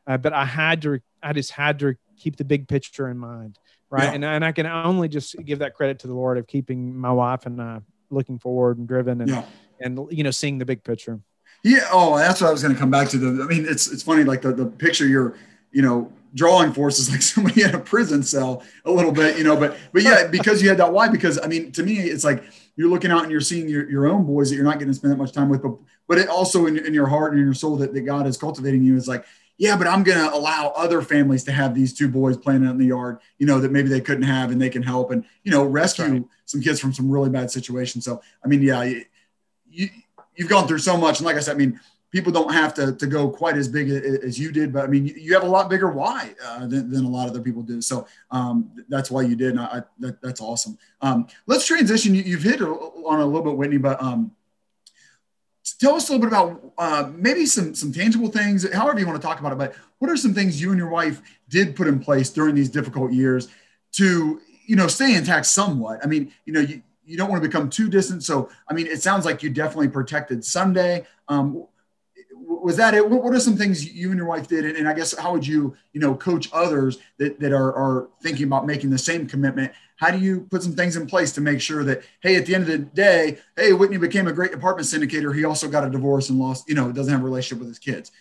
Uh, 0.07 0.17
but 0.17 0.31
I 0.31 0.45
had 0.45 0.83
to, 0.83 0.99
I 1.23 1.33
just 1.33 1.51
had 1.51 1.79
to 1.79 1.95
keep 2.17 2.37
the 2.37 2.45
big 2.45 2.67
picture 2.67 3.09
in 3.09 3.17
mind 3.17 3.57
right? 3.89 4.03
Yeah. 4.03 4.11
and, 4.13 4.25
and 4.25 4.45
i 4.45 4.51
can 4.51 4.65
only 4.65 5.07
just 5.07 5.35
give 5.45 5.59
that 5.59 5.73
credit 5.73 5.99
to 5.99 6.07
the 6.07 6.13
lord 6.13 6.37
of 6.37 6.47
keeping 6.47 6.95
my 6.95 7.11
wife 7.11 7.45
and 7.45 7.61
i 7.61 7.79
looking 8.09 8.39
forward 8.39 8.77
and 8.77 8.87
driven 8.87 9.21
and 9.21 9.29
yeah. 9.29 9.45
and 9.79 9.99
you 10.11 10.23
know 10.23 10.31
seeing 10.31 10.57
the 10.57 10.65
big 10.65 10.83
picture. 10.83 11.19
Yeah. 11.63 11.87
Oh 11.91 12.17
that's 12.17 12.41
what 12.41 12.47
i 12.47 12.51
was 12.51 12.61
going 12.61 12.73
to 12.73 12.79
come 12.79 12.91
back 12.91 13.09
to. 13.09 13.17
The 13.17 13.43
i 13.43 13.47
mean 13.47 13.65
it's 13.67 13.91
it's 13.91 14.03
funny 14.03 14.23
like 14.23 14.41
the, 14.41 14.51
the 14.53 14.65
picture 14.65 15.07
you're 15.07 15.35
you 15.71 15.81
know 15.81 16.11
drawing 16.33 16.73
force 16.73 16.99
is 16.99 17.09
like 17.09 17.21
somebody 17.33 17.63
in 17.63 17.75
a 17.75 17.79
prison 17.79 18.23
cell 18.23 18.63
a 18.85 18.91
little 18.91 19.11
bit 19.11 19.37
you 19.37 19.43
know 19.43 19.55
but 19.55 19.77
but 19.93 20.03
yeah 20.03 20.27
because 20.27 20.61
you 20.61 20.69
had 20.69 20.77
that 20.77 20.91
why? 20.91 21.07
Because 21.07 21.39
i 21.43 21.47
mean 21.47 21.71
to 21.73 21.83
me 21.83 21.97
it's 21.97 22.23
like 22.23 22.43
you're 22.75 22.89
looking 22.89 23.11
out 23.11 23.23
and 23.23 23.31
you're 23.31 23.41
seeing 23.41 23.69
your, 23.69 23.89
your 23.89 24.05
own 24.07 24.25
boys 24.25 24.49
that 24.49 24.55
you're 24.55 24.65
not 24.65 24.73
getting 24.73 24.89
to 24.89 24.93
spend 24.93 25.13
that 25.13 25.17
much 25.17 25.31
time 25.31 25.49
with 25.49 25.61
but 25.61 25.75
but 26.07 26.17
it 26.17 26.27
also 26.27 26.65
in, 26.67 26.77
in 26.85 26.93
your 26.93 27.07
heart 27.07 27.31
and 27.31 27.39
in 27.39 27.47
your 27.47 27.53
soul 27.53 27.77
that, 27.77 27.93
that 27.93 28.01
god 28.01 28.27
is 28.27 28.37
cultivating 28.37 28.83
you 28.83 28.95
is 28.95 29.07
like 29.07 29.25
yeah, 29.57 29.77
but 29.77 29.87
I'm 29.87 30.03
going 30.03 30.17
to 30.17 30.35
allow 30.35 30.73
other 30.75 31.01
families 31.01 31.43
to 31.45 31.51
have 31.51 31.73
these 31.73 31.93
two 31.93 32.09
boys 32.09 32.35
playing 32.35 32.65
out 32.65 32.71
in 32.71 32.77
the 32.77 32.87
yard, 32.87 33.19
you 33.37 33.47
know, 33.47 33.59
that 33.59 33.71
maybe 33.71 33.87
they 33.87 34.01
couldn't 34.01 34.23
have 34.23 34.51
and 34.51 34.61
they 34.61 34.69
can 34.69 34.83
help 34.83 35.11
and, 35.11 35.23
you 35.43 35.51
know, 35.51 35.63
rescue 35.63 36.05
right. 36.05 36.23
some 36.45 36.61
kids 36.61 36.79
from 36.79 36.93
some 36.93 37.09
really 37.09 37.29
bad 37.29 37.49
situations. 37.49 38.03
So, 38.03 38.21
I 38.43 38.47
mean, 38.47 38.61
yeah, 38.61 38.83
you, 39.69 39.89
you've 40.35 40.49
gone 40.49 40.67
through 40.67 40.79
so 40.79 40.97
much. 40.97 41.19
And 41.19 41.25
like 41.25 41.37
I 41.37 41.39
said, 41.39 41.55
I 41.55 41.57
mean, 41.57 41.79
people 42.11 42.31
don't 42.31 42.51
have 42.51 42.73
to, 42.73 42.93
to 42.93 43.07
go 43.07 43.29
quite 43.29 43.55
as 43.55 43.67
big 43.67 43.89
as 43.89 44.37
you 44.37 44.51
did, 44.51 44.73
but 44.73 44.83
I 44.83 44.87
mean, 44.87 45.05
you 45.05 45.33
have 45.33 45.43
a 45.43 45.47
lot 45.47 45.69
bigger 45.69 45.89
why 45.89 46.33
uh, 46.43 46.67
than, 46.67 46.89
than, 46.89 47.05
a 47.05 47.09
lot 47.09 47.25
of 47.25 47.31
other 47.31 47.41
people 47.41 47.61
do. 47.61 47.81
So 47.81 48.07
um, 48.31 48.71
that's 48.89 49.09
why 49.09 49.21
you 49.21 49.35
did. 49.35 49.51
And 49.51 49.59
I, 49.61 49.83
that, 49.99 50.21
that's 50.21 50.41
awesome. 50.41 50.77
Um, 51.01 51.27
let's 51.45 51.65
transition. 51.65 52.13
You, 52.15 52.37
have 52.37 52.43
hit 52.43 52.61
on 52.61 53.19
a 53.19 53.25
little 53.25 53.41
bit, 53.41 53.57
Whitney, 53.57 53.77
but 53.77 54.01
um, 54.01 54.31
tell 55.79 55.95
us 55.95 56.09
a 56.09 56.13
little 56.13 56.27
bit 56.27 56.33
about 56.33 56.73
uh, 56.77 57.11
maybe 57.15 57.45
some 57.45 57.75
some 57.75 57.91
tangible 57.91 58.29
things, 58.29 58.71
however 58.73 58.99
you 58.99 59.07
want 59.07 59.21
to 59.21 59.25
talk 59.25 59.39
about 59.39 59.51
it. 59.51 59.57
But 59.57 59.75
what 59.99 60.09
are 60.11 60.17
some 60.17 60.33
things 60.33 60.61
you 60.61 60.71
and 60.71 60.77
your 60.77 60.89
wife 60.89 61.21
did 61.49 61.75
put 61.75 61.87
in 61.87 61.99
place 61.99 62.29
during 62.29 62.55
these 62.55 62.69
difficult 62.69 63.11
years 63.11 63.47
to 63.93 64.41
you 64.65 64.75
know 64.75 64.87
stay 64.87 65.15
intact 65.15 65.45
somewhat? 65.45 65.99
I 66.03 66.07
mean, 66.07 66.31
you 66.45 66.53
know, 66.53 66.61
you, 66.61 66.81
you 67.05 67.17
don't 67.17 67.29
want 67.29 67.41
to 67.41 67.47
become 67.47 67.69
too 67.69 67.89
distant. 67.89 68.23
So, 68.23 68.49
I 68.69 68.73
mean, 68.73 68.87
it 68.87 69.01
sounds 69.01 69.25
like 69.25 69.43
you 69.43 69.49
definitely 69.49 69.89
protected 69.89 70.43
Sunday. 70.43 71.05
Um, 71.27 71.65
was 72.35 72.77
that 72.77 72.93
it? 72.93 73.07
What 73.07 73.33
are 73.33 73.39
some 73.39 73.57
things 73.57 73.93
you 73.93 74.09
and 74.09 74.17
your 74.17 74.27
wife 74.27 74.47
did? 74.47 74.65
And, 74.65 74.87
I 74.87 74.93
guess 74.93 75.17
how 75.17 75.33
would 75.33 75.45
you, 75.45 75.75
you 75.93 76.01
know, 76.01 76.15
coach 76.15 76.49
others 76.51 76.99
that, 77.17 77.39
that 77.39 77.53
are, 77.53 77.73
are 77.73 78.09
thinking 78.21 78.45
about 78.45 78.65
making 78.65 78.89
the 78.89 78.97
same 78.97 79.27
commitment 79.27 79.71
how 79.97 80.11
do 80.11 80.17
you 80.17 80.41
put 80.51 80.61
some 80.61 80.73
things 80.73 80.95
in 80.95 81.07
place 81.07 81.31
to 81.33 81.41
make 81.41 81.61
sure 81.61 81.83
that 81.83 82.03
hey 82.21 82.35
at 82.35 82.45
the 82.45 82.55
end 82.55 82.63
of 82.63 82.69
the 82.69 82.77
day 82.77 83.37
hey 83.55 83.73
whitney 83.73 83.97
became 83.97 84.27
a 84.27 84.33
great 84.33 84.53
apartment 84.53 84.87
syndicator 84.87 85.35
he 85.35 85.43
also 85.43 85.67
got 85.67 85.85
a 85.85 85.89
divorce 85.89 86.29
and 86.29 86.39
lost 86.39 86.67
you 86.67 86.75
know 86.75 86.91
doesn't 86.91 87.11
have 87.11 87.21
a 87.21 87.25
relationship 87.25 87.59
with 87.59 87.67
his 87.67 87.79
kids 87.79 88.11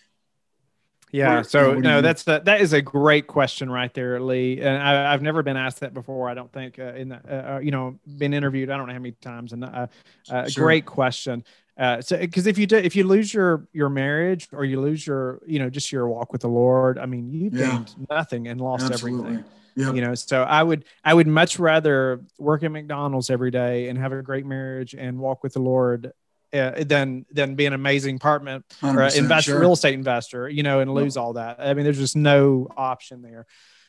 yeah 1.11 1.41
so 1.41 1.73
no 1.75 2.01
that's 2.01 2.27
a, 2.27 2.41
that 2.45 2.59
is 2.61 2.73
a 2.73 2.81
great 2.81 3.27
question 3.27 3.69
right 3.69 3.93
there 3.93 4.19
lee 4.19 4.59
and 4.59 4.77
I, 4.77 5.11
have 5.11 5.21
never 5.21 5.43
been 5.43 5.57
asked 5.57 5.79
that 5.81 5.93
before 5.93 6.29
i 6.29 6.33
don't 6.33 6.51
think 6.51 6.79
uh, 6.79 6.93
in 6.93 7.09
the, 7.09 7.21
uh, 7.29 7.55
uh, 7.55 7.59
you 7.59 7.71
know 7.71 7.97
been 8.17 8.33
interviewed 8.33 8.69
i 8.69 8.77
don't 8.77 8.87
know 8.87 8.93
how 8.93 8.99
many 8.99 9.13
times 9.13 9.53
and 9.53 9.63
uh, 9.63 9.87
uh 10.29 10.47
sure. 10.47 10.65
great 10.65 10.85
question 10.85 11.43
uh, 11.77 12.01
so 12.01 12.17
because 12.17 12.47
if 12.47 12.57
you 12.57 12.65
do 12.65 12.77
if 12.77 12.95
you 12.95 13.05
lose 13.05 13.33
your 13.33 13.67
your 13.71 13.89
marriage 13.89 14.47
or 14.51 14.65
you 14.65 14.79
lose 14.79 15.05
your 15.05 15.41
you 15.45 15.59
know 15.59 15.69
just 15.69 15.91
your 15.91 16.07
walk 16.07 16.31
with 16.31 16.41
the 16.41 16.47
lord 16.47 16.97
i 16.97 17.05
mean 17.05 17.29
you 17.31 17.49
yeah. 17.53 17.71
gained 17.71 17.95
nothing 18.09 18.47
and 18.47 18.59
lost 18.59 18.85
Absolutely. 18.85 19.25
everything 19.25 19.45
Yep. 19.75 19.95
You 19.95 20.01
know, 20.01 20.15
so 20.15 20.43
I 20.43 20.63
would 20.63 20.85
I 21.03 21.13
would 21.13 21.27
much 21.27 21.59
rather 21.59 22.21
work 22.37 22.63
at 22.63 22.71
McDonald's 22.71 23.29
every 23.29 23.51
day 23.51 23.89
and 23.89 23.97
have 23.99 24.13
a 24.13 24.21
great 24.21 24.45
marriage 24.45 24.95
and 24.95 25.19
walk 25.19 25.43
with 25.43 25.53
the 25.53 25.59
Lord 25.59 26.13
uh, 26.53 26.83
than 26.85 27.25
than 27.31 27.55
be 27.55 27.65
an 27.65 27.73
amazing 27.73 28.15
apartment 28.15 28.65
or 28.81 29.03
investor, 29.03 29.51
sure. 29.51 29.59
real 29.59 29.73
estate 29.73 29.93
investor, 29.93 30.47
you 30.47 30.63
know, 30.63 30.79
and 30.79 30.93
lose 30.93 31.15
yep. 31.15 31.23
all 31.23 31.33
that. 31.33 31.59
I 31.59 31.73
mean, 31.73 31.83
there's 31.83 31.97
just 31.97 32.15
no 32.15 32.69
option 32.77 33.21
there. 33.21 33.45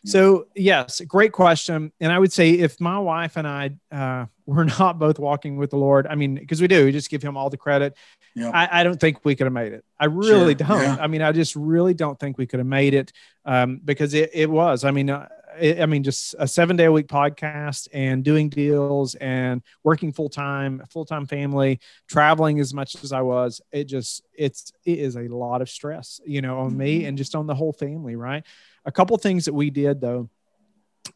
So 0.06 0.46
yes, 0.54 1.00
great 1.00 1.32
question. 1.32 1.92
And 2.00 2.12
I 2.12 2.18
would 2.18 2.32
say 2.32 2.52
if 2.52 2.80
my 2.80 2.98
wife 2.98 3.36
and 3.36 3.46
I 3.46 3.70
uh, 3.90 4.26
were 4.46 4.64
not 4.78 4.98
both 4.98 5.18
walking 5.18 5.56
with 5.56 5.70
the 5.70 5.76
Lord, 5.76 6.06
I 6.06 6.14
mean, 6.14 6.36
because 6.36 6.60
we 6.60 6.68
do, 6.68 6.84
we 6.84 6.92
just 6.92 7.10
give 7.10 7.22
him 7.22 7.36
all 7.36 7.50
the 7.50 7.56
credit. 7.56 7.96
Yep. 8.36 8.54
I, 8.54 8.68
I, 8.70 8.84
don't 8.84 9.00
think 9.00 9.24
we 9.24 9.34
could 9.34 9.46
have 9.46 9.52
made 9.52 9.72
it. 9.72 9.84
I 9.98 10.04
really 10.04 10.54
sure. 10.56 10.68
don't. 10.68 10.82
Yeah. 10.82 10.96
I 11.00 11.06
mean, 11.06 11.22
I 11.22 11.32
just 11.32 11.56
really 11.56 11.94
don't 11.94 12.20
think 12.20 12.38
we 12.38 12.46
could 12.46 12.60
have 12.60 12.66
made 12.66 12.94
it 12.94 13.12
um, 13.44 13.80
because 13.84 14.14
it, 14.14 14.30
it 14.32 14.50
was. 14.50 14.84
I 14.84 14.90
mean, 14.90 15.10
uh, 15.10 15.28
I 15.56 15.86
mean, 15.86 16.02
just 16.02 16.34
a 16.38 16.46
seven 16.46 16.76
day 16.76 16.84
a 16.84 16.92
week 16.92 17.06
podcast 17.06 17.88
and 17.92 18.24
doing 18.24 18.48
deals 18.48 19.14
and 19.16 19.62
working 19.82 20.12
full 20.12 20.28
time, 20.28 20.82
full 20.90 21.04
time 21.04 21.26
family, 21.26 21.80
traveling 22.08 22.60
as 22.60 22.74
much 22.74 23.02
as 23.02 23.12
I 23.12 23.22
was. 23.22 23.60
It 23.72 23.84
just, 23.84 24.22
it's, 24.36 24.72
it 24.84 24.98
is 24.98 25.16
a 25.16 25.28
lot 25.28 25.62
of 25.62 25.70
stress, 25.70 26.20
you 26.26 26.42
know, 26.42 26.60
on 26.60 26.76
me 26.76 26.98
mm-hmm. 26.98 27.08
and 27.08 27.18
just 27.18 27.34
on 27.34 27.46
the 27.46 27.54
whole 27.54 27.72
family. 27.72 28.16
Right. 28.16 28.44
A 28.84 28.92
couple 28.92 29.16
things 29.18 29.46
that 29.46 29.54
we 29.54 29.70
did 29.70 30.00
though. 30.00 30.28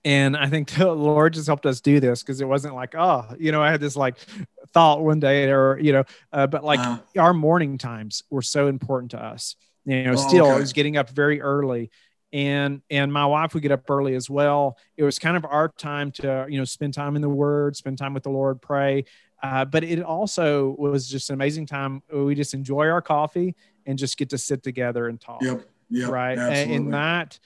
And 0.05 0.37
I 0.37 0.49
think 0.49 0.71
the 0.75 0.93
Lord 0.93 1.35
just 1.35 1.47
helped 1.47 1.67
us 1.67 1.81
do 1.81 2.01
this 2.01 2.23
because 2.23 2.41
it 2.41 2.49
wasn't 2.49 2.75
like, 2.75 2.95
oh, 2.97 3.27
you 3.39 3.53
know, 3.53 3.63
I 3.63 3.71
had 3.71 3.81
this 3.81 3.97
like 3.97 4.17
thought 4.73 5.03
one 5.03 5.21
day 5.21 5.51
or, 5.51 5.79
you 5.79 5.93
know, 5.93 6.05
uh, 6.33 6.47
but 6.47 6.65
like 6.65 6.81
uh, 6.81 6.99
our 7.19 7.35
morning 7.35 7.79
times 7.79 8.23
were 8.31 8.43
so 8.43 8.69
important 8.69 9.13
to 9.13 9.23
us. 9.23 9.57
You 9.85 10.05
know, 10.05 10.13
oh, 10.13 10.17
still, 10.17 10.47
okay. 10.47 10.55
I 10.57 10.61
was 10.61 10.73
getting 10.73 10.97
up 10.97 11.11
very 11.11 11.41
early 11.41 11.91
and 12.33 12.83
and 12.91 13.13
my 13.13 13.27
wife 13.27 13.55
would 13.55 13.63
get 13.63 13.73
up 13.73 13.89
early 13.91 14.15
as 14.15 14.31
well. 14.31 14.79
It 14.97 15.03
was 15.03 15.19
kind 15.19 15.37
of 15.37 15.45
our 15.45 15.69
time 15.69 16.13
to 16.13 16.47
you 16.49 16.59
know 16.59 16.65
spend 16.65 16.95
time 16.95 17.17
in 17.17 17.23
the 17.23 17.29
word 17.29 17.77
spend 17.77 17.99
time 17.99 18.15
with 18.15 18.23
the 18.23 18.31
lord 18.31 18.61
pray. 18.61 19.05
Uh, 19.43 19.65
but 19.65 19.83
it 19.83 20.03
also 20.03 20.77
was 20.79 21.09
just 21.09 21.31
an 21.31 21.35
amazing 21.35 21.65
time. 21.65 22.03
We 22.13 22.35
just 22.35 22.53
enjoy 22.53 22.89
our 22.89 23.01
coffee 23.01 23.57
and 23.87 23.99
just 23.99 24.19
get 24.19 24.29
to 24.31 24.39
sit 24.39 24.63
together 24.63 25.09
and 25.09 25.19
talk. 25.19 25.41
Yep, 25.41 25.67
yep 25.89 26.11
right? 26.11 26.39
Absolutely. 26.39 26.75
and 26.75 26.95
that 26.95 27.39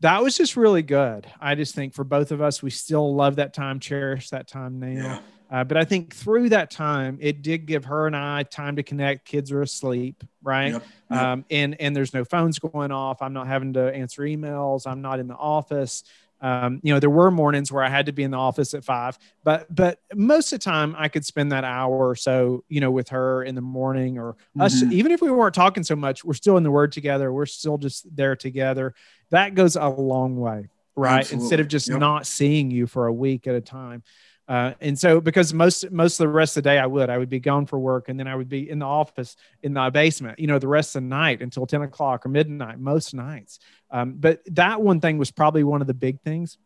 that 0.00 0.22
was 0.22 0.36
just 0.36 0.58
really 0.58 0.82
good 0.82 1.26
i 1.40 1.54
just 1.54 1.74
think 1.74 1.94
for 1.94 2.04
both 2.04 2.30
of 2.30 2.42
us. 2.42 2.62
We 2.62 2.70
still 2.70 3.14
love 3.14 3.36
that 3.36 3.54
time 3.54 3.80
cherish 3.80 4.30
that 4.30 4.46
time 4.48 4.78
now. 4.78 4.86
Yeah. 4.88 5.18
Uh, 5.50 5.62
but 5.64 5.76
I 5.76 5.84
think 5.84 6.14
through 6.14 6.48
that 6.48 6.70
time, 6.70 7.18
it 7.20 7.42
did 7.42 7.66
give 7.66 7.84
her 7.84 8.06
and 8.06 8.16
I 8.16 8.42
time 8.42 8.76
to 8.76 8.82
connect. 8.82 9.24
Kids 9.24 9.52
are 9.52 9.62
asleep, 9.62 10.24
right? 10.42 10.72
Yep, 10.72 10.84
yep. 11.10 11.20
Um, 11.20 11.44
and 11.50 11.80
and 11.80 11.94
there's 11.94 12.12
no 12.12 12.24
phones 12.24 12.58
going 12.58 12.90
off. 12.90 13.22
I'm 13.22 13.32
not 13.32 13.46
having 13.46 13.74
to 13.74 13.94
answer 13.94 14.22
emails. 14.22 14.86
I'm 14.86 15.02
not 15.02 15.20
in 15.20 15.28
the 15.28 15.36
office. 15.36 16.02
Um, 16.40 16.80
you 16.82 16.92
know, 16.92 17.00
there 17.00 17.10
were 17.10 17.30
mornings 17.30 17.72
where 17.72 17.82
I 17.82 17.88
had 17.88 18.06
to 18.06 18.12
be 18.12 18.22
in 18.22 18.30
the 18.30 18.36
office 18.36 18.74
at 18.74 18.84
five, 18.84 19.18
but 19.42 19.72
but 19.74 20.00
most 20.14 20.52
of 20.52 20.58
the 20.58 20.64
time 20.64 20.94
I 20.98 21.08
could 21.08 21.24
spend 21.24 21.52
that 21.52 21.64
hour 21.64 22.08
or 22.08 22.14
so, 22.14 22.64
you 22.68 22.80
know, 22.80 22.90
with 22.90 23.08
her 23.10 23.42
in 23.42 23.54
the 23.54 23.62
morning 23.62 24.18
or 24.18 24.32
mm-hmm. 24.32 24.62
us. 24.62 24.82
Even 24.82 25.12
if 25.12 25.22
we 25.22 25.30
weren't 25.30 25.54
talking 25.54 25.82
so 25.82 25.96
much, 25.96 26.24
we're 26.24 26.34
still 26.34 26.56
in 26.56 26.62
the 26.62 26.70
Word 26.70 26.92
together. 26.92 27.32
We're 27.32 27.46
still 27.46 27.78
just 27.78 28.14
there 28.14 28.36
together. 28.36 28.94
That 29.30 29.54
goes 29.54 29.76
a 29.76 29.88
long 29.88 30.36
way, 30.36 30.68
right? 30.94 31.20
Absolutely. 31.20 31.44
Instead 31.44 31.60
of 31.60 31.68
just 31.68 31.88
yep. 31.88 32.00
not 32.00 32.26
seeing 32.26 32.70
you 32.70 32.86
for 32.86 33.06
a 33.06 33.12
week 33.12 33.46
at 33.46 33.54
a 33.54 33.60
time. 33.62 34.02
Uh, 34.48 34.72
and 34.80 34.96
so 34.96 35.20
because 35.20 35.52
most 35.52 35.90
most 35.90 36.20
of 36.20 36.24
the 36.24 36.28
rest 36.28 36.56
of 36.56 36.62
the 36.62 36.70
day 36.70 36.78
I 36.78 36.86
would 36.86 37.10
I 37.10 37.18
would 37.18 37.28
be 37.28 37.40
gone 37.40 37.66
for 37.66 37.80
work 37.80 38.08
and 38.08 38.18
then 38.18 38.28
I 38.28 38.36
would 38.36 38.48
be 38.48 38.70
in 38.70 38.78
the 38.78 38.86
office 38.86 39.36
in 39.62 39.74
the 39.74 39.90
basement 39.90 40.38
you 40.38 40.46
know 40.46 40.60
the 40.60 40.68
rest 40.68 40.94
of 40.94 41.02
the 41.02 41.08
night 41.08 41.42
until 41.42 41.66
10 41.66 41.82
o'clock 41.82 42.24
or 42.24 42.28
midnight 42.28 42.78
most 42.78 43.12
nights. 43.12 43.58
Um, 43.90 44.14
but 44.14 44.42
that 44.52 44.80
one 44.80 45.00
thing 45.00 45.18
was 45.18 45.32
probably 45.32 45.64
one 45.64 45.80
of 45.80 45.86
the 45.86 45.94
big 45.94 46.20
things. 46.20 46.58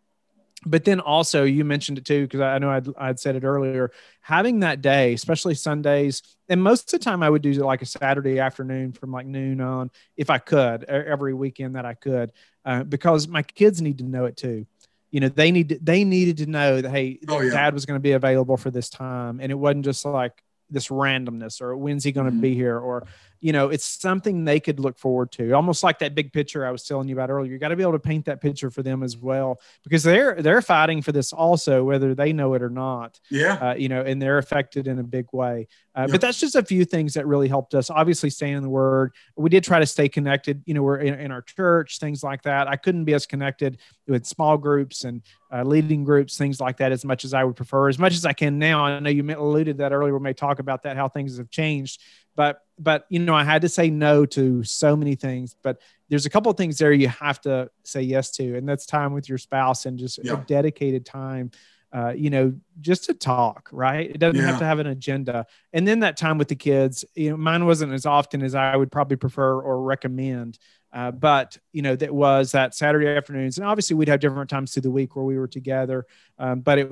But 0.67 0.85
then 0.85 1.01
also 1.01 1.45
you 1.45 1.65
mentioned 1.65 1.97
it 1.97 2.05
too 2.05 2.25
because 2.25 2.43
I 2.43 2.59
know 2.59 2.71
I'd, 2.71 2.89
I'd 2.99 3.19
said 3.19 3.35
it 3.35 3.45
earlier 3.45 3.93
having 4.21 4.61
that 4.61 4.83
day 4.83 5.15
especially 5.15 5.55
Sundays 5.55 6.23
and 6.51 6.63
most 6.63 6.93
of 6.93 7.01
the 7.01 7.03
time 7.03 7.23
I 7.23 7.31
would 7.31 7.41
do 7.41 7.55
like 7.55 7.81
a 7.81 7.87
Saturday 7.87 8.41
afternoon 8.41 8.93
from 8.93 9.11
like 9.11 9.25
noon 9.25 9.63
on 9.63 9.91
if 10.19 10.29
I 10.29 10.37
could 10.37 10.85
every 10.85 11.33
weekend 11.33 11.77
that 11.77 11.87
I 11.87 11.95
could 11.95 12.33
uh, 12.67 12.85
because 12.85 13.27
my 13.27 13.43
kids 13.43 13.81
need 13.81 13.97
to 13.99 14.05
know 14.05 14.27
it 14.27 14.37
too 14.37 14.67
you 15.11 15.21
know 15.21 15.29
they 15.29 15.51
need 15.51 15.79
they 15.83 16.05
needed 16.05 16.39
to 16.39 16.47
know 16.47 16.81
that 16.81 16.91
hey 16.91 17.19
oh, 17.29 17.41
yeah. 17.41 17.51
dad 17.51 17.75
was 17.75 17.87
going 17.87 17.97
to 17.97 18.03
be 18.03 18.13
available 18.13 18.57
for 18.57 18.71
this 18.71 18.89
time 18.89 19.41
and 19.41 19.51
it 19.51 19.55
wasn't 19.55 19.85
just 19.85 20.05
like 20.05 20.43
this 20.71 20.89
randomness 20.89 21.61
or 21.61 21.77
when's 21.77 22.05
he 22.05 22.13
going 22.13 22.27
to 22.27 22.33
mm-hmm. 22.33 22.41
be 22.41 22.55
here 22.55 22.79
or 22.79 23.07
you 23.41 23.53
know 23.53 23.69
it's 23.69 23.85
something 23.85 24.45
they 24.45 24.61
could 24.61 24.81
look 24.81 24.99
forward 24.99 25.33
to 25.33 25.53
almost 25.53 25.83
like 25.83 25.99
that 25.99 26.15
big 26.15 26.33
picture 26.33 26.67
i 26.67 26.71
was 26.71 26.85
telling 26.85 27.09
you 27.09 27.15
about 27.15 27.31
earlier. 27.31 27.53
You 27.53 27.59
got 27.59 27.69
to 27.69 27.77
be 27.77 27.83
able 27.83 27.93
to 27.93 27.99
paint 27.99 28.27
that 28.27 28.41
picture 28.41 28.71
for 28.71 28.83
them 28.83 29.03
as 29.03 29.17
well 29.17 29.61
because 29.85 30.03
they're 30.03 30.41
they're 30.41 30.63
fighting 30.63 31.03
for 31.03 31.13
this 31.13 31.33
also 31.33 31.85
whether 31.85 32.15
they 32.15 32.33
know 32.33 32.55
it 32.55 32.63
or 32.63 32.71
not 32.71 33.19
yeah. 33.31 33.55
uh, 33.55 33.75
you 33.75 33.89
know 33.89 34.03
and 34.03 34.21
they're 34.21 34.39
affected 34.39 34.87
in 34.87 34.99
a 34.99 35.03
big 35.03 35.27
way. 35.33 35.69
Uh, 35.93 36.07
but 36.07 36.21
that's 36.21 36.39
just 36.39 36.55
a 36.55 36.63
few 36.63 36.85
things 36.85 37.15
that 37.15 37.27
really 37.27 37.49
helped 37.49 37.75
us 37.75 37.91
obviously 37.91 38.31
staying 38.31 38.57
in 38.57 38.63
the 38.63 38.69
word. 38.69 39.13
We 39.37 39.51
did 39.51 39.65
try 39.65 39.81
to 39.81 39.87
stay 39.87 40.09
connected 40.09 40.63
you 40.67 40.75
know 40.75 40.83
we're 40.83 40.99
in, 40.99 41.15
in 41.15 41.31
our 41.31 41.43
church 41.43 41.99
things 41.99 42.23
like 42.23 42.43
that. 42.43 42.69
I 42.69 42.77
couldn't 42.77 43.05
be 43.05 43.15
as 43.15 43.27
connected 43.27 43.79
with 44.07 44.27
small 44.27 44.57
groups 44.57 45.05
and 45.05 45.23
uh, 45.53 45.63
leading 45.63 46.05
groups 46.05 46.37
things 46.37 46.61
like 46.61 46.77
that 46.77 46.93
as 46.93 47.05
much 47.05 47.25
as 47.25 47.35
i 47.35 47.43
would 47.43 47.57
prefer 47.57 47.89
as 47.89 47.99
much 47.99 48.15
as 48.15 48.25
i 48.25 48.33
can 48.33 48.59
now. 48.59 48.85
I 48.85 49.01
know 49.01 49.11
you 49.11 49.23
alluded 49.23 49.79
that 49.79 49.93
earlier 49.93 50.15
we 50.17 50.21
may 50.21 50.33
talk 50.33 50.59
about 50.59 50.83
that 50.83 50.97
how 50.97 51.09
things 51.09 51.39
have 51.39 51.51
changed 51.51 52.01
but 52.37 52.63
but 52.81 53.07
you 53.09 53.19
know 53.19 53.35
i 53.35 53.45
had 53.45 53.63
to 53.63 53.69
say 53.69 53.91
no 53.91 54.25
to 54.27 54.65
so 54.65 54.97
many 54.97 55.15
things 55.15 55.55
but 55.63 55.81
there's 56.09 56.27
a 56.27 56.31
couple 56.31 56.51
of 56.51 56.57
things 56.57 56.79
there 56.79 56.93
you 56.93 57.09
have 57.09 57.41
to 57.41 57.71
say 57.85 58.01
yes 58.01 58.31
to 58.31 58.57
and 58.57 58.69
that's 58.69 58.87
time 58.87 59.13
with 59.13 59.29
your 59.29 59.39
spouse 59.39 59.87
and 59.87 59.99
just 59.99 60.19
yeah. 60.25 60.33
a 60.33 60.37
dedicated 60.45 61.05
time 61.05 61.51
uh, 61.93 62.13
you 62.17 62.31
know 62.31 62.55
just 62.81 63.05
to 63.05 63.15
talk 63.15 63.69
right 63.73 64.11
it 64.11 64.19
doesn't 64.19 64.41
yeah. 64.41 64.47
have 64.47 64.59
to 64.59 64.65
have 64.65 64.79
an 64.79 64.87
agenda 64.87 65.45
and 65.73 65.87
then 65.87 66.01
that 66.01 66.17
time 66.17 66.39
with 66.39 66.47
the 66.47 66.55
kids 66.55 67.05
you 67.17 67.31
know 67.31 67.37
mine 67.37 67.67
wasn't 67.67 67.93
as 67.93 68.07
often 68.07 68.43
as 68.43 68.55
i 68.55 68.77
would 68.77 68.93
probably 68.93 69.17
prefer 69.17 69.61
or 69.61 69.83
recommend 69.83 70.59
uh, 70.93 71.11
but 71.11 71.59
you 71.73 71.83
know 71.83 71.97
that 71.97 72.15
was 72.15 72.53
that 72.53 72.77
saturday 72.77 73.09
afternoons 73.09 73.59
and 73.59 73.67
obviously 73.67 73.97
we'd 73.97 74.09
have 74.09 74.21
different 74.21 74.49
times 74.49 74.73
through 74.73 74.83
the 74.83 74.91
week 74.91 75.17
where 75.17 75.25
we 75.25 75.37
were 75.37 75.49
together 75.49 76.07
um, 76.39 76.61
but 76.61 76.79
it 76.79 76.91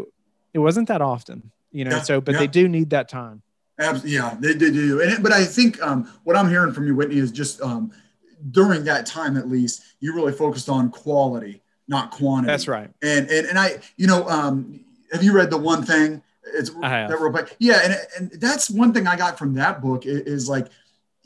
it 0.52 0.58
wasn't 0.58 0.88
that 0.88 1.00
often 1.00 1.52
you 1.70 1.84
know 1.84 1.96
yeah. 1.96 2.02
so 2.02 2.20
but 2.20 2.36
they 2.36 2.48
do 2.48 2.68
need 2.68 2.90
that 2.90 3.08
time 3.08 3.40
Absolutely, 3.78 4.12
yeah, 4.12 4.36
they, 4.40 4.54
they 4.54 4.70
do. 4.70 5.00
And 5.00 5.22
but 5.22 5.32
I 5.32 5.44
think 5.44 5.80
um, 5.82 6.12
what 6.24 6.36
I'm 6.36 6.48
hearing 6.48 6.72
from 6.72 6.86
you, 6.86 6.94
Whitney, 6.94 7.18
is 7.18 7.30
just 7.30 7.60
um, 7.62 7.92
during 8.50 8.84
that 8.84 9.06
time 9.06 9.36
at 9.36 9.48
least, 9.48 9.82
you 10.00 10.14
really 10.14 10.32
focused 10.32 10.68
on 10.68 10.90
quality, 10.90 11.62
not 11.86 12.10
quantity. 12.10 12.48
That's 12.48 12.66
right. 12.66 12.90
And 13.02 13.30
and 13.30 13.46
and 13.46 13.58
I, 13.58 13.78
you 13.96 14.06
know, 14.06 14.28
um, 14.28 14.84
have 15.12 15.22
you 15.22 15.32
read 15.32 15.50
the 15.50 15.58
one 15.58 15.84
thing? 15.84 16.22
It's 16.54 16.70
that 16.70 17.16
real 17.20 17.46
Yeah, 17.58 17.80
and 17.84 17.96
and 18.16 18.40
that's 18.40 18.68
one 18.70 18.92
thing 18.92 19.06
I 19.06 19.16
got 19.16 19.38
from 19.38 19.54
that 19.54 19.80
book 19.80 20.06
is, 20.06 20.20
is 20.20 20.48
like 20.48 20.66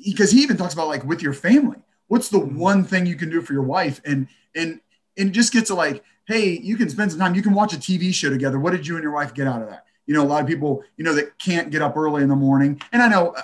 because 0.05 0.31
he 0.31 0.43
even 0.43 0.57
talks 0.57 0.75
about 0.75 0.89
like 0.89 1.05
with 1.05 1.23
your 1.23 1.33
family. 1.33 1.79
What's 2.09 2.29
the 2.29 2.39
mm-hmm. 2.39 2.59
one 2.59 2.85
thing 2.85 3.07
you 3.07 3.17
can 3.17 3.31
do 3.31 3.41
for 3.41 3.55
your 3.55 3.63
wife? 3.63 4.01
And 4.05 4.29
and 4.55 4.81
and 5.17 5.33
just 5.33 5.53
get 5.53 5.67
to 5.67 5.75
like, 5.75 6.05
hey, 6.27 6.59
you 6.59 6.77
can 6.77 6.91
spend 6.91 7.13
some 7.13 7.21
time. 7.21 7.35
You 7.35 7.43
can 7.43 7.55
watch 7.55 7.73
a 7.73 7.77
TV 7.77 8.13
show 8.13 8.31
together. 8.31 8.59
What 8.59 8.73
did 8.73 8.87
you 8.87 8.97
and 8.97 9.03
your 9.03 9.13
wife 9.13 9.33
get 9.33 9.47
out 9.47 9.63
of 9.63 9.69
that? 9.71 9.87
You 10.07 10.15
know, 10.15 10.23
a 10.23 10.27
lot 10.27 10.43
of 10.43 10.49
people, 10.49 10.83
you 10.97 11.05
know, 11.05 11.15
that 11.15 11.39
can't 11.39 11.71
get 11.71 11.83
up 11.83 11.97
early 11.97 12.23
in 12.23 12.29
the 12.29 12.37
morning. 12.37 12.81
And 12.93 13.03
I 13.03 13.09
know 13.09 13.35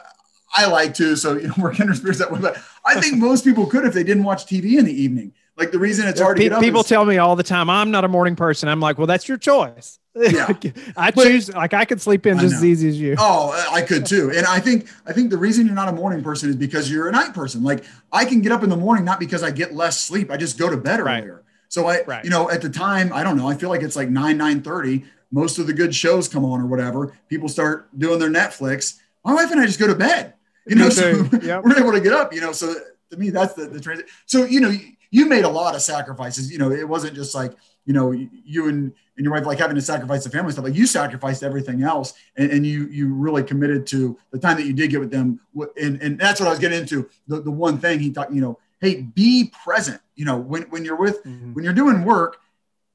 I 0.56 0.66
like 0.66 0.94
to, 0.94 1.16
so 1.16 1.36
you 1.36 1.48
know, 1.48 1.54
we're 1.58 1.72
kindred 1.72 1.96
spirits 1.96 2.18
that 2.18 2.32
way. 2.32 2.40
But 2.40 2.58
I 2.84 3.00
think 3.00 3.18
most 3.18 3.44
people 3.44 3.66
could 3.66 3.84
if 3.84 3.94
they 3.94 4.04
didn't 4.04 4.24
watch 4.24 4.46
TV 4.46 4.78
in 4.78 4.84
the 4.84 5.02
evening. 5.02 5.32
Like 5.56 5.72
the 5.72 5.78
reason 5.78 6.06
it's 6.06 6.20
hard 6.20 6.36
to 6.36 6.48
get. 6.48 6.60
People 6.60 6.82
is, 6.82 6.86
tell 6.86 7.04
me 7.04 7.18
all 7.18 7.34
the 7.34 7.42
time, 7.42 7.68
I'm 7.68 7.90
not 7.90 8.04
a 8.04 8.08
morning 8.08 8.36
person. 8.36 8.68
I'm 8.68 8.78
like, 8.78 8.96
well, 8.96 9.08
that's 9.08 9.28
your 9.28 9.38
choice. 9.38 9.98
Yeah. 10.14 10.52
I 10.96 11.10
choose 11.10 11.52
like 11.52 11.74
I 11.74 11.84
could 11.84 12.00
sleep 12.00 12.26
in 12.26 12.38
just 12.38 12.56
as 12.56 12.64
easy 12.64 12.88
as 12.88 13.00
you. 13.00 13.16
Oh, 13.18 13.50
I 13.72 13.82
could 13.82 14.06
too. 14.06 14.30
And 14.34 14.46
I 14.46 14.60
think 14.60 14.88
I 15.06 15.12
think 15.12 15.30
the 15.30 15.36
reason 15.36 15.66
you're 15.66 15.74
not 15.74 15.88
a 15.88 15.92
morning 15.92 16.22
person 16.22 16.48
is 16.48 16.56
because 16.56 16.90
you're 16.90 17.08
a 17.08 17.12
night 17.12 17.34
person. 17.34 17.62
Like 17.62 17.84
I 18.12 18.24
can 18.24 18.40
get 18.40 18.52
up 18.52 18.62
in 18.62 18.70
the 18.70 18.76
morning 18.76 19.04
not 19.04 19.20
because 19.20 19.42
I 19.42 19.50
get 19.50 19.74
less 19.74 20.00
sleep. 20.00 20.30
I 20.30 20.36
just 20.36 20.58
go 20.58 20.70
to 20.70 20.76
bed 20.76 21.00
earlier. 21.00 21.44
So 21.68 21.86
I, 21.86 22.02
right. 22.04 22.24
you 22.24 22.30
know, 22.30 22.50
at 22.50 22.62
the 22.62 22.70
time, 22.70 23.12
I 23.12 23.22
don't 23.22 23.36
know. 23.36 23.46
I 23.46 23.54
feel 23.54 23.68
like 23.68 23.82
it's 23.82 23.96
like 23.96 24.08
nine 24.08 24.38
nine 24.38 24.62
thirty 24.62 25.04
most 25.30 25.58
of 25.58 25.66
the 25.66 25.72
good 25.72 25.94
shows 25.94 26.28
come 26.28 26.44
on 26.44 26.60
or 26.60 26.66
whatever, 26.66 27.16
people 27.28 27.48
start 27.48 27.88
doing 27.98 28.18
their 28.18 28.30
Netflix. 28.30 28.98
My 29.24 29.34
wife 29.34 29.50
and 29.50 29.60
I 29.60 29.66
just 29.66 29.78
go 29.78 29.86
to 29.86 29.94
bed, 29.94 30.34
you 30.66 30.76
know, 30.76 30.88
so 30.88 31.28
yep. 31.42 31.62
we're 31.64 31.78
able 31.78 31.92
to 31.92 32.00
get 32.00 32.12
up, 32.12 32.32
you 32.32 32.40
know. 32.40 32.52
So 32.52 32.74
to 33.10 33.16
me, 33.16 33.30
that's 33.30 33.54
the, 33.54 33.66
the 33.66 33.80
transit. 33.80 34.06
So, 34.26 34.44
you 34.44 34.60
know, 34.60 34.72
you 35.10 35.26
made 35.26 35.44
a 35.44 35.48
lot 35.48 35.74
of 35.74 35.82
sacrifices. 35.82 36.50
You 36.50 36.58
know, 36.58 36.70
it 36.70 36.88
wasn't 36.88 37.14
just 37.14 37.34
like, 37.34 37.52
you 37.84 37.94
know, 37.94 38.12
you 38.12 38.68
and, 38.68 38.92
and 39.16 39.24
your 39.24 39.32
wife 39.32 39.46
like 39.46 39.58
having 39.58 39.76
to 39.76 39.82
sacrifice 39.82 40.24
the 40.24 40.30
family 40.30 40.52
stuff. 40.52 40.64
Like 40.64 40.74
you 40.74 40.86
sacrificed 40.86 41.42
everything 41.42 41.82
else, 41.82 42.12
and, 42.36 42.50
and 42.50 42.66
you 42.66 42.86
you 42.88 43.14
really 43.14 43.42
committed 43.42 43.86
to 43.88 44.18
the 44.30 44.38
time 44.38 44.58
that 44.58 44.66
you 44.66 44.74
did 44.74 44.90
get 44.90 45.00
with 45.00 45.10
them. 45.10 45.40
And 45.80 46.00
and 46.02 46.18
that's 46.18 46.38
what 46.38 46.46
I 46.46 46.50
was 46.50 46.58
getting 46.58 46.80
into. 46.80 47.08
The 47.26 47.40
the 47.40 47.50
one 47.50 47.78
thing 47.78 47.98
he 48.00 48.10
thought, 48.10 48.32
you 48.32 48.42
know, 48.42 48.58
hey, 48.80 49.02
be 49.02 49.50
present. 49.64 50.00
You 50.16 50.26
know, 50.26 50.36
when 50.36 50.64
when 50.64 50.84
you're 50.84 50.96
with 50.96 51.24
mm-hmm. 51.24 51.54
when 51.54 51.64
you're 51.64 51.72
doing 51.72 52.04
work, 52.04 52.38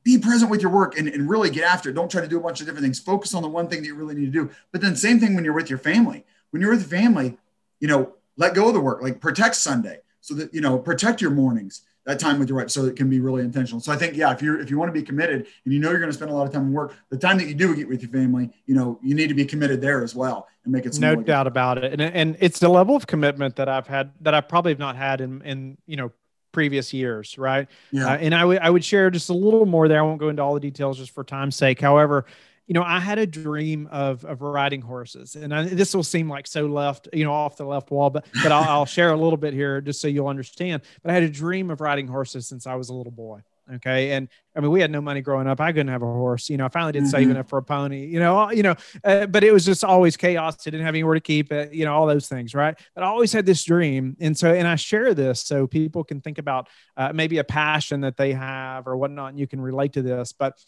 be 0.03 0.17
present 0.17 0.51
with 0.51 0.61
your 0.61 0.71
work 0.71 0.97
and, 0.97 1.07
and 1.07 1.29
really 1.29 1.49
get 1.49 1.63
after 1.63 1.89
it. 1.89 1.93
Don't 1.93 2.11
try 2.11 2.21
to 2.21 2.27
do 2.27 2.37
a 2.37 2.41
bunch 2.41 2.59
of 2.59 2.65
different 2.65 2.83
things. 2.83 2.99
Focus 2.99 3.33
on 3.33 3.41
the 3.41 3.49
one 3.49 3.67
thing 3.67 3.81
that 3.81 3.87
you 3.87 3.95
really 3.95 4.15
need 4.15 4.25
to 4.25 4.31
do. 4.31 4.49
But 4.71 4.81
then 4.81 4.95
same 4.95 5.19
thing 5.19 5.35
when 5.35 5.45
you're 5.45 5.53
with 5.53 5.69
your 5.69 5.79
family. 5.79 6.25
When 6.51 6.61
you're 6.61 6.71
with 6.71 6.89
family, 6.89 7.37
you 7.79 7.87
know, 7.87 8.13
let 8.37 8.53
go 8.53 8.67
of 8.67 8.73
the 8.73 8.81
work, 8.81 9.01
like 9.01 9.19
protect 9.19 9.55
Sunday 9.55 9.99
so 10.21 10.33
that, 10.35 10.53
you 10.53 10.61
know, 10.61 10.77
protect 10.77 11.21
your 11.21 11.31
mornings, 11.31 11.81
that 12.05 12.19
time 12.19 12.37
with 12.37 12.49
your 12.49 12.57
wife 12.57 12.69
so 12.69 12.85
it 12.85 12.95
can 12.95 13.09
be 13.09 13.19
really 13.19 13.43
intentional. 13.43 13.79
So 13.79 13.91
I 13.91 13.95
think, 13.95 14.15
yeah, 14.15 14.33
if 14.33 14.41
you're, 14.41 14.59
if 14.59 14.69
you 14.69 14.77
want 14.77 14.89
to 14.89 14.93
be 14.93 15.03
committed 15.03 15.47
and 15.63 15.73
you 15.73 15.79
know, 15.79 15.89
you're 15.89 15.99
going 15.99 16.11
to 16.11 16.15
spend 16.15 16.31
a 16.31 16.33
lot 16.33 16.45
of 16.45 16.51
time 16.51 16.63
in 16.63 16.73
work, 16.73 16.93
the 17.09 17.17
time 17.17 17.37
that 17.37 17.47
you 17.47 17.53
do 17.53 17.75
get 17.75 17.87
with 17.87 18.01
your 18.01 18.11
family, 18.11 18.51
you 18.65 18.75
know, 18.75 18.99
you 19.01 19.15
need 19.15 19.27
to 19.27 19.33
be 19.33 19.45
committed 19.45 19.81
there 19.81 20.03
as 20.03 20.13
well 20.13 20.47
and 20.65 20.73
make 20.73 20.85
it. 20.85 20.99
No 20.99 21.15
doubt 21.15 21.47
about 21.47 21.77
it. 21.77 21.93
And, 21.93 22.01
and 22.01 22.37
it's 22.39 22.59
the 22.59 22.69
level 22.69 22.95
of 22.95 23.07
commitment 23.07 23.55
that 23.55 23.69
I've 23.69 23.87
had 23.87 24.11
that 24.21 24.33
I 24.33 24.41
probably 24.41 24.73
have 24.73 24.79
not 24.79 24.95
had 24.97 25.21
in, 25.21 25.41
in, 25.43 25.77
you 25.85 25.95
know, 25.95 26.11
previous 26.53 26.93
years, 26.93 27.37
right? 27.37 27.67
Yeah. 27.91 28.07
Uh, 28.07 28.15
and 28.17 28.33
I 28.33 28.45
would 28.45 28.59
I 28.59 28.69
would 28.69 28.85
share 28.85 29.09
just 29.09 29.29
a 29.29 29.33
little 29.33 29.65
more 29.65 29.89
there. 29.89 29.99
I 29.99 30.03
won't 30.03 30.19
go 30.19 30.29
into 30.29 30.41
all 30.41 30.53
the 30.53 30.61
details 30.61 30.97
just 30.97 31.11
for 31.11 31.25
time's 31.25 31.57
sake. 31.57 31.81
However, 31.81 32.25
you 32.67 32.73
know, 32.73 32.83
I 32.83 33.01
had 33.01 33.17
a 33.19 33.27
dream 33.27 33.89
of 33.91 34.23
of 34.23 34.41
riding 34.41 34.79
horses, 34.81 35.35
and 35.35 35.53
I, 35.53 35.63
this 35.63 35.93
will 35.93 36.03
seem 36.03 36.29
like 36.29 36.47
so 36.47 36.65
left, 36.65 37.09
you 37.11 37.25
know, 37.25 37.33
off 37.33 37.57
the 37.57 37.65
left 37.65 37.91
wall, 37.91 38.09
but 38.09 38.25
but 38.41 38.53
I'll, 38.53 38.63
I'll 38.63 38.85
share 38.85 39.11
a 39.11 39.17
little 39.17 39.35
bit 39.35 39.53
here 39.53 39.81
just 39.81 39.99
so 39.99 40.07
you'll 40.07 40.27
understand. 40.27 40.83
But 41.01 41.11
I 41.11 41.13
had 41.13 41.23
a 41.23 41.29
dream 41.29 41.69
of 41.69 41.81
riding 41.81 42.07
horses 42.07 42.47
since 42.47 42.65
I 42.65 42.75
was 42.75 42.87
a 42.87 42.93
little 42.93 43.11
boy. 43.11 43.41
Okay. 43.75 44.11
And 44.11 44.27
I 44.55 44.59
mean, 44.59 44.71
we 44.71 44.81
had 44.81 44.91
no 44.91 44.99
money 44.99 45.21
growing 45.21 45.47
up. 45.47 45.61
I 45.61 45.71
couldn't 45.71 45.87
have 45.87 46.01
a 46.01 46.05
horse. 46.05 46.49
You 46.49 46.57
know, 46.57 46.65
I 46.65 46.69
finally 46.69 46.91
did 46.91 47.03
mm-hmm. 47.03 47.11
save 47.11 47.29
enough 47.29 47.47
for 47.47 47.57
a 47.57 47.63
pony, 47.63 48.05
you 48.05 48.19
know, 48.19 48.51
you 48.51 48.61
know, 48.61 48.75
uh, 49.03 49.25
but 49.25 49.43
it 49.43 49.53
was 49.53 49.65
just 49.65 49.83
always 49.83 50.17
chaos. 50.17 50.55
I 50.67 50.69
didn't 50.69 50.85
have 50.85 50.95
anywhere 50.95 51.15
to 51.15 51.21
keep 51.21 51.51
it, 51.51 51.73
you 51.73 51.85
know, 51.85 51.93
all 51.93 52.05
those 52.05 52.27
things. 52.27 52.53
Right. 52.53 52.77
But 52.93 53.03
I 53.03 53.07
always 53.07 53.31
had 53.31 53.45
this 53.45 53.63
dream. 53.63 54.17
And 54.19 54.37
so, 54.37 54.53
and 54.53 54.67
I 54.67 54.75
share 54.75 55.13
this 55.13 55.41
so 55.41 55.65
people 55.65 56.03
can 56.03 56.19
think 56.19 56.39
about 56.39 56.67
uh, 56.97 57.13
maybe 57.13 57.37
a 57.37 57.43
passion 57.43 58.01
that 58.01 58.17
they 58.17 58.33
have 58.33 58.85
or 58.85 58.97
whatnot, 58.97 59.29
and 59.29 59.39
you 59.39 59.47
can 59.47 59.61
relate 59.61 59.93
to 59.93 60.01
this. 60.01 60.33
But 60.33 60.59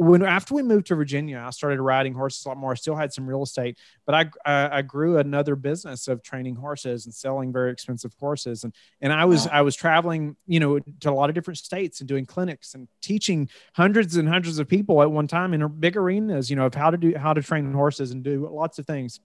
when 0.00 0.22
after 0.22 0.54
we 0.54 0.62
moved 0.62 0.86
to 0.86 0.94
Virginia, 0.94 1.44
I 1.46 1.50
started 1.50 1.78
riding 1.78 2.14
horses 2.14 2.46
a 2.46 2.48
lot 2.48 2.56
more. 2.56 2.72
I 2.72 2.74
still 2.74 2.96
had 2.96 3.12
some 3.12 3.26
real 3.26 3.42
estate, 3.42 3.78
but 4.06 4.14
I 4.14 4.30
I, 4.46 4.78
I 4.78 4.82
grew 4.82 5.18
another 5.18 5.56
business 5.56 6.08
of 6.08 6.22
training 6.22 6.54
horses 6.54 7.04
and 7.04 7.14
selling 7.14 7.52
very 7.52 7.70
expensive 7.70 8.14
horses. 8.18 8.64
And 8.64 8.74
and 9.02 9.12
I 9.12 9.26
was 9.26 9.44
wow. 9.44 9.52
I 9.52 9.62
was 9.62 9.76
traveling, 9.76 10.36
you 10.46 10.58
know, 10.58 10.78
to 10.78 11.10
a 11.10 11.12
lot 11.12 11.28
of 11.28 11.34
different 11.34 11.58
states 11.58 12.00
and 12.00 12.08
doing 12.08 12.24
clinics 12.24 12.72
and 12.72 12.88
teaching 13.02 13.50
hundreds 13.74 14.16
and 14.16 14.26
hundreds 14.26 14.58
of 14.58 14.66
people 14.66 15.02
at 15.02 15.10
one 15.10 15.26
time 15.26 15.52
in 15.52 15.68
big 15.68 15.98
arenas, 15.98 16.48
you 16.48 16.56
know, 16.56 16.64
of 16.64 16.74
how 16.74 16.90
to 16.90 16.96
do 16.96 17.14
how 17.18 17.34
to 17.34 17.42
train 17.42 17.70
horses 17.70 18.10
and 18.10 18.24
do 18.24 18.48
lots 18.50 18.78
of 18.78 18.86
things 18.86 19.20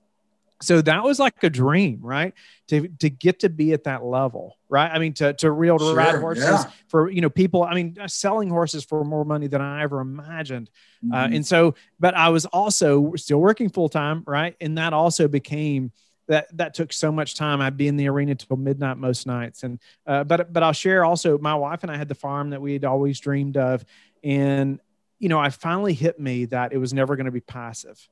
so 0.62 0.82
that 0.82 1.04
was 1.04 1.20
like 1.20 1.44
a 1.44 1.50
dream 1.50 2.00
right? 2.02 2.34
To 2.70 2.88
to 3.00 3.10
get 3.10 3.40
to 3.40 3.50
be 3.50 3.74
at 3.74 3.84
that 3.84 4.04
level 4.04 4.58
right? 4.70 4.90
I 4.92 5.00
mean 5.00 5.14
to 5.14 5.34
to 5.34 5.52
real 5.52 5.78
to 5.78 5.84
sure, 5.84 5.96
ride 5.96 6.16
horses 6.16 6.46
yeah. 6.46 6.72
for 6.88 7.10
you 7.10 7.22
know 7.22 7.30
people 7.30 7.64
i 7.64 7.74
mean 7.74 7.98
uh, 8.00 8.08
selling 8.08 8.50
horses 8.50 8.84
for 8.84 9.04
more 9.04 9.26
money 9.26 9.48
than 9.48 9.62
i 9.62 9.84
ever 9.84 10.00
imagined. 10.00 10.70
Uh, 11.04 11.06
mm-hmm. 11.06 11.34
uh, 11.34 11.36
and 11.36 11.46
so 11.46 11.76
but 12.00 12.16
i 12.16 12.30
was 12.30 12.46
also 12.46 13.14
still 13.16 13.40
working 13.40 13.70
full 13.70 13.90
time 13.90 14.24
right? 14.26 14.56
And 14.62 14.78
that 14.78 14.94
also 14.94 15.28
became 15.28 15.92
that 16.28 16.48
that 16.58 16.74
took 16.74 16.92
so 16.92 17.12
much 17.12 17.36
time. 17.36 17.62
I'd 17.62 17.78
be 17.78 17.88
in 17.88 17.98
the 17.98 18.10
arena 18.10 18.34
till 18.34 18.58
midnight 18.58 18.98
most 18.98 19.28
nights. 19.28 19.64
And 19.64 19.80
uh, 20.08 20.24
but 20.24 20.52
but 20.52 20.64
i'll 20.64 20.74
share 20.74 21.06
also 21.06 21.38
my 21.38 21.56
wife 21.56 21.84
and 21.84 21.92
i 21.92 21.98
had 21.98 22.08
the 22.08 22.16
farm 22.16 22.52
that 22.52 22.62
we 22.62 22.74
had 22.74 22.86
always 22.86 23.20
dreamed 23.20 23.58
of. 23.58 23.86
And 24.24 24.80
you 25.20 25.30
know 25.30 25.40
i 25.40 25.50
finally 25.50 25.94
hit 25.94 26.20
me 26.20 26.46
that 26.46 26.74
it 26.74 26.78
was 26.78 26.94
never 26.94 27.16
going 27.16 27.26
to 27.26 27.32
be 27.32 27.42
passive 27.42 28.08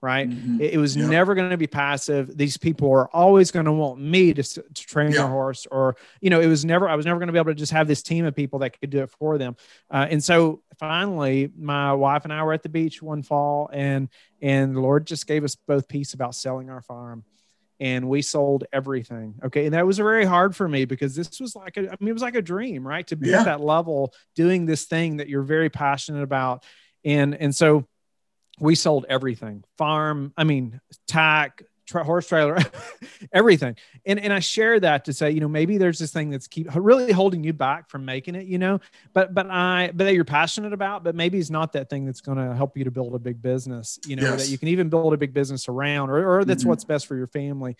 right? 0.00 0.28
Mm-hmm. 0.28 0.60
It, 0.60 0.74
it, 0.74 0.78
was 0.78 0.96
yep. 0.96 1.08
never 1.08 1.34
going 1.34 1.50
to 1.50 1.56
be 1.56 1.66
passive. 1.66 2.36
These 2.36 2.56
people 2.56 2.90
are 2.92 3.08
always 3.08 3.50
going 3.50 3.66
to 3.66 3.72
want 3.72 4.00
me 4.00 4.32
to, 4.34 4.42
to 4.42 4.62
train 4.72 5.08
yep. 5.08 5.16
their 5.16 5.28
horse, 5.28 5.66
or 5.70 5.96
you 6.20 6.30
know, 6.30 6.40
it 6.40 6.46
was 6.46 6.64
never. 6.64 6.88
I 6.88 6.94
was 6.94 7.06
never 7.06 7.18
going 7.18 7.28
to 7.28 7.32
be 7.32 7.38
able 7.38 7.52
to 7.52 7.54
just 7.54 7.72
have 7.72 7.88
this 7.88 8.02
team 8.02 8.24
of 8.24 8.34
people 8.34 8.60
that 8.60 8.78
could 8.80 8.90
do 8.90 9.02
it 9.02 9.10
for 9.10 9.38
them. 9.38 9.56
Uh, 9.90 10.06
and 10.08 10.22
so 10.22 10.62
finally, 10.78 11.50
my 11.56 11.92
wife 11.92 12.24
and 12.24 12.32
I 12.32 12.42
were 12.42 12.52
at 12.52 12.62
the 12.62 12.68
beach 12.68 13.02
one 13.02 13.22
fall, 13.22 13.70
and 13.72 14.08
and 14.40 14.74
the 14.74 14.80
Lord 14.80 15.06
just 15.06 15.26
gave 15.26 15.44
us 15.44 15.54
both 15.54 15.88
peace 15.88 16.14
about 16.14 16.34
selling 16.34 16.70
our 16.70 16.82
farm 16.82 17.24
and 17.78 18.08
we 18.08 18.22
sold 18.22 18.64
everything. 18.72 19.34
Okay. 19.44 19.66
And 19.66 19.74
that 19.74 19.86
was 19.86 19.98
very 19.98 20.24
hard 20.24 20.56
for 20.56 20.66
me 20.66 20.84
because 20.84 21.14
this 21.14 21.40
was 21.40 21.54
like, 21.54 21.76
a, 21.76 21.80
I 21.80 21.96
mean, 22.00 22.08
it 22.08 22.12
was 22.12 22.22
like 22.22 22.34
a 22.34 22.42
dream, 22.42 22.86
right? 22.86 23.06
To 23.08 23.16
be 23.16 23.28
yeah. 23.28 23.40
at 23.40 23.44
that 23.44 23.60
level 23.60 24.14
doing 24.34 24.66
this 24.66 24.84
thing 24.84 25.18
that 25.18 25.28
you're 25.28 25.42
very 25.42 25.68
passionate 25.68 26.22
about. 26.22 26.64
And, 27.04 27.34
and 27.34 27.54
so 27.54 27.86
we 28.58 28.74
sold 28.74 29.06
everything 29.08 29.64
farm 29.76 30.32
i 30.36 30.44
mean 30.44 30.80
tack 31.06 31.62
tra- 31.86 32.04
horse 32.04 32.26
trailer 32.28 32.58
everything 33.32 33.76
and 34.04 34.18
and 34.20 34.32
i 34.32 34.38
share 34.38 34.78
that 34.78 35.04
to 35.04 35.12
say 35.12 35.30
you 35.30 35.40
know 35.40 35.48
maybe 35.48 35.78
there's 35.78 35.98
this 35.98 36.12
thing 36.12 36.30
that's 36.30 36.46
keep 36.46 36.66
really 36.74 37.12
holding 37.12 37.42
you 37.44 37.52
back 37.52 37.88
from 37.88 38.04
making 38.04 38.34
it 38.34 38.46
you 38.46 38.58
know 38.58 38.80
but 39.12 39.34
but 39.34 39.48
i 39.50 39.90
but 39.94 40.04
that 40.04 40.14
you're 40.14 40.24
passionate 40.24 40.72
about 40.72 41.04
but 41.04 41.14
maybe 41.14 41.38
it's 41.38 41.50
not 41.50 41.72
that 41.72 41.88
thing 41.88 42.04
that's 42.04 42.20
going 42.20 42.38
to 42.38 42.54
help 42.54 42.76
you 42.76 42.84
to 42.84 42.90
build 42.90 43.14
a 43.14 43.18
big 43.18 43.40
business 43.40 43.98
you 44.06 44.16
know 44.16 44.22
yes. 44.22 44.44
that 44.44 44.50
you 44.50 44.58
can 44.58 44.68
even 44.68 44.88
build 44.88 45.14
a 45.14 45.16
big 45.16 45.32
business 45.32 45.68
around 45.68 46.10
or, 46.10 46.38
or 46.38 46.44
that's 46.44 46.62
mm-hmm. 46.62 46.70
what's 46.70 46.84
best 46.84 47.06
for 47.06 47.16
your 47.16 47.28
family 47.28 47.76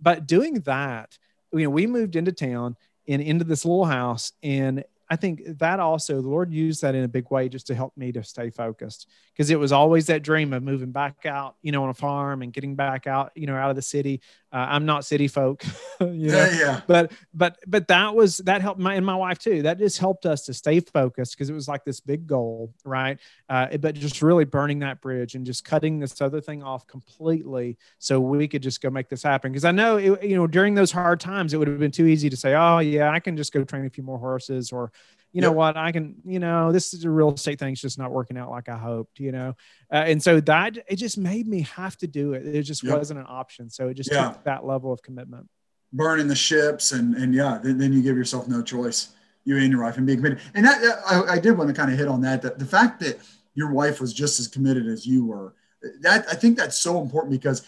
but 0.00 0.26
doing 0.26 0.54
that 0.60 1.18
you 1.52 1.60
know 1.60 1.70
we 1.70 1.86
moved 1.86 2.16
into 2.16 2.32
town 2.32 2.76
and 3.08 3.22
into 3.22 3.44
this 3.44 3.64
little 3.64 3.84
house 3.84 4.32
and 4.42 4.84
I 5.08 5.14
think 5.14 5.42
that 5.58 5.78
also 5.78 6.20
the 6.20 6.28
Lord 6.28 6.52
used 6.52 6.82
that 6.82 6.96
in 6.96 7.04
a 7.04 7.08
big 7.08 7.30
way 7.30 7.48
just 7.48 7.68
to 7.68 7.76
help 7.76 7.96
me 7.96 8.10
to 8.10 8.24
stay 8.24 8.50
focused 8.50 9.08
because 9.36 9.50
it 9.50 9.58
was 9.58 9.70
always 9.70 10.06
that 10.06 10.22
dream 10.22 10.54
of 10.54 10.62
moving 10.62 10.92
back 10.92 11.26
out, 11.26 11.56
you 11.60 11.70
know, 11.70 11.82
on 11.82 11.90
a 11.90 11.94
farm 11.94 12.40
and 12.40 12.54
getting 12.54 12.74
back 12.74 13.06
out, 13.06 13.32
you 13.34 13.46
know, 13.46 13.54
out 13.54 13.68
of 13.68 13.76
the 13.76 13.82
city. 13.82 14.22
Uh, 14.50 14.66
I'm 14.70 14.86
not 14.86 15.04
city 15.04 15.28
folk, 15.28 15.62
you 16.00 16.30
know? 16.30 16.46
yeah, 16.46 16.58
yeah. 16.58 16.80
But 16.86 17.12
but 17.34 17.58
but 17.66 17.88
that 17.88 18.14
was 18.14 18.38
that 18.38 18.62
helped 18.62 18.80
my 18.80 18.94
and 18.94 19.04
my 19.04 19.14
wife 19.14 19.38
too. 19.38 19.60
That 19.62 19.78
just 19.78 19.98
helped 19.98 20.24
us 20.24 20.46
to 20.46 20.54
stay 20.54 20.80
focused 20.80 21.36
because 21.36 21.50
it 21.50 21.52
was 21.52 21.68
like 21.68 21.84
this 21.84 22.00
big 22.00 22.26
goal, 22.26 22.72
right? 22.82 23.18
Uh, 23.50 23.76
but 23.76 23.94
just 23.94 24.22
really 24.22 24.46
burning 24.46 24.78
that 24.78 25.02
bridge 25.02 25.34
and 25.34 25.44
just 25.44 25.66
cutting 25.66 25.98
this 25.98 26.18
other 26.22 26.40
thing 26.40 26.62
off 26.62 26.86
completely 26.86 27.76
so 27.98 28.18
we 28.18 28.48
could 28.48 28.62
just 28.62 28.80
go 28.80 28.88
make 28.88 29.10
this 29.10 29.22
happen. 29.22 29.52
Because 29.52 29.66
I 29.66 29.72
know 29.72 29.98
it, 29.98 30.24
you 30.24 30.36
know 30.36 30.46
during 30.46 30.74
those 30.74 30.92
hard 30.92 31.20
times 31.20 31.52
it 31.52 31.58
would 31.58 31.68
have 31.68 31.78
been 31.78 31.90
too 31.90 32.06
easy 32.06 32.30
to 32.30 32.36
say, 32.36 32.54
oh 32.54 32.78
yeah, 32.78 33.10
I 33.10 33.20
can 33.20 33.36
just 33.36 33.52
go 33.52 33.64
train 33.64 33.84
a 33.84 33.90
few 33.90 34.02
more 34.02 34.18
horses 34.18 34.72
or 34.72 34.92
you 35.36 35.42
know 35.42 35.52
what 35.52 35.76
i 35.76 35.92
can 35.92 36.14
you 36.24 36.38
know 36.38 36.72
this 36.72 36.94
is 36.94 37.04
a 37.04 37.10
real 37.10 37.30
estate 37.30 37.58
thing's 37.58 37.80
just 37.80 37.98
not 37.98 38.10
working 38.10 38.38
out 38.38 38.50
like 38.50 38.70
i 38.70 38.76
hoped 38.76 39.20
you 39.20 39.30
know 39.30 39.54
uh, 39.92 39.96
and 39.96 40.22
so 40.22 40.40
that 40.40 40.78
it 40.88 40.96
just 40.96 41.18
made 41.18 41.46
me 41.46 41.60
have 41.60 41.94
to 41.94 42.06
do 42.06 42.32
it 42.32 42.46
it 42.46 42.62
just 42.62 42.82
yep. 42.82 42.96
wasn't 42.96 43.18
an 43.18 43.26
option 43.28 43.68
so 43.68 43.88
it 43.88 43.94
just 43.94 44.10
yeah. 44.10 44.30
took 44.30 44.42
that 44.44 44.64
level 44.64 44.90
of 44.90 45.02
commitment 45.02 45.46
burning 45.92 46.26
the 46.26 46.34
ships 46.34 46.92
and 46.92 47.14
and 47.16 47.34
yeah 47.34 47.58
then, 47.62 47.76
then 47.76 47.92
you 47.92 48.02
give 48.02 48.16
yourself 48.16 48.48
no 48.48 48.62
choice 48.62 49.10
you 49.44 49.58
and 49.58 49.70
your 49.70 49.82
wife 49.82 49.98
and 49.98 50.06
being 50.06 50.18
committed 50.18 50.40
and 50.54 50.64
that 50.64 50.82
I, 51.06 51.34
I 51.34 51.38
did 51.38 51.56
want 51.58 51.68
to 51.68 51.74
kind 51.74 51.92
of 51.92 51.98
hit 51.98 52.08
on 52.08 52.22
that 52.22 52.40
that 52.40 52.58
the 52.58 52.64
fact 52.64 53.00
that 53.00 53.18
your 53.54 53.70
wife 53.70 54.00
was 54.00 54.14
just 54.14 54.40
as 54.40 54.48
committed 54.48 54.86
as 54.86 55.06
you 55.06 55.26
were 55.26 55.54
that 56.00 56.24
i 56.30 56.34
think 56.34 56.56
that's 56.56 56.78
so 56.78 57.02
important 57.02 57.30
because 57.30 57.62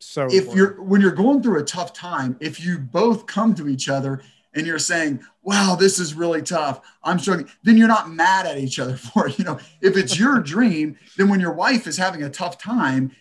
so 0.00 0.26
if 0.26 0.32
important. 0.32 0.56
you're 0.56 0.82
when 0.82 1.02
you're 1.02 1.10
going 1.10 1.42
through 1.42 1.60
a 1.60 1.64
tough 1.64 1.92
time 1.92 2.38
if 2.40 2.64
you 2.64 2.78
both 2.78 3.26
come 3.26 3.54
to 3.54 3.68
each 3.68 3.90
other 3.90 4.22
and 4.54 4.66
you're 4.66 4.78
saying, 4.78 5.20
wow, 5.42 5.76
this 5.78 5.98
is 5.98 6.14
really 6.14 6.42
tough. 6.42 6.80
I'm 7.02 7.18
struggling. 7.18 7.50
Then 7.62 7.76
you're 7.76 7.88
not 7.88 8.10
mad 8.10 8.46
at 8.46 8.58
each 8.58 8.78
other 8.78 8.96
for 8.96 9.28
it. 9.28 9.38
You 9.38 9.44
know, 9.44 9.58
if 9.80 9.96
it's 9.96 10.18
your 10.18 10.40
dream, 10.40 10.96
then 11.16 11.28
when 11.28 11.40
your 11.40 11.52
wife 11.52 11.86
is 11.86 11.96
having 11.96 12.22
a 12.22 12.30
tough 12.30 12.58
time, 12.58 13.12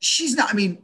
she's 0.00 0.34
not, 0.34 0.50
I 0.50 0.54
mean, 0.54 0.78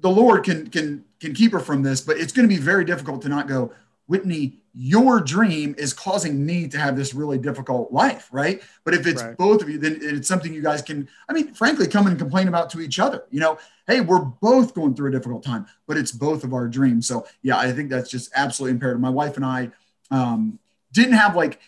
the 0.00 0.10
Lord 0.10 0.44
can 0.44 0.68
can 0.68 1.04
can 1.20 1.32
keep 1.32 1.52
her 1.52 1.60
from 1.60 1.82
this, 1.82 2.00
but 2.00 2.18
it's 2.18 2.32
going 2.32 2.48
to 2.48 2.54
be 2.54 2.60
very 2.60 2.84
difficult 2.84 3.22
to 3.22 3.28
not 3.28 3.48
go, 3.48 3.72
Whitney, 4.06 4.60
your 4.74 5.20
dream 5.20 5.74
is 5.78 5.92
causing 5.92 6.44
me 6.44 6.68
to 6.68 6.78
have 6.78 6.96
this 6.96 7.14
really 7.14 7.38
difficult 7.38 7.92
life, 7.92 8.28
right? 8.30 8.62
But 8.84 8.94
if 8.94 9.06
it's 9.06 9.22
right. 9.22 9.36
both 9.36 9.62
of 9.62 9.70
you, 9.70 9.78
then 9.78 9.98
it's 10.02 10.28
something 10.28 10.52
you 10.52 10.62
guys 10.62 10.82
can, 10.82 11.08
I 11.28 11.32
mean, 11.32 11.54
frankly, 11.54 11.86
come 11.86 12.06
and 12.06 12.18
complain 12.18 12.46
about 12.46 12.68
to 12.70 12.80
each 12.80 12.98
other. 12.98 13.24
You 13.30 13.40
know, 13.40 13.58
hey, 13.86 14.00
we're 14.00 14.18
both 14.18 14.74
going 14.74 14.94
through 14.94 15.08
a 15.08 15.12
difficult 15.12 15.44
time, 15.44 15.66
but 15.86 15.96
it's 15.96 16.12
both 16.12 16.44
of 16.44 16.52
our 16.52 16.68
dreams. 16.68 17.06
So 17.06 17.26
yeah, 17.42 17.58
I 17.58 17.72
think 17.72 17.90
that's 17.90 18.10
just 18.10 18.30
absolutely 18.34 18.72
imperative. 18.72 19.00
My 19.00 19.10
wife 19.10 19.36
and 19.36 19.44
I 19.44 19.70
um, 20.10 20.58
didn't 20.92 21.14
have 21.14 21.36
like 21.36 21.60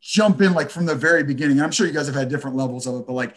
jump 0.00 0.40
in 0.40 0.54
like 0.54 0.70
from 0.70 0.86
the 0.86 0.94
very 0.94 1.24
beginning. 1.24 1.60
I'm 1.60 1.70
sure 1.70 1.86
you 1.86 1.92
guys 1.92 2.06
have 2.06 2.14
had 2.14 2.28
different 2.28 2.56
levels 2.56 2.86
of 2.86 2.96
it, 2.96 3.06
but 3.06 3.12
like 3.12 3.36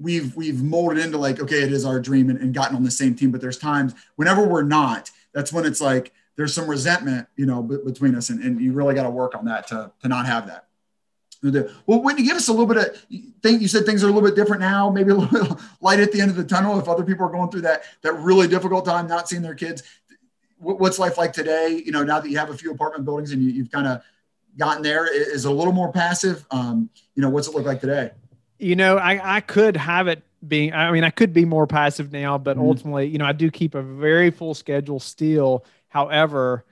we've 0.00 0.34
we've 0.36 0.62
molded 0.62 0.98
into 0.98 1.18
like, 1.18 1.40
okay, 1.40 1.62
it 1.62 1.72
is 1.72 1.84
our 1.84 2.00
dream 2.00 2.30
and, 2.30 2.38
and 2.38 2.54
gotten 2.54 2.76
on 2.76 2.82
the 2.82 2.90
same 2.90 3.14
team. 3.14 3.30
But 3.30 3.40
there's 3.40 3.58
times 3.58 3.94
whenever 4.16 4.46
we're 4.46 4.62
not, 4.62 5.10
that's 5.32 5.52
when 5.52 5.66
it's 5.66 5.80
like 5.80 6.12
there's 6.36 6.54
some 6.54 6.68
resentment, 6.68 7.26
you 7.36 7.46
know, 7.46 7.62
b- 7.62 7.78
between 7.84 8.14
us, 8.14 8.30
and, 8.30 8.42
and 8.42 8.60
you 8.60 8.72
really 8.72 8.94
got 8.94 9.02
to 9.02 9.10
work 9.10 9.34
on 9.34 9.44
that 9.46 9.66
to 9.68 9.90
to 10.02 10.08
not 10.08 10.26
have 10.26 10.46
that. 10.46 10.67
Well, 11.86 12.02
Whitney, 12.02 12.24
give 12.24 12.36
us 12.36 12.48
a 12.48 12.52
little 12.52 12.66
bit 12.66 12.76
of 12.78 13.06
think. 13.42 13.62
You 13.62 13.68
said 13.68 13.86
things 13.86 14.02
are 14.02 14.08
a 14.08 14.12
little 14.12 14.28
bit 14.28 14.34
different 14.34 14.60
now, 14.60 14.90
maybe 14.90 15.12
a 15.12 15.14
little 15.14 15.60
light 15.80 16.00
at 16.00 16.10
the 16.10 16.20
end 16.20 16.30
of 16.30 16.36
the 16.36 16.44
tunnel. 16.44 16.78
If 16.78 16.88
other 16.88 17.04
people 17.04 17.26
are 17.26 17.30
going 17.30 17.50
through 17.50 17.62
that 17.62 17.84
that 18.02 18.12
really 18.14 18.48
difficult 18.48 18.84
time, 18.84 19.06
not 19.06 19.28
seeing 19.28 19.42
their 19.42 19.54
kids, 19.54 19.82
what's 20.58 20.98
life 20.98 21.16
like 21.16 21.32
today? 21.32 21.80
You 21.84 21.92
know, 21.92 22.02
now 22.02 22.20
that 22.20 22.28
you 22.28 22.38
have 22.38 22.50
a 22.50 22.56
few 22.56 22.72
apartment 22.72 23.04
buildings 23.04 23.30
and 23.30 23.42
you, 23.42 23.62
have 23.62 23.70
kind 23.70 23.86
of 23.86 24.02
gotten 24.56 24.82
there, 24.82 25.06
is 25.12 25.44
a 25.44 25.50
little 25.50 25.72
more 25.72 25.92
passive. 25.92 26.44
Um, 26.50 26.90
you 27.14 27.22
know, 27.22 27.30
what's 27.30 27.46
it 27.46 27.54
look 27.54 27.66
like 27.66 27.80
today? 27.80 28.10
You 28.58 28.74
know, 28.74 28.96
I 28.96 29.36
I 29.36 29.40
could 29.40 29.76
have 29.76 30.08
it 30.08 30.22
being. 30.46 30.72
I 30.72 30.90
mean, 30.90 31.04
I 31.04 31.10
could 31.10 31.32
be 31.32 31.44
more 31.44 31.68
passive 31.68 32.12
now, 32.12 32.36
but 32.36 32.56
mm-hmm. 32.56 32.66
ultimately, 32.66 33.06
you 33.06 33.18
know, 33.18 33.26
I 33.26 33.32
do 33.32 33.50
keep 33.50 33.76
a 33.76 33.82
very 33.82 34.30
full 34.30 34.54
schedule 34.54 34.98
still 34.98 35.64
However, 35.88 36.64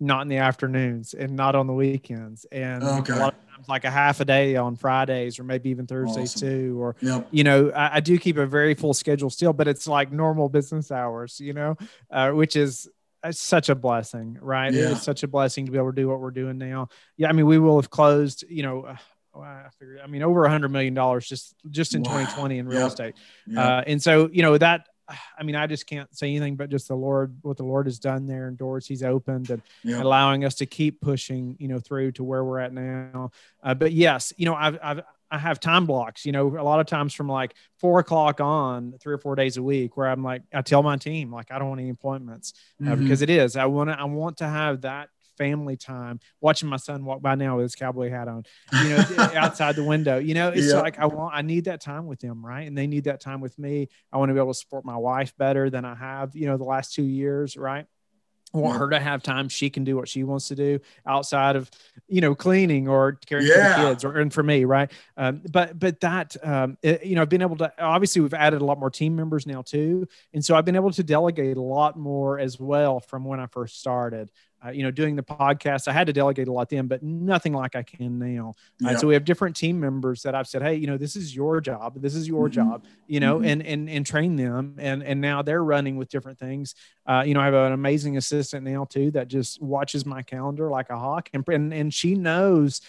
not 0.00 0.22
in 0.22 0.28
the 0.28 0.38
afternoons 0.38 1.14
and 1.14 1.36
not 1.36 1.54
on 1.54 1.66
the 1.66 1.72
weekends. 1.72 2.44
And 2.50 2.82
okay. 2.82 3.12
a 3.12 3.16
lot 3.16 3.34
of 3.34 3.51
like 3.68 3.84
a 3.84 3.90
half 3.90 4.20
a 4.20 4.24
day 4.24 4.56
on 4.56 4.76
Fridays 4.76 5.38
or 5.38 5.44
maybe 5.44 5.70
even 5.70 5.86
Thursdays 5.86 6.36
awesome. 6.36 6.48
too. 6.48 6.82
Or, 6.82 6.96
yep. 7.00 7.28
you 7.30 7.44
know, 7.44 7.70
I, 7.70 7.96
I, 7.96 8.00
do 8.00 8.18
keep 8.18 8.36
a 8.36 8.46
very 8.46 8.74
full 8.74 8.94
schedule 8.94 9.30
still, 9.30 9.52
but 9.52 9.68
it's 9.68 9.86
like 9.86 10.12
normal 10.12 10.48
business 10.48 10.90
hours, 10.90 11.40
you 11.40 11.52
know, 11.52 11.76
uh, 12.10 12.30
which 12.30 12.56
is 12.56 12.88
such 13.30 13.68
a 13.68 13.74
blessing, 13.74 14.38
right? 14.40 14.72
Yeah. 14.72 14.92
It's 14.92 15.02
such 15.02 15.22
a 15.22 15.28
blessing 15.28 15.66
to 15.66 15.72
be 15.72 15.78
able 15.78 15.92
to 15.92 15.96
do 15.96 16.08
what 16.08 16.20
we're 16.20 16.30
doing 16.30 16.58
now. 16.58 16.88
Yeah. 17.16 17.28
I 17.28 17.32
mean, 17.32 17.46
we 17.46 17.58
will 17.58 17.80
have 17.80 17.90
closed, 17.90 18.44
you 18.48 18.62
know, 18.62 18.84
uh, 18.84 18.96
I 19.34 19.68
figured, 19.78 20.00
I 20.02 20.06
mean, 20.08 20.22
over 20.22 20.44
a 20.44 20.50
hundred 20.50 20.70
million 20.70 20.94
dollars 20.94 21.26
just, 21.26 21.54
just 21.70 21.94
in 21.94 22.02
wow. 22.02 22.12
2020 22.12 22.58
in 22.58 22.68
real 22.68 22.80
yep. 22.80 22.88
estate. 22.88 23.14
Yep. 23.46 23.64
Uh, 23.64 23.82
and 23.86 24.02
so, 24.02 24.28
you 24.32 24.42
know, 24.42 24.58
that, 24.58 24.88
I 25.38 25.42
mean, 25.42 25.56
I 25.56 25.66
just 25.66 25.86
can't 25.86 26.14
say 26.16 26.28
anything 26.28 26.56
but 26.56 26.70
just 26.70 26.88
the 26.88 26.94
Lord, 26.94 27.36
what 27.42 27.56
the 27.56 27.64
Lord 27.64 27.86
has 27.86 27.98
done 27.98 28.26
there 28.26 28.48
and 28.48 28.56
doors 28.56 28.86
He's 28.86 29.02
opened 29.02 29.50
and 29.50 29.62
yeah. 29.82 30.02
allowing 30.02 30.44
us 30.44 30.56
to 30.56 30.66
keep 30.66 31.00
pushing, 31.00 31.56
you 31.58 31.68
know, 31.68 31.78
through 31.78 32.12
to 32.12 32.24
where 32.24 32.44
we're 32.44 32.58
at 32.58 32.72
now. 32.72 33.30
Uh, 33.62 33.74
but 33.74 33.92
yes, 33.92 34.32
you 34.36 34.46
know, 34.46 34.54
I've, 34.54 34.78
I've, 34.82 35.00
I 35.30 35.38
have 35.38 35.60
time 35.60 35.86
blocks, 35.86 36.26
you 36.26 36.32
know, 36.32 36.48
a 36.48 36.62
lot 36.62 36.78
of 36.78 36.86
times 36.86 37.14
from 37.14 37.26
like 37.26 37.54
four 37.78 38.00
o'clock 38.00 38.40
on 38.40 38.92
three 39.00 39.14
or 39.14 39.18
four 39.18 39.34
days 39.34 39.56
a 39.56 39.62
week 39.62 39.96
where 39.96 40.06
I'm 40.06 40.22
like, 40.22 40.42
I 40.52 40.60
tell 40.60 40.82
my 40.82 40.96
team, 40.96 41.32
like, 41.32 41.50
I 41.50 41.58
don't 41.58 41.70
want 41.70 41.80
any 41.80 41.88
appointments 41.88 42.52
uh, 42.82 42.90
mm-hmm. 42.90 43.02
because 43.02 43.22
it 43.22 43.30
is, 43.30 43.56
I 43.56 43.64
want 43.64 43.88
to, 43.88 43.98
I 43.98 44.04
want 44.04 44.36
to 44.38 44.46
have 44.46 44.82
that 44.82 45.08
family 45.42 45.76
time, 45.76 46.20
watching 46.40 46.68
my 46.68 46.76
son 46.76 47.04
walk 47.04 47.20
by 47.20 47.34
now 47.34 47.56
with 47.56 47.64
his 47.64 47.74
cowboy 47.74 48.10
hat 48.10 48.28
on, 48.28 48.44
you 48.84 48.90
know, 48.90 49.04
outside 49.34 49.74
the 49.74 49.82
window. 49.82 50.18
You 50.18 50.34
know, 50.34 50.50
it's 50.54 50.72
like 50.72 51.00
I 51.00 51.06
want, 51.06 51.34
I 51.34 51.42
need 51.42 51.64
that 51.64 51.80
time 51.80 52.06
with 52.06 52.20
them, 52.20 52.46
right? 52.46 52.62
And 52.62 52.78
they 52.78 52.86
need 52.86 53.04
that 53.04 53.20
time 53.20 53.40
with 53.40 53.58
me. 53.58 53.88
I 54.12 54.18
want 54.18 54.30
to 54.30 54.34
be 54.34 54.40
able 54.40 54.52
to 54.52 54.58
support 54.58 54.84
my 54.84 54.96
wife 54.96 55.36
better 55.36 55.68
than 55.68 55.84
I 55.84 55.96
have, 55.96 56.36
you 56.36 56.46
know, 56.46 56.56
the 56.56 56.64
last 56.64 56.94
two 56.94 57.02
years, 57.02 57.56
right? 57.56 57.86
I 58.54 58.58
want 58.58 58.78
her 58.78 58.90
to 58.90 59.00
have 59.00 59.22
time. 59.22 59.48
She 59.48 59.70
can 59.70 59.82
do 59.82 59.96
what 59.96 60.08
she 60.08 60.24
wants 60.24 60.48
to 60.48 60.54
do 60.54 60.80
outside 61.06 61.56
of, 61.56 61.70
you 62.06 62.20
know, 62.20 62.34
cleaning 62.34 62.86
or 62.86 63.18
caring 63.26 63.46
yeah. 63.46 63.54
for 63.76 63.82
the 63.82 63.88
kids 63.88 64.04
or, 64.04 64.18
and 64.18 64.32
for 64.32 64.42
me. 64.42 64.64
Right. 64.64 64.92
Um, 65.16 65.42
but, 65.50 65.78
but 65.78 66.00
that, 66.00 66.36
um, 66.42 66.76
it, 66.82 67.04
you 67.04 67.14
know, 67.14 67.22
I've 67.22 67.30
been 67.30 67.42
able 67.42 67.56
to, 67.56 67.72
obviously 67.82 68.20
we've 68.20 68.34
added 68.34 68.60
a 68.60 68.64
lot 68.64 68.78
more 68.78 68.90
team 68.90 69.16
members 69.16 69.46
now 69.46 69.62
too. 69.62 70.06
And 70.34 70.44
so 70.44 70.54
I've 70.54 70.66
been 70.66 70.76
able 70.76 70.90
to 70.92 71.02
delegate 71.02 71.56
a 71.56 71.62
lot 71.62 71.98
more 71.98 72.38
as 72.38 72.60
well 72.60 73.00
from 73.00 73.24
when 73.24 73.40
I 73.40 73.46
first 73.46 73.80
started 73.80 74.30
uh, 74.64 74.70
you 74.70 74.82
know, 74.82 74.90
doing 74.90 75.16
the 75.16 75.22
podcast, 75.22 75.88
I 75.88 75.92
had 75.92 76.06
to 76.06 76.12
delegate 76.12 76.48
a 76.48 76.52
lot 76.52 76.68
then, 76.68 76.86
but 76.86 77.02
nothing 77.02 77.52
like 77.52 77.74
I 77.74 77.82
can 77.82 78.18
now. 78.18 78.54
Uh, 78.84 78.96
so 78.96 79.06
we 79.06 79.14
have 79.14 79.24
different 79.24 79.56
team 79.56 79.80
members 79.80 80.22
that 80.22 80.34
I've 80.34 80.46
said, 80.46 80.62
Hey, 80.62 80.76
you 80.76 80.86
know, 80.86 80.96
this 80.96 81.16
is 81.16 81.34
your 81.34 81.60
job. 81.60 82.00
This 82.00 82.14
is 82.14 82.28
your 82.28 82.48
mm-hmm. 82.48 82.70
job, 82.70 82.84
you 83.06 83.20
know, 83.20 83.36
mm-hmm. 83.36 83.46
and, 83.46 83.66
and, 83.66 83.90
and 83.90 84.06
train 84.06 84.36
them. 84.36 84.76
And, 84.78 85.02
and 85.02 85.20
now 85.20 85.42
they're 85.42 85.64
running 85.64 85.96
with 85.96 86.08
different 86.08 86.38
things. 86.38 86.74
Uh, 87.06 87.24
you 87.26 87.34
know, 87.34 87.40
I 87.40 87.46
have 87.46 87.54
an 87.54 87.72
amazing 87.72 88.16
assistant 88.16 88.64
now 88.64 88.84
too, 88.84 89.10
that 89.12 89.28
just 89.28 89.60
watches 89.60 90.06
my 90.06 90.22
calendar 90.22 90.68
like 90.68 90.90
a 90.90 90.98
hawk 90.98 91.28
and, 91.32 91.46
and, 91.48 91.74
and 91.74 91.92
she 91.92 92.14
knows 92.14 92.80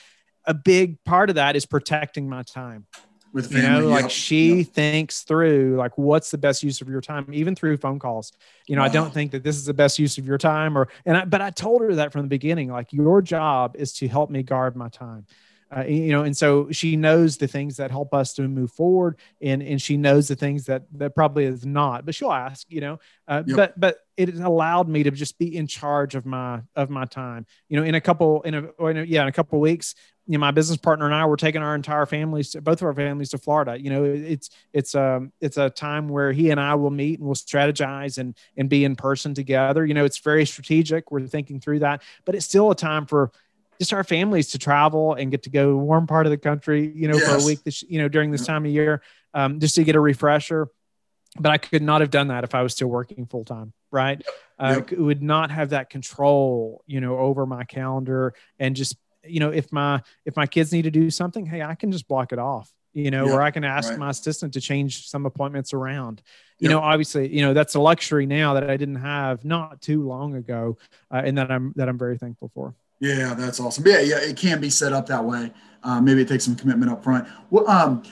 a 0.45 0.53
big 0.53 1.03
part 1.05 1.29
of 1.29 1.35
that 1.35 1.55
is 1.55 1.65
protecting 1.65 2.29
my 2.29 2.43
time 2.43 2.85
with 3.33 3.51
family. 3.51 3.67
You 3.67 3.81
know, 3.81 3.87
like 3.87 4.03
yep. 4.03 4.11
she 4.11 4.53
yep. 4.59 4.67
thinks 4.67 5.21
through 5.21 5.75
like 5.77 5.97
what's 5.97 6.31
the 6.31 6.37
best 6.37 6.63
use 6.63 6.79
of 6.81 6.87
your 6.87 7.01
time, 7.01 7.27
even 7.33 7.55
through 7.55 7.77
phone 7.77 7.99
calls. 7.99 8.31
You 8.67 8.75
know, 8.75 8.81
wow. 8.81 8.87
I 8.87 8.91
don't 8.91 9.13
think 9.13 9.31
that 9.31 9.43
this 9.43 9.57
is 9.57 9.65
the 9.65 9.73
best 9.73 9.99
use 9.99 10.17
of 10.17 10.25
your 10.25 10.37
time, 10.37 10.77
or 10.77 10.87
and 11.05 11.17
I, 11.17 11.25
but 11.25 11.41
I 11.41 11.49
told 11.49 11.81
her 11.81 11.95
that 11.95 12.13
from 12.13 12.21
the 12.21 12.27
beginning. 12.27 12.71
Like 12.71 12.93
your 12.93 13.21
job 13.21 13.75
is 13.75 13.93
to 13.93 14.07
help 14.07 14.29
me 14.29 14.43
guard 14.43 14.75
my 14.75 14.89
time. 14.89 15.25
Uh, 15.75 15.83
you 15.83 16.11
know 16.11 16.23
and 16.23 16.35
so 16.35 16.69
she 16.71 16.95
knows 16.95 17.37
the 17.37 17.47
things 17.47 17.77
that 17.77 17.91
help 17.91 18.13
us 18.13 18.33
to 18.33 18.47
move 18.47 18.71
forward 18.71 19.17
and 19.41 19.61
and 19.61 19.81
she 19.81 19.97
knows 19.97 20.27
the 20.27 20.35
things 20.35 20.65
that 20.65 20.83
that 20.91 21.15
probably 21.15 21.45
is 21.45 21.65
not 21.65 22.05
but 22.05 22.15
she'll 22.15 22.31
ask 22.31 22.67
you 22.69 22.81
know 22.81 22.99
uh, 23.27 23.43
yep. 23.45 23.55
but 23.55 23.79
but 23.79 23.97
it 24.15 24.35
allowed 24.35 24.87
me 24.87 25.03
to 25.03 25.11
just 25.11 25.37
be 25.39 25.55
in 25.55 25.65
charge 25.65 26.15
of 26.15 26.25
my 26.25 26.61
of 26.75 26.89
my 26.89 27.05
time 27.05 27.45
you 27.69 27.77
know 27.77 27.83
in 27.83 27.95
a 27.95 28.01
couple 28.01 28.41
in 28.43 28.53
a, 28.53 28.85
in 28.87 28.97
a 28.97 29.03
yeah 29.03 29.21
in 29.21 29.27
a 29.27 29.31
couple 29.31 29.59
weeks 29.59 29.95
you 30.25 30.33
know, 30.33 30.39
my 30.39 30.51
business 30.51 30.77
partner 30.77 31.05
and 31.05 31.13
I 31.13 31.25
were 31.25 31.35
taking 31.35 31.61
our 31.61 31.75
entire 31.75 32.05
families, 32.05 32.51
to, 32.51 32.61
both 32.61 32.81
of 32.81 32.85
our 32.85 32.93
families, 32.93 33.29
to 33.31 33.37
Florida. 33.37 33.79
You 33.79 33.89
know, 33.89 34.03
it's 34.05 34.49
it's 34.71 34.95
um, 34.95 35.33
it's 35.41 35.57
a 35.57 35.69
time 35.69 36.07
where 36.07 36.31
he 36.31 36.49
and 36.49 36.59
I 36.59 36.75
will 36.75 36.91
meet 36.91 37.19
and 37.19 37.27
we'll 37.27 37.35
strategize 37.35 38.17
and 38.17 38.35
and 38.55 38.69
be 38.69 38.85
in 38.85 38.95
person 38.95 39.33
together. 39.33 39.85
You 39.85 39.93
know, 39.93 40.05
it's 40.05 40.19
very 40.19 40.45
strategic. 40.45 41.11
We're 41.11 41.27
thinking 41.27 41.59
through 41.59 41.79
that, 41.79 42.03
but 42.23 42.35
it's 42.35 42.45
still 42.45 42.71
a 42.71 42.75
time 42.75 43.05
for 43.05 43.31
just 43.79 43.93
our 43.93 44.03
families 44.03 44.49
to 44.51 44.59
travel 44.59 45.13
and 45.13 45.31
get 45.31 45.43
to 45.43 45.49
go 45.49 45.75
warm 45.75 46.07
part 46.07 46.25
of 46.25 46.31
the 46.31 46.37
country. 46.37 46.91
You 46.95 47.07
know, 47.07 47.17
yes. 47.17 47.29
for 47.29 47.41
a 47.41 47.45
week. 47.45 47.63
This 47.63 47.83
you 47.83 47.99
know 47.99 48.07
during 48.07 48.31
this 48.31 48.45
time 48.45 48.65
of 48.65 48.71
year, 48.71 49.01
um, 49.33 49.59
just 49.59 49.75
to 49.75 49.83
get 49.83 49.95
a 49.95 49.99
refresher. 49.99 50.67
But 51.39 51.51
I 51.51 51.57
could 51.57 51.81
not 51.81 52.01
have 52.01 52.11
done 52.11 52.27
that 52.27 52.43
if 52.43 52.53
I 52.53 52.61
was 52.61 52.73
still 52.73 52.89
working 52.89 53.25
full 53.25 53.43
time. 53.43 53.73
Right, 53.91 54.23
yep. 54.59 54.91
Uh, 54.91 54.95
would 54.97 55.23
not 55.23 55.51
have 55.51 55.69
that 55.69 55.89
control. 55.89 56.83
You 56.85 57.01
know, 57.01 57.17
over 57.17 57.45
my 57.45 57.63
calendar 57.63 58.33
and 58.59 58.75
just 58.75 58.95
you 59.25 59.39
know 59.39 59.49
if 59.49 59.71
my 59.71 60.01
if 60.25 60.35
my 60.35 60.45
kids 60.45 60.71
need 60.71 60.83
to 60.83 60.91
do 60.91 61.09
something 61.09 61.45
hey 61.45 61.61
i 61.61 61.75
can 61.75 61.91
just 61.91 62.07
block 62.07 62.31
it 62.31 62.39
off 62.39 62.71
you 62.93 63.09
know 63.11 63.25
yeah, 63.25 63.33
or 63.33 63.41
i 63.41 63.51
can 63.51 63.63
ask 63.63 63.89
right. 63.89 63.99
my 63.99 64.09
assistant 64.09 64.53
to 64.53 64.61
change 64.61 65.07
some 65.07 65.25
appointments 65.25 65.73
around 65.73 66.21
you 66.59 66.69
know 66.69 66.79
obviously 66.79 67.33
you 67.33 67.41
know 67.41 67.53
that's 67.53 67.75
a 67.75 67.79
luxury 67.79 68.25
now 68.25 68.53
that 68.53 68.69
i 68.69 68.77
didn't 68.77 68.97
have 68.97 69.43
not 69.43 69.81
too 69.81 70.03
long 70.03 70.35
ago 70.35 70.77
uh, 71.11 71.21
and 71.23 71.37
that 71.37 71.51
i'm 71.51 71.73
that 71.75 71.89
i'm 71.89 71.97
very 71.97 72.17
thankful 72.17 72.49
for 72.53 72.75
yeah 73.03 73.33
that's 73.33 73.59
awesome. 73.59 73.85
Yeah 73.85 73.99
yeah 73.99 74.19
it 74.19 74.37
can 74.37 74.59
be 74.61 74.69
set 74.69 74.93
up 74.93 75.05
that 75.07 75.23
way. 75.23 75.51
Uh, 75.83 75.99
maybe 75.99 76.21
it 76.21 76.27
takes 76.27 76.45
some 76.45 76.55
commitment 76.55 76.91
up 76.91 77.03
front. 77.03 77.27
Well 77.49 77.69
um 77.69 78.03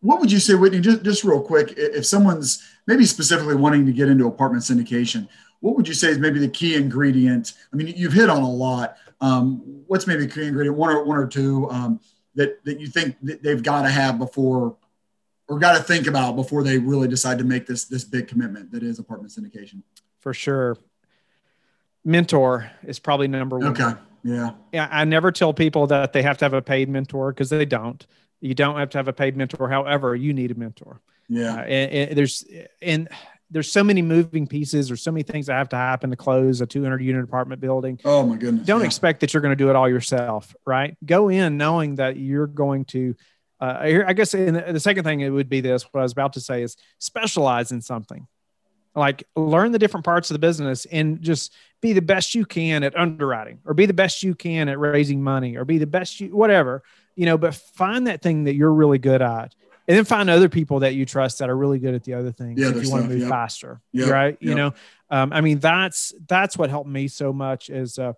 what 0.00 0.20
would 0.20 0.30
you 0.30 0.38
say 0.38 0.54
whitney 0.54 0.80
just, 0.80 1.02
just 1.02 1.24
real 1.24 1.40
quick 1.40 1.74
if 1.76 2.04
someone's 2.04 2.62
maybe 2.86 3.06
specifically 3.06 3.54
wanting 3.54 3.86
to 3.86 3.92
get 3.92 4.08
into 4.08 4.26
apartment 4.26 4.64
syndication 4.64 5.28
what 5.64 5.76
would 5.76 5.88
you 5.88 5.94
say 5.94 6.08
is 6.08 6.18
maybe 6.18 6.38
the 6.38 6.48
key 6.48 6.74
ingredient? 6.74 7.54
I 7.72 7.76
mean 7.76 7.86
you've 7.96 8.12
hit 8.12 8.28
on 8.28 8.42
a 8.42 8.50
lot. 8.50 8.98
Um, 9.22 9.62
what's 9.86 10.06
maybe 10.06 10.24
a 10.24 10.28
key 10.28 10.44
ingredient, 10.44 10.76
one 10.76 10.90
or 10.90 11.04
one 11.04 11.16
or 11.16 11.26
two 11.26 11.70
um, 11.70 12.00
that 12.34 12.62
that 12.64 12.80
you 12.80 12.86
think 12.86 13.16
that 13.22 13.42
they've 13.42 13.62
got 13.62 13.82
to 13.82 13.88
have 13.88 14.18
before, 14.18 14.76
or 15.48 15.58
got 15.58 15.74
to 15.78 15.82
think 15.82 16.06
about 16.06 16.36
before 16.36 16.62
they 16.62 16.76
really 16.76 17.08
decide 17.08 17.38
to 17.38 17.44
make 17.44 17.66
this 17.66 17.86
this 17.86 18.04
big 18.04 18.28
commitment 18.28 18.72
that 18.72 18.82
is 18.82 18.98
apartment 18.98 19.32
syndication? 19.32 19.82
For 20.20 20.34
sure, 20.34 20.76
mentor 22.04 22.70
is 22.82 22.98
probably 22.98 23.28
number 23.28 23.58
one. 23.58 23.68
Okay. 23.68 23.98
Yeah. 24.24 24.52
Yeah. 24.72 24.88
I 24.90 25.04
never 25.04 25.30
tell 25.30 25.52
people 25.52 25.86
that 25.88 26.12
they 26.12 26.22
have 26.22 26.38
to 26.38 26.44
have 26.46 26.54
a 26.54 26.62
paid 26.62 26.88
mentor 26.88 27.32
because 27.32 27.50
they 27.50 27.66
don't. 27.66 28.04
You 28.40 28.54
don't 28.54 28.76
have 28.76 28.90
to 28.90 28.98
have 28.98 29.08
a 29.08 29.12
paid 29.12 29.36
mentor. 29.36 29.68
However, 29.68 30.16
you 30.16 30.32
need 30.32 30.50
a 30.50 30.54
mentor. 30.54 31.00
Yeah. 31.28 31.54
Uh, 31.54 31.60
and, 31.62 32.08
and 32.10 32.18
there's 32.18 32.44
and 32.82 33.08
there's 33.50 33.70
so 33.70 33.84
many 33.84 34.02
moving 34.02 34.46
pieces 34.46 34.90
or 34.90 34.96
so 34.96 35.12
many 35.12 35.22
things 35.22 35.46
that 35.46 35.54
have 35.54 35.68
to 35.68 35.76
happen 35.76 36.10
to 36.10 36.16
close 36.16 36.60
a 36.60 36.66
200 36.66 37.02
unit 37.02 37.22
apartment 37.22 37.60
building. 37.60 38.00
Oh 38.04 38.26
my 38.26 38.36
goodness. 38.36 38.66
Don't 38.66 38.80
yeah. 38.80 38.86
expect 38.86 39.20
that 39.20 39.32
you're 39.32 39.42
going 39.42 39.52
to 39.52 39.56
do 39.56 39.70
it 39.70 39.76
all 39.76 39.88
yourself, 39.88 40.54
right? 40.66 40.96
Go 41.04 41.28
in 41.28 41.56
knowing 41.56 41.96
that 41.96 42.16
you're 42.16 42.46
going 42.46 42.86
to, 42.86 43.14
uh, 43.60 43.78
I 44.06 44.12
guess 44.12 44.32
the 44.32 44.80
second 44.80 45.04
thing 45.04 45.20
it 45.20 45.30
would 45.30 45.48
be 45.48 45.60
this, 45.60 45.84
what 45.92 46.00
I 46.00 46.02
was 46.02 46.12
about 46.12 46.32
to 46.32 46.40
say 46.40 46.62
is 46.62 46.76
specialize 46.98 47.70
in 47.70 47.80
something 47.80 48.26
like 48.94 49.24
learn 49.36 49.72
the 49.72 49.78
different 49.78 50.04
parts 50.04 50.30
of 50.30 50.34
the 50.34 50.38
business 50.38 50.86
and 50.86 51.20
just 51.20 51.52
be 51.80 51.92
the 51.92 52.02
best 52.02 52.34
you 52.34 52.44
can 52.44 52.82
at 52.82 52.96
underwriting 52.96 53.58
or 53.64 53.74
be 53.74 53.86
the 53.86 53.94
best 53.94 54.22
you 54.22 54.34
can 54.34 54.68
at 54.68 54.78
raising 54.78 55.22
money 55.22 55.56
or 55.56 55.64
be 55.64 55.78
the 55.78 55.86
best 55.86 56.20
you, 56.20 56.34
whatever, 56.34 56.82
you 57.16 57.26
know, 57.26 57.36
but 57.36 57.54
find 57.54 58.06
that 58.06 58.22
thing 58.22 58.44
that 58.44 58.54
you're 58.54 58.72
really 58.72 58.98
good 58.98 59.20
at 59.20 59.54
and 59.86 59.96
then 59.96 60.04
find 60.04 60.30
other 60.30 60.48
people 60.48 60.80
that 60.80 60.94
you 60.94 61.04
trust 61.04 61.38
that 61.38 61.50
are 61.50 61.56
really 61.56 61.78
good 61.78 61.94
at 61.94 62.04
the 62.04 62.14
other 62.14 62.32
things 62.32 62.60
yeah, 62.60 62.70
if 62.70 62.82
you 62.82 62.90
want 62.90 63.04
to 63.04 63.08
move 63.08 63.20
yep. 63.20 63.28
faster 63.28 63.80
yep. 63.92 64.08
right 64.08 64.38
you 64.40 64.54
know 64.54 64.72
um, 65.10 65.32
i 65.32 65.40
mean 65.40 65.58
that's 65.58 66.14
that's 66.26 66.56
what 66.56 66.70
helped 66.70 66.88
me 66.88 67.08
so 67.08 67.32
much 67.32 67.70
is 67.70 67.98
uh, 67.98 68.12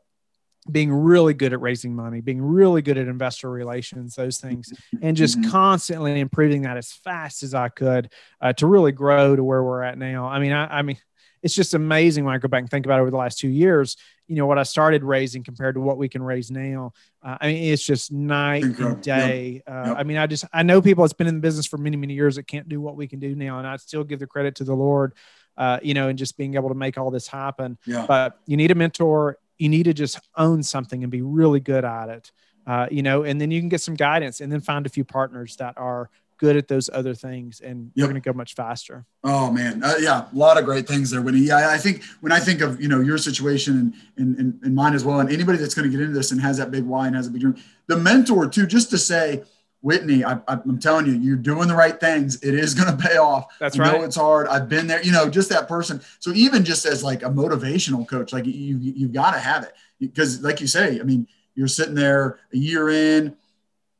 being 0.70 0.92
really 0.92 1.34
good 1.34 1.52
at 1.52 1.60
raising 1.60 1.94
money 1.94 2.20
being 2.20 2.42
really 2.42 2.82
good 2.82 2.98
at 2.98 3.08
investor 3.08 3.50
relations 3.50 4.14
those 4.14 4.38
things 4.38 4.72
and 5.02 5.16
just 5.16 5.38
mm-hmm. 5.38 5.50
constantly 5.50 6.18
improving 6.18 6.62
that 6.62 6.76
as 6.76 6.92
fast 6.92 7.42
as 7.42 7.54
i 7.54 7.68
could 7.68 8.10
uh, 8.40 8.52
to 8.52 8.66
really 8.66 8.92
grow 8.92 9.36
to 9.36 9.44
where 9.44 9.62
we're 9.62 9.82
at 9.82 9.98
now 9.98 10.26
i 10.26 10.38
mean 10.38 10.52
I, 10.52 10.78
I 10.78 10.82
mean 10.82 10.98
it's 11.46 11.54
just 11.54 11.74
amazing 11.74 12.24
when 12.24 12.34
I 12.34 12.38
go 12.38 12.48
back 12.48 12.62
and 12.62 12.70
think 12.70 12.86
about 12.86 12.98
it 12.98 13.02
over 13.02 13.10
the 13.12 13.16
last 13.16 13.38
two 13.38 13.48
years. 13.48 13.96
You 14.26 14.34
know 14.34 14.46
what 14.46 14.58
I 14.58 14.64
started 14.64 15.04
raising 15.04 15.44
compared 15.44 15.76
to 15.76 15.80
what 15.80 15.96
we 15.96 16.08
can 16.08 16.20
raise 16.20 16.50
now. 16.50 16.92
Uh, 17.22 17.38
I 17.40 17.46
mean, 17.46 17.72
it's 17.72 17.84
just 17.84 18.10
night 18.10 18.64
and 18.64 19.00
day. 19.00 19.62
Yep. 19.66 19.76
Uh, 19.76 19.88
yep. 19.90 19.96
I 19.98 20.02
mean, 20.02 20.16
I 20.16 20.26
just 20.26 20.44
I 20.52 20.64
know 20.64 20.82
people 20.82 21.04
that's 21.04 21.12
been 21.12 21.28
in 21.28 21.36
the 21.36 21.40
business 21.40 21.64
for 21.64 21.78
many 21.78 21.96
many 21.96 22.14
years 22.14 22.34
that 22.34 22.48
can't 22.48 22.68
do 22.68 22.80
what 22.80 22.96
we 22.96 23.06
can 23.06 23.20
do 23.20 23.36
now, 23.36 23.58
and 23.58 23.66
I 23.66 23.76
still 23.76 24.02
give 24.02 24.18
the 24.18 24.26
credit 24.26 24.56
to 24.56 24.64
the 24.64 24.74
Lord. 24.74 25.14
Uh, 25.56 25.78
you 25.82 25.94
know, 25.94 26.08
and 26.08 26.18
just 26.18 26.36
being 26.36 26.54
able 26.54 26.68
to 26.68 26.74
make 26.74 26.98
all 26.98 27.10
this 27.10 27.28
happen. 27.28 27.78
Yeah. 27.86 28.04
But 28.06 28.38
you 28.46 28.56
need 28.58 28.72
a 28.72 28.74
mentor. 28.74 29.38
You 29.58 29.68
need 29.68 29.84
to 29.84 29.94
just 29.94 30.20
own 30.36 30.62
something 30.62 31.02
and 31.02 31.10
be 31.10 31.22
really 31.22 31.60
good 31.60 31.84
at 31.84 32.08
it. 32.08 32.32
Uh, 32.66 32.88
you 32.90 33.02
know, 33.02 33.22
and 33.22 33.40
then 33.40 33.50
you 33.50 33.60
can 33.60 33.68
get 33.68 33.80
some 33.80 33.94
guidance, 33.94 34.40
and 34.40 34.52
then 34.52 34.60
find 34.60 34.86
a 34.86 34.88
few 34.88 35.04
partners 35.04 35.56
that 35.56 35.74
are 35.76 36.10
good 36.38 36.56
at 36.56 36.68
those 36.68 36.90
other 36.92 37.14
things 37.14 37.60
and 37.60 37.86
yep. 37.86 37.92
you're 37.94 38.08
going 38.08 38.20
to 38.20 38.32
go 38.32 38.32
much 38.36 38.54
faster. 38.54 39.04
Oh 39.24 39.50
man. 39.50 39.82
Uh, 39.82 39.94
yeah. 39.98 40.26
A 40.30 40.36
lot 40.36 40.58
of 40.58 40.64
great 40.64 40.86
things 40.86 41.10
there, 41.10 41.22
Whitney. 41.22 41.40
Yeah. 41.40 41.70
I 41.70 41.78
think 41.78 42.02
when 42.20 42.32
I 42.32 42.40
think 42.40 42.60
of, 42.60 42.80
you 42.80 42.88
know, 42.88 43.00
your 43.00 43.18
situation 43.18 43.94
and, 44.16 44.36
and, 44.36 44.60
and 44.62 44.74
mine 44.74 44.94
as 44.94 45.04
well, 45.04 45.20
and 45.20 45.32
anybody 45.32 45.58
that's 45.58 45.74
going 45.74 45.90
to 45.90 45.96
get 45.96 46.02
into 46.02 46.14
this 46.14 46.32
and 46.32 46.40
has 46.40 46.58
that 46.58 46.70
big 46.70 46.84
why 46.84 47.06
and 47.06 47.16
has 47.16 47.26
a 47.26 47.30
big 47.30 47.40
dream, 47.40 47.56
the 47.86 47.96
mentor 47.96 48.48
too, 48.48 48.66
just 48.66 48.90
to 48.90 48.98
say, 48.98 49.42
Whitney, 49.82 50.24
I, 50.24 50.40
am 50.48 50.78
telling 50.78 51.06
you, 51.06 51.12
you're 51.12 51.36
doing 51.36 51.68
the 51.68 51.74
right 51.74 51.98
things. 51.98 52.42
It 52.42 52.54
is 52.54 52.74
going 52.74 52.96
to 52.96 53.02
pay 53.02 53.18
off. 53.18 53.46
That's 53.60 53.78
right. 53.78 53.92
Know 53.92 54.04
it's 54.04 54.16
hard. 54.16 54.48
I've 54.48 54.68
been 54.68 54.86
there, 54.86 55.02
you 55.02 55.12
know, 55.12 55.28
just 55.28 55.48
that 55.50 55.68
person. 55.68 56.00
So 56.18 56.32
even 56.32 56.64
just 56.64 56.86
as 56.86 57.04
like 57.04 57.22
a 57.22 57.26
motivational 57.26 58.06
coach, 58.08 58.32
like 58.32 58.46
you, 58.46 58.52
you've 58.52 59.12
got 59.12 59.32
to 59.32 59.38
have 59.38 59.62
it 59.62 59.74
because 60.00 60.42
like 60.42 60.60
you 60.60 60.66
say, 60.66 60.98
I 60.98 61.02
mean, 61.02 61.28
you're 61.54 61.68
sitting 61.68 61.94
there 61.94 62.40
a 62.52 62.56
year 62.56 62.88
in, 62.90 63.36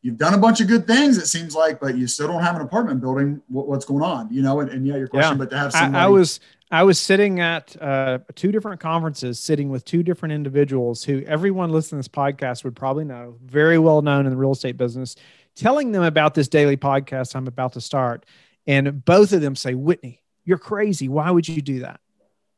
you've 0.03 0.19
done 0.19 0.35
a 0.35 0.39
bunch 0.39 0.61
of 0.61 0.69
good 0.69 0.87
things 0.87 1.19
it 1.19 1.27
seems 1.27 1.53
like 1.53 1.81
but 1.81 1.97
you 1.97 2.07
still 2.07 2.29
don't 2.29 2.43
have 2.43 2.55
an 2.55 2.63
apartment 2.63 3.01
building 3.01 3.43
what, 3.49 3.67
what's 3.67 3.85
going 3.85 4.05
on 4.05 4.33
you 4.33 4.41
know 4.41 4.61
and, 4.61 4.71
and 4.71 4.87
yeah 4.87 4.95
your 4.95 5.09
question 5.09 5.33
yeah. 5.33 5.39
but 5.39 5.51
to 5.51 5.59
have 5.59 5.73
somebody- 5.73 5.99
I, 6.01 6.05
I 6.05 6.09
was 6.09 6.39
I 6.71 6.83
was 6.83 6.99
sitting 6.99 7.39
at 7.39 7.81
uh, 7.81 8.19
two 8.35 8.51
different 8.51 8.81
conferences, 8.81 9.39
sitting 9.39 9.71
with 9.71 9.85
two 9.85 10.03
different 10.03 10.33
individuals 10.33 11.05
who 11.05 11.23
everyone 11.23 11.71
listening 11.71 12.03
to 12.03 12.09
this 12.09 12.15
podcast 12.15 12.65
would 12.65 12.75
probably 12.75 13.05
know, 13.05 13.37
very 13.45 13.79
well 13.79 14.03
known 14.03 14.27
in 14.27 14.33
the 14.33 14.37
real 14.37 14.51
estate 14.51 14.77
business, 14.77 15.15
telling 15.57 15.93
them 15.93 16.03
about 16.03 16.35
this 16.35 16.49
daily 16.49 16.77
podcast 16.77 17.35
I'm 17.35 17.49
about 17.49 17.73
to 17.73 17.81
start. 17.81 18.25
And 18.67 19.05
both 19.05 19.33
of 19.33 19.41
them 19.41 19.57
say, 19.57 19.75
Whitney, 19.75 20.23
you're 20.45 20.59
crazy. 20.59 21.09
Why 21.09 21.31
would 21.31 21.49
you 21.49 21.63
do 21.63 21.81
that? 21.81 22.01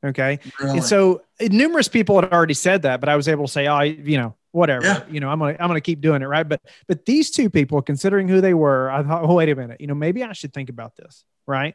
Okay. 0.05 0.38
Really? 0.61 0.78
And 0.78 0.84
so 0.84 1.22
numerous 1.40 1.88
people 1.88 2.20
had 2.20 2.32
already 2.32 2.55
said 2.55 2.82
that, 2.82 3.01
but 3.01 3.09
I 3.09 3.16
was 3.16 3.28
able 3.28 3.46
to 3.46 3.53
say, 3.53 3.66
oh, 3.66 3.80
you 3.80 4.18
know, 4.18 4.34
whatever 4.53 4.84
yeah. 4.84 5.03
you 5.11 5.20
know 5.20 5.28
i'm 5.28 5.38
gonna 5.38 5.57
i'm 5.61 5.68
gonna 5.68 5.80
keep 5.80 6.01
doing 6.01 6.22
it 6.22 6.26
right 6.26 6.49
but 6.49 6.61
but 6.86 7.05
these 7.05 7.30
two 7.30 7.51
people 7.51 7.82
considering 7.82 8.28
who 8.28 8.40
they 8.40 8.55
were 8.55 8.90
i 8.90 9.03
thought 9.03 9.22
oh 9.24 9.34
wait 9.34 9.49
a 9.49 9.55
minute 9.55 9.80
you 9.80 9.86
know 9.86 9.94
maybe 9.94 10.22
i 10.22 10.32
should 10.32 10.53
think 10.53 10.70
about 10.70 10.96
this 10.96 11.24
right 11.46 11.74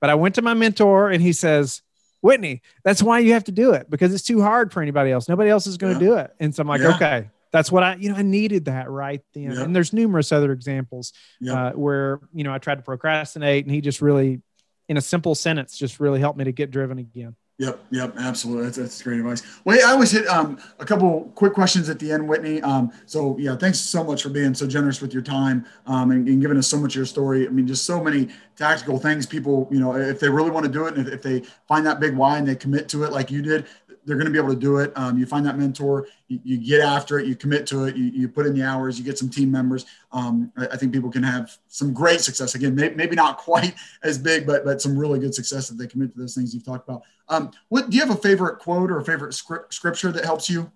but 0.00 0.10
i 0.10 0.14
went 0.14 0.34
to 0.34 0.42
my 0.42 0.54
mentor 0.54 1.10
and 1.10 1.22
he 1.22 1.32
says 1.32 1.82
whitney 2.20 2.60
that's 2.84 3.02
why 3.02 3.18
you 3.18 3.32
have 3.32 3.44
to 3.44 3.52
do 3.52 3.72
it 3.72 3.88
because 3.88 4.12
it's 4.12 4.22
too 4.22 4.42
hard 4.42 4.72
for 4.72 4.82
anybody 4.82 5.10
else 5.10 5.28
nobody 5.28 5.48
else 5.48 5.66
is 5.66 5.78
going 5.78 5.98
to 5.98 6.04
yeah. 6.04 6.10
do 6.10 6.16
it 6.18 6.34
and 6.40 6.54
so 6.54 6.60
i'm 6.60 6.68
like 6.68 6.82
yeah. 6.82 6.94
okay 6.94 7.30
that's 7.52 7.70
what 7.70 7.82
i 7.82 7.94
you 7.96 8.10
know 8.10 8.16
i 8.16 8.22
needed 8.22 8.66
that 8.66 8.90
right 8.90 9.22
then 9.34 9.52
and 9.52 9.74
there's 9.74 9.92
numerous 9.92 10.32
other 10.32 10.52
examples 10.52 11.12
uh, 11.50 11.70
where 11.72 12.20
you 12.32 12.44
know 12.44 12.52
i 12.52 12.58
tried 12.58 12.76
to 12.76 12.82
procrastinate 12.82 13.64
and 13.64 13.74
he 13.74 13.80
just 13.80 14.00
really 14.00 14.40
in 14.88 14.96
a 14.96 15.00
simple 15.00 15.34
sentence 15.34 15.76
just 15.76 16.00
really 16.00 16.20
helped 16.20 16.38
me 16.38 16.44
to 16.44 16.52
get 16.52 16.70
driven 16.70 16.98
again 16.98 17.34
Yep, 17.60 17.78
yep, 17.90 18.14
absolutely. 18.16 18.64
That's, 18.64 18.78
that's 18.78 19.02
great 19.02 19.18
advice. 19.18 19.42
Wait, 19.66 19.82
I 19.82 19.90
always 19.90 20.10
hit 20.10 20.26
um, 20.28 20.58
a 20.78 20.84
couple 20.86 21.30
quick 21.34 21.52
questions 21.52 21.90
at 21.90 21.98
the 21.98 22.10
end, 22.10 22.26
Whitney. 22.26 22.62
Um, 22.62 22.90
so 23.04 23.36
yeah, 23.38 23.54
thanks 23.54 23.78
so 23.78 24.02
much 24.02 24.22
for 24.22 24.30
being 24.30 24.54
so 24.54 24.66
generous 24.66 25.02
with 25.02 25.12
your 25.12 25.22
time 25.22 25.66
um, 25.84 26.10
and, 26.10 26.26
and, 26.26 26.40
giving 26.40 26.56
us 26.56 26.66
so 26.68 26.78
much 26.78 26.92
of 26.92 26.96
your 26.96 27.04
story. 27.04 27.46
I 27.46 27.50
mean, 27.50 27.66
just 27.66 27.84
so 27.84 28.02
many 28.02 28.28
tactical 28.56 28.98
things. 28.98 29.26
People, 29.26 29.68
you 29.70 29.78
know, 29.78 29.94
if 29.94 30.20
they 30.20 30.30
really 30.30 30.50
want 30.50 30.64
to 30.64 30.72
do 30.72 30.86
it, 30.86 30.96
and 30.96 31.06
if, 31.06 31.12
if 31.12 31.22
they 31.22 31.42
find 31.68 31.84
that 31.84 32.00
big 32.00 32.16
why 32.16 32.38
and 32.38 32.48
they 32.48 32.56
commit 32.56 32.88
to 32.88 33.04
it 33.04 33.12
like 33.12 33.30
you 33.30 33.42
did, 33.42 33.66
they're 34.04 34.16
going 34.16 34.26
to 34.26 34.32
be 34.32 34.38
able 34.38 34.54
to 34.54 34.58
do 34.58 34.78
it. 34.78 34.92
Um, 34.96 35.18
you 35.18 35.26
find 35.26 35.44
that 35.46 35.58
mentor, 35.58 36.06
you, 36.28 36.40
you, 36.42 36.58
get 36.58 36.80
after 36.80 37.18
it, 37.18 37.26
you 37.26 37.36
commit 37.36 37.66
to 37.68 37.84
it, 37.84 37.96
you, 37.96 38.04
you, 38.06 38.28
put 38.28 38.46
in 38.46 38.54
the 38.54 38.62
hours, 38.62 38.98
you 38.98 39.04
get 39.04 39.18
some 39.18 39.28
team 39.28 39.50
members. 39.50 39.86
Um, 40.12 40.52
I, 40.56 40.68
I, 40.68 40.76
think 40.76 40.92
people 40.92 41.10
can 41.10 41.22
have 41.22 41.56
some 41.68 41.92
great 41.92 42.20
success. 42.20 42.54
Again, 42.54 42.74
may, 42.74 42.90
maybe 42.90 43.14
not 43.14 43.36
quite 43.50 43.74
as 44.02 44.18
big, 44.18 44.46
but 44.46 44.64
but 44.64 44.80
some 44.80 44.96
really 44.96 45.18
good 45.18 45.34
success 45.34 45.70
if 45.70 45.76
they 45.76 45.86
commit 45.86 46.12
to 46.14 46.18
those 46.18 46.34
things 46.34 46.54
you've 46.54 46.64
talked 46.64 46.88
about. 46.88 47.02
Um, 47.28 47.50
what 47.68 47.90
do 47.90 47.96
you 47.96 48.04
have 48.04 48.16
a 48.16 48.20
favorite 48.20 48.58
quote 48.58 48.90
or 48.90 48.98
a 48.98 49.04
favorite 49.04 49.34
script, 49.34 49.72
scripture 49.74 50.10
that 50.12 50.24
helps 50.24 50.48
you 50.48 50.70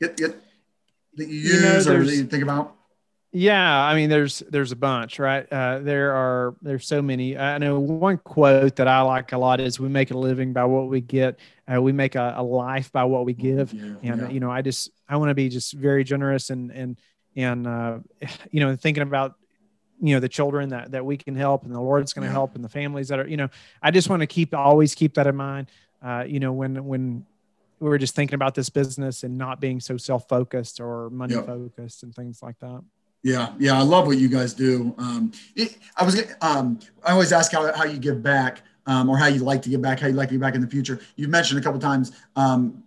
get, 0.00 0.16
get 0.16 0.36
that 1.16 1.28
you 1.28 1.40
use 1.40 1.86
you 1.86 1.92
know, 1.92 1.98
or 1.98 2.04
that 2.04 2.14
you 2.14 2.24
think 2.24 2.42
about? 2.42 2.77
Yeah, 3.30 3.84
I 3.84 3.94
mean, 3.94 4.08
there's 4.08 4.38
there's 4.48 4.72
a 4.72 4.76
bunch, 4.76 5.18
right? 5.18 5.46
Uh, 5.52 5.80
there 5.80 6.12
are 6.14 6.54
there's 6.62 6.86
so 6.86 7.02
many. 7.02 7.36
I 7.36 7.58
know 7.58 7.78
one 7.78 8.16
quote 8.16 8.76
that 8.76 8.88
I 8.88 9.02
like 9.02 9.32
a 9.32 9.38
lot 9.38 9.60
is, 9.60 9.78
"We 9.78 9.88
make 9.88 10.10
a 10.10 10.16
living 10.16 10.54
by 10.54 10.64
what 10.64 10.88
we 10.88 11.02
get. 11.02 11.38
Uh, 11.70 11.82
we 11.82 11.92
make 11.92 12.14
a, 12.14 12.34
a, 12.38 12.42
life 12.42 12.90
by 12.90 13.04
what 13.04 13.26
we 13.26 13.34
give." 13.34 13.74
Yeah, 13.74 13.96
and 14.02 14.20
yeah. 14.22 14.28
you 14.30 14.40
know, 14.40 14.50
I 14.50 14.62
just 14.62 14.90
I 15.06 15.18
want 15.18 15.28
to 15.28 15.34
be 15.34 15.50
just 15.50 15.74
very 15.74 16.04
generous 16.04 16.48
and 16.48 16.70
and 16.70 16.96
and 17.36 17.66
uh, 17.66 17.98
you 18.50 18.60
know 18.60 18.74
thinking 18.76 19.02
about 19.02 19.34
you 20.00 20.14
know 20.14 20.20
the 20.20 20.28
children 20.28 20.70
that 20.70 20.92
that 20.92 21.04
we 21.04 21.16
can 21.16 21.34
help 21.34 21.64
and 21.64 21.74
the 21.74 21.80
lord's 21.80 22.12
going 22.12 22.22
to 22.22 22.28
Yeah. 22.28 22.32
help 22.32 22.54
and 22.54 22.64
the 22.64 22.68
families 22.68 23.08
that 23.08 23.18
are 23.18 23.26
you 23.26 23.36
know 23.36 23.48
i 23.82 23.90
just 23.90 24.08
want 24.08 24.20
to 24.20 24.28
keep 24.28 24.54
always 24.54 24.94
keep 24.94 25.14
that 25.14 25.26
in 25.26 25.34
mind 25.34 25.70
uh, 26.02 26.24
you 26.26 26.38
know 26.38 26.52
when 26.52 26.84
when 26.84 27.26
we 27.80 27.88
were 27.88 27.98
just 27.98 28.14
thinking 28.14 28.34
about 28.34 28.54
this 28.54 28.68
business 28.70 29.24
and 29.24 29.36
not 29.36 29.60
being 29.60 29.80
so 29.80 29.96
self-focused 29.96 30.80
or 30.80 31.10
money 31.10 31.34
focused 31.34 32.04
and 32.04 32.14
things 32.14 32.42
like 32.42 32.58
that 32.60 32.82
Yeah, 33.22 33.52
yeah, 33.58 33.76
I 33.76 33.82
love 33.82 34.06
what 34.06 34.18
you 34.18 34.28
guys 34.28 34.54
do. 34.54 34.94
Um, 34.96 35.32
it, 35.56 35.76
I 35.96 36.04
was, 36.04 36.22
um, 36.40 36.78
I 37.04 37.12
always 37.12 37.32
ask 37.32 37.50
how, 37.50 37.72
how 37.74 37.84
you 37.84 37.98
give 37.98 38.22
back, 38.22 38.62
um, 38.86 39.08
or 39.10 39.18
how 39.18 39.26
you 39.26 39.40
like 39.40 39.60
to 39.62 39.68
give 39.68 39.82
back, 39.82 40.00
how 40.00 40.06
you 40.06 40.14
like 40.14 40.28
to 40.28 40.34
give 40.34 40.40
back 40.40 40.54
in 40.54 40.60
the 40.60 40.68
future. 40.68 41.00
You've 41.16 41.30
mentioned 41.30 41.60
a 41.60 41.62
couple 41.62 41.80
times 41.80 42.12
um, 42.36 42.82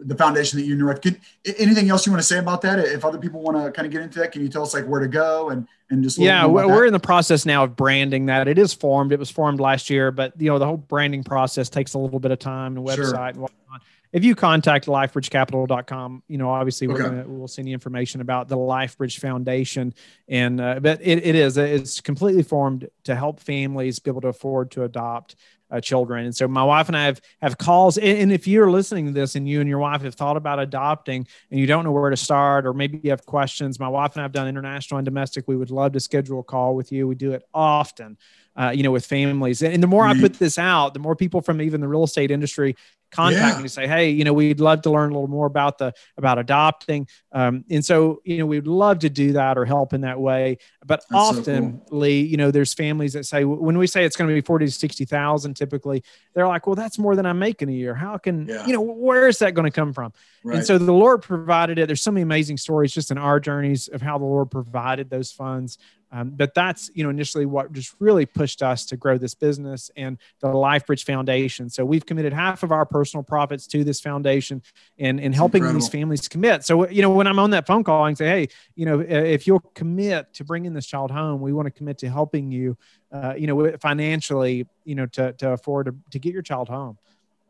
the 0.00 0.16
foundation 0.16 0.58
that 0.58 0.66
you 0.66 0.76
direct. 0.76 1.02
Could, 1.02 1.20
anything 1.58 1.90
else 1.90 2.06
you 2.06 2.12
want 2.12 2.20
to 2.20 2.26
say 2.26 2.38
about 2.38 2.60
that? 2.62 2.78
If 2.78 3.04
other 3.04 3.18
people 3.18 3.40
want 3.40 3.56
to 3.56 3.70
kind 3.70 3.86
of 3.86 3.92
get 3.92 4.02
into 4.02 4.18
that, 4.18 4.32
can 4.32 4.42
you 4.42 4.48
tell 4.48 4.62
us 4.62 4.74
like 4.74 4.84
where 4.86 5.00
to 5.00 5.08
go 5.08 5.50
and 5.50 5.66
and 5.90 6.02
just 6.02 6.18
yeah 6.18 6.44
we're, 6.44 6.84
in 6.84 6.92
the 6.92 7.00
process 7.00 7.46
now 7.46 7.64
of 7.64 7.76
branding 7.76 8.26
that 8.26 8.48
it 8.48 8.58
is 8.58 8.74
formed 8.74 9.12
it 9.12 9.18
was 9.18 9.30
formed 9.30 9.60
last 9.60 9.88
year 9.88 10.10
but 10.10 10.38
you 10.38 10.50
know 10.50 10.58
the 10.58 10.66
whole 10.66 10.76
branding 10.76 11.24
process 11.24 11.68
takes 11.68 11.94
a 11.94 11.98
little 11.98 12.20
bit 12.20 12.30
of 12.30 12.38
time 12.38 12.76
and 12.76 12.90
Sure. 12.90 13.04
website 13.06 13.30
and 13.30 13.38
whatnot 13.38 13.82
if 14.12 14.24
you 14.24 14.34
contact 14.34 14.86
lifebridgecapital.com 14.86 16.22
you 16.28 16.38
know 16.38 16.50
obviously 16.50 16.86
we're 16.86 17.02
gonna, 17.02 17.24
we'll 17.26 17.48
send 17.48 17.68
you 17.68 17.74
information 17.74 18.20
about 18.20 18.48
the 18.48 18.56
lifebridge 18.56 19.18
foundation. 19.18 19.94
And 20.28 20.60
uh, 20.60 20.80
but 20.80 21.00
it, 21.02 21.24
it 21.24 21.34
is 21.34 21.56
it's 21.56 22.00
completely 22.00 22.42
formed 22.42 22.88
to 23.04 23.14
help 23.14 23.40
families 23.40 23.98
be 23.98 24.10
able 24.10 24.20
to 24.22 24.28
afford 24.28 24.70
to 24.72 24.84
adopt 24.84 25.36
uh, 25.70 25.80
children. 25.80 26.24
And 26.24 26.34
so 26.34 26.48
my 26.48 26.64
wife 26.64 26.88
and 26.88 26.96
i 26.96 27.04
have 27.04 27.20
have 27.42 27.58
calls 27.58 27.98
and, 27.98 28.18
and 28.18 28.32
if 28.32 28.46
you're 28.46 28.70
listening 28.70 29.06
to 29.06 29.12
this 29.12 29.34
and 29.34 29.48
you 29.48 29.60
and 29.60 29.68
your 29.68 29.78
wife 29.78 30.02
have 30.02 30.14
thought 30.14 30.36
about 30.36 30.58
adopting 30.58 31.26
and 31.50 31.60
you 31.60 31.66
don't 31.66 31.84
know 31.84 31.92
where 31.92 32.10
to 32.10 32.16
start 32.16 32.66
or 32.66 32.72
maybe 32.72 33.00
you 33.02 33.10
have 33.10 33.26
questions 33.26 33.78
my 33.78 33.88
wife 33.88 34.12
and 34.14 34.22
i 34.22 34.24
have 34.24 34.32
done 34.32 34.48
international 34.48 34.98
and 34.98 35.04
domestic. 35.04 35.46
We 35.46 35.56
would 35.56 35.70
love 35.70 35.92
to 35.92 36.00
schedule 36.00 36.40
a 36.40 36.44
call 36.44 36.74
with 36.74 36.90
you. 36.90 37.06
We 37.06 37.14
do 37.14 37.32
it 37.32 37.42
often 37.52 38.16
uh, 38.56 38.70
you 38.70 38.82
know 38.82 38.90
with 38.90 39.04
families. 39.04 39.62
And, 39.62 39.74
and 39.74 39.82
the 39.82 39.86
more 39.86 40.06
i 40.06 40.18
put 40.18 40.34
this 40.34 40.58
out 40.58 40.94
the 40.94 41.00
more 41.00 41.14
people 41.14 41.42
from 41.42 41.60
even 41.60 41.80
the 41.80 41.88
real 41.88 42.04
estate 42.04 42.30
industry 42.30 42.74
contact 43.10 43.42
Yeah. 43.42 43.56
me 43.56 43.62
and 43.62 43.70
say 43.70 43.86
hey 43.86 44.10
you 44.10 44.24
know 44.24 44.32
we'd 44.32 44.60
love 44.60 44.82
to 44.82 44.90
learn 44.90 45.10
a 45.10 45.14
little 45.14 45.28
more 45.28 45.46
about 45.46 45.78
the 45.78 45.92
about 46.16 46.38
adopting 46.38 47.06
um, 47.32 47.64
and 47.70 47.84
so 47.84 48.20
you 48.24 48.38
know 48.38 48.46
we'd 48.46 48.66
love 48.66 48.98
to 49.00 49.08
do 49.10 49.32
that 49.32 49.56
or 49.56 49.64
help 49.64 49.92
in 49.92 50.02
that 50.02 50.20
way 50.20 50.58
but 50.84 51.00
That's 51.08 51.10
so 51.10 51.16
often 51.40 51.80
lee 51.90 52.20
you 52.20 52.36
know 52.36 52.50
there's 52.50 52.74
families 52.74 53.14
that 53.14 53.24
say 53.24 53.44
when 53.44 53.78
we 53.78 53.86
say 53.86 54.04
it's 54.04 54.16
going 54.16 54.28
to 54.28 54.34
be 54.34 54.40
40 54.40 54.66
to 54.66 54.72
60000 54.72 55.54
typically 55.54 56.02
they're 56.34 56.46
like 56.48 56.66
well 56.66 56.76
that's 56.76 56.98
more 56.98 57.16
than 57.16 57.24
i'm 57.26 57.38
making 57.38 57.68
a 57.68 57.72
year 57.72 57.94
how 57.94 58.18
can 58.18 58.46
Yeah. 58.46 58.66
you 58.66 58.72
know 58.72 58.80
where 58.82 59.26
is 59.28 59.38
that 59.38 59.54
going 59.54 59.70
to 59.70 59.74
come 59.74 59.92
from 59.92 60.12
Right. 60.44 60.58
and 60.58 60.64
so 60.66 60.78
the 60.78 60.92
Lord 60.92 61.22
provided 61.22 61.80
it. 61.80 61.86
There's 61.88 62.00
so 62.00 62.12
many 62.12 62.22
amazing 62.22 62.58
stories 62.58 62.92
just 62.94 63.10
in 63.10 63.18
our 63.18 63.40
journeys 63.40 63.88
of 63.88 64.00
how 64.00 64.18
the 64.18 64.24
Lord 64.24 64.52
provided 64.52 65.10
those 65.10 65.32
funds. 65.32 65.78
Um, 66.12 66.30
but 66.30 66.54
that's 66.54 66.90
you 66.94 67.02
know 67.02 67.10
initially 67.10 67.44
what 67.44 67.72
just 67.72 67.92
really 67.98 68.24
pushed 68.24 68.62
us 68.62 68.86
to 68.86 68.96
grow 68.96 69.18
this 69.18 69.34
business 69.34 69.90
and 69.96 70.16
the 70.40 70.46
LifeBridge 70.46 71.04
Foundation. 71.04 71.68
So 71.68 71.84
we've 71.84 72.06
committed 72.06 72.32
half 72.32 72.62
of 72.62 72.70
our 72.70 72.86
personal 72.98 73.22
profits 73.22 73.66
to 73.68 73.84
this 73.84 74.00
foundation 74.00 74.60
and 74.98 75.20
and 75.20 75.32
helping 75.34 75.62
these 75.72 75.88
families 75.88 76.26
commit. 76.26 76.64
So 76.64 76.88
you 76.88 77.02
know 77.02 77.10
when 77.10 77.28
I'm 77.28 77.38
on 77.38 77.50
that 77.50 77.64
phone 77.66 77.84
call 77.84 78.06
and 78.06 78.18
say, 78.18 78.26
hey, 78.26 78.48
you 78.74 78.86
know 78.86 78.98
if 79.00 79.46
you'll 79.46 79.66
commit 79.74 80.34
to 80.34 80.44
bringing 80.44 80.72
this 80.72 80.86
child 80.86 81.10
home, 81.12 81.40
we 81.40 81.52
want 81.52 81.66
to 81.66 81.70
commit 81.70 81.98
to 81.98 82.08
helping 82.08 82.50
you, 82.50 82.76
uh, 83.12 83.34
you 83.36 83.46
know 83.46 83.76
financially, 83.80 84.66
you 84.84 84.96
know 84.96 85.06
to 85.06 85.32
to 85.34 85.50
afford 85.50 85.86
to, 85.86 85.94
to 86.10 86.18
get 86.18 86.32
your 86.32 86.42
child 86.42 86.68
home. 86.68 86.98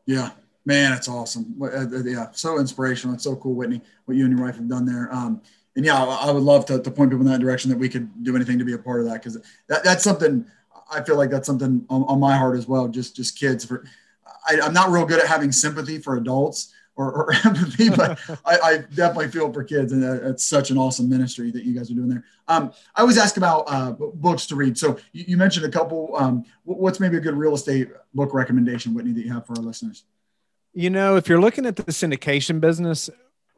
Yeah, 0.05 0.31
man, 0.67 0.93
it's 0.93 1.09
awesome. 1.09 1.55
Uh, 1.61 1.67
uh, 1.67 2.03
yeah, 2.05 2.27
so 2.33 2.59
inspirational. 2.59 3.15
It's 3.15 3.25
so 3.25 3.37
cool, 3.37 3.55
Whitney, 3.55 3.81
what 4.05 4.17
you 4.17 4.25
and 4.27 4.37
your 4.37 4.47
wife 4.47 4.57
have 4.57 4.69
done 4.69 4.85
there. 4.85 5.09
Um, 5.13 5.41
and 5.77 5.85
yeah, 5.87 5.97
I 6.03 6.29
I 6.29 6.31
would 6.31 6.43
love 6.43 6.67
to, 6.67 6.81
to 6.83 6.91
point 6.91 7.11
people 7.11 7.25
in 7.27 7.33
that 7.33 7.41
direction 7.41 7.71
that 7.71 7.79
we 7.79 7.89
could 7.89 8.23
do 8.23 8.37
anything 8.37 8.59
to 8.59 8.65
be 8.67 8.75
a 8.75 8.79
part 8.79 9.01
of 9.01 9.07
that 9.07 9.23
because 9.23 9.39
that, 9.69 9.83
that's 9.83 10.05
something 10.05 10.45
I 10.91 11.03
feel 11.03 11.17
like 11.17 11.31
that's 11.31 11.47
something 11.47 11.85
on, 11.89 12.03
on 12.05 12.21
my 12.21 12.37
heart 12.37 12.57
as 12.57 12.67
well. 12.67 12.89
Just 12.89 13.17
just 13.17 13.39
kids. 13.39 13.65
For 13.65 13.85
I, 14.49 14.61
I'm 14.61 14.73
not 14.73 14.91
real 14.91 15.05
good 15.05 15.21
at 15.21 15.27
having 15.27 15.53
sympathy 15.53 15.99
for 15.99 16.17
adults 16.17 16.73
or, 16.97 17.13
or 17.13 17.33
empathy, 17.45 17.91
but 17.91 18.19
I, 18.45 18.59
I 18.59 18.77
definitely 18.95 19.29
feel 19.29 19.53
for 19.53 19.63
kids, 19.63 19.93
and 19.93 20.03
it's 20.03 20.45
such 20.45 20.71
an 20.71 20.79
awesome 20.79 21.09
ministry 21.09 21.51
that 21.53 21.65
you 21.65 21.75
guys 21.75 21.91
are 21.91 21.95
doing 21.95 22.09
there. 22.09 22.25
Um, 22.49 22.73
I 22.97 23.03
always 23.03 23.19
ask 23.19 23.37
about 23.37 23.65
uh, 23.69 23.93
books 23.93 24.47
to 24.47 24.57
read. 24.57 24.77
So 24.77 24.99
you, 25.13 25.25
you 25.29 25.37
mentioned 25.37 25.65
a 25.65 25.71
couple. 25.71 26.17
Um, 26.17 26.45
what's 26.65 26.99
maybe 26.99 27.17
a 27.17 27.21
good 27.21 27.35
real 27.35 27.55
estate 27.55 27.91
book 28.15 28.35
recommendation, 28.35 28.95
Whitney, 28.95 29.13
that 29.13 29.25
you 29.25 29.33
have 29.33 29.47
for 29.47 29.57
our 29.57 29.63
listeners? 29.63 30.05
You 30.75 30.91
know, 30.91 31.17
if 31.17 31.29
you're 31.29 31.41
looking 31.41 31.67
at 31.67 31.77
the 31.77 31.85
syndication 31.85 32.61
business, 32.61 33.09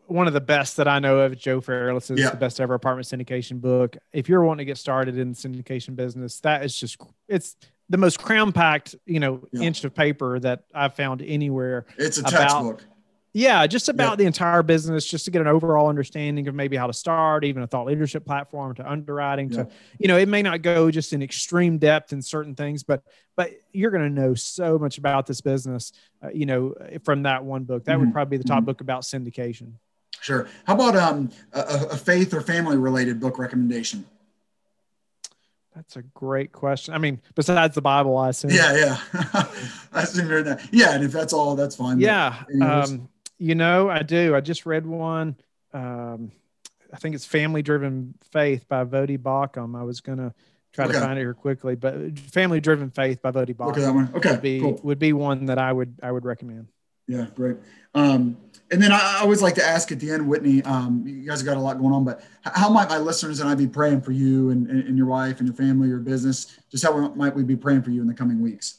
one 0.06 0.26
of 0.26 0.32
the 0.32 0.40
best 0.40 0.76
that 0.76 0.88
I 0.88 0.98
know 0.98 1.20
of, 1.20 1.38
Joe 1.38 1.60
Fairless 1.60 2.10
is 2.10 2.20
Yeah. 2.20 2.30
the 2.30 2.36
best 2.36 2.60
ever 2.60 2.74
apartment 2.74 3.06
syndication 3.06 3.60
book. 3.60 3.96
If 4.12 4.28
you're 4.28 4.42
wanting 4.42 4.66
to 4.66 4.70
get 4.70 4.76
started 4.76 5.16
in 5.16 5.30
the 5.30 5.36
syndication 5.36 5.96
business, 5.96 6.40
that 6.40 6.64
is 6.64 6.76
just 6.76 7.00
it's 7.28 7.56
the 7.90 7.98
most 7.98 8.22
crown 8.22 8.52
packed, 8.52 8.94
you 9.04 9.20
know, 9.20 9.42
Yeah. 9.52 9.62
inch 9.66 9.84
of 9.84 9.94
paper 9.94 10.38
that 10.40 10.62
I've 10.74 10.94
found 10.94 11.20
anywhere. 11.22 11.84
It's 11.98 12.16
a 12.18 12.20
About- 12.22 12.30
textbook. 12.32 12.84
Yeah, 13.32 13.64
just 13.68 13.88
about 13.88 14.12
Yeah. 14.12 14.16
the 14.16 14.24
entire 14.24 14.62
business, 14.64 15.06
just 15.06 15.24
to 15.26 15.30
get 15.30 15.40
an 15.40 15.46
overall 15.46 15.88
understanding 15.88 16.48
of 16.48 16.54
maybe 16.56 16.76
how 16.76 16.88
to 16.88 16.92
start, 16.92 17.44
even 17.44 17.62
a 17.62 17.66
thought 17.68 17.86
leadership 17.86 18.24
platform 18.24 18.74
to 18.74 18.90
underwriting 18.90 19.50
Yeah. 19.50 19.64
to, 19.64 19.68
you 20.00 20.08
know, 20.08 20.16
it 20.16 20.28
may 20.28 20.42
not 20.42 20.62
go 20.62 20.90
just 20.90 21.12
in 21.12 21.22
extreme 21.22 21.78
depth 21.78 22.12
in 22.12 22.22
certain 22.22 22.54
things, 22.54 22.82
but 22.82 23.02
but 23.36 23.52
you're 23.72 23.90
going 23.92 24.02
to 24.02 24.20
know 24.20 24.34
so 24.34 24.78
much 24.78 24.98
about 24.98 25.26
this 25.26 25.40
business, 25.40 25.92
uh, 26.22 26.28
you 26.28 26.44
know, 26.44 26.74
from 27.04 27.22
that 27.22 27.42
one 27.44 27.62
book. 27.64 27.84
That 27.84 27.96
Mhm. 27.96 28.00
would 28.00 28.12
probably 28.12 28.36
be 28.36 28.42
the 28.42 28.48
top 28.48 28.62
Mhm. 28.64 28.66
book 28.66 28.80
about 28.82 29.02
syndication. 29.02 29.72
Sure. 30.20 30.46
How 30.66 30.74
about 30.74 30.94
um, 30.96 31.30
a 31.54 31.60
a 31.92 31.96
faith 31.96 32.34
or 32.34 32.40
family 32.42 32.76
related 32.76 33.18
book 33.20 33.38
recommendation? 33.38 34.04
That's 35.74 35.96
a 35.96 36.02
great 36.02 36.50
question. 36.52 36.94
I 36.94 36.98
mean, 36.98 37.20
besides 37.34 37.74
the 37.76 37.80
Bible, 37.82 38.16
I 38.18 38.30
assume. 38.30 38.50
Yeah, 38.50 38.76
yeah. 38.76 38.98
I 39.92 40.02
assume 40.02 40.28
you're 40.28 40.42
that. 40.42 40.68
Yeah, 40.72 40.94
and 40.94 41.04
if 41.04 41.12
that's 41.12 41.32
all, 41.32 41.54
that's 41.54 41.76
fine. 41.76 42.00
Yeah. 42.00 42.42
Um, 42.60 43.08
you 43.38 43.54
know, 43.54 43.88
I 43.88 44.02
do. 44.02 44.34
I 44.34 44.40
just 44.40 44.66
read 44.66 44.84
one. 44.86 45.36
Um, 45.72 46.32
I 46.92 46.96
think 46.96 47.14
it's 47.14 47.24
Family 47.24 47.62
Driven 47.62 48.14
Faith 48.32 48.66
by 48.68 48.84
Voddie 48.84 49.16
Baucham. 49.18 49.78
I 49.78 49.84
was 49.84 50.00
going 50.00 50.18
to 50.18 50.34
try 50.72 50.86
Okay. 50.86 50.94
to 50.94 51.00
find 51.00 51.18
it 51.18 51.22
here 51.22 51.34
quickly, 51.34 51.76
but 51.76 52.18
Family 52.18 52.60
Driven 52.60 52.90
Faith 52.90 53.22
by 53.22 53.30
Voddie 53.30 53.54
Baucham 53.56 53.74
that 53.76 53.94
one. 53.94 54.10
Okay, 54.14 54.32
would 54.32 54.42
be 54.42 54.60
cool. 54.60 54.80
would 54.82 54.98
be 54.98 55.12
one 55.12 55.46
that 55.46 55.58
I 55.58 55.72
would 55.72 55.94
I 56.02 56.10
would 56.10 56.24
recommend. 56.24 56.66
Yeah, 57.10 57.26
great. 57.34 57.56
Um, 57.92 58.36
and 58.70 58.80
then 58.80 58.92
I, 58.92 59.16
I 59.16 59.20
always 59.22 59.42
like 59.42 59.56
to 59.56 59.64
ask 59.64 59.90
at 59.90 59.98
the 59.98 60.12
end, 60.12 60.28
Whitney, 60.28 60.62
um, 60.62 61.02
you 61.04 61.26
guys 61.28 61.40
have 61.40 61.46
got 61.46 61.56
a 61.56 61.60
lot 61.60 61.76
going 61.80 61.92
on, 61.92 62.04
but 62.04 62.22
how 62.44 62.70
might 62.70 62.88
my 62.88 62.98
listeners 62.98 63.40
and 63.40 63.48
I 63.48 63.56
be 63.56 63.66
praying 63.66 64.02
for 64.02 64.12
you 64.12 64.50
and, 64.50 64.68
and, 64.70 64.86
and 64.86 64.96
your 64.96 65.08
wife 65.08 65.40
and 65.40 65.48
your 65.48 65.56
family, 65.56 65.88
your 65.88 65.98
business? 65.98 66.56
Just 66.70 66.84
how 66.84 67.08
might 67.14 67.34
we 67.34 67.42
be 67.42 67.56
praying 67.56 67.82
for 67.82 67.90
you 67.90 68.00
in 68.00 68.06
the 68.06 68.14
coming 68.14 68.40
weeks? 68.40 68.78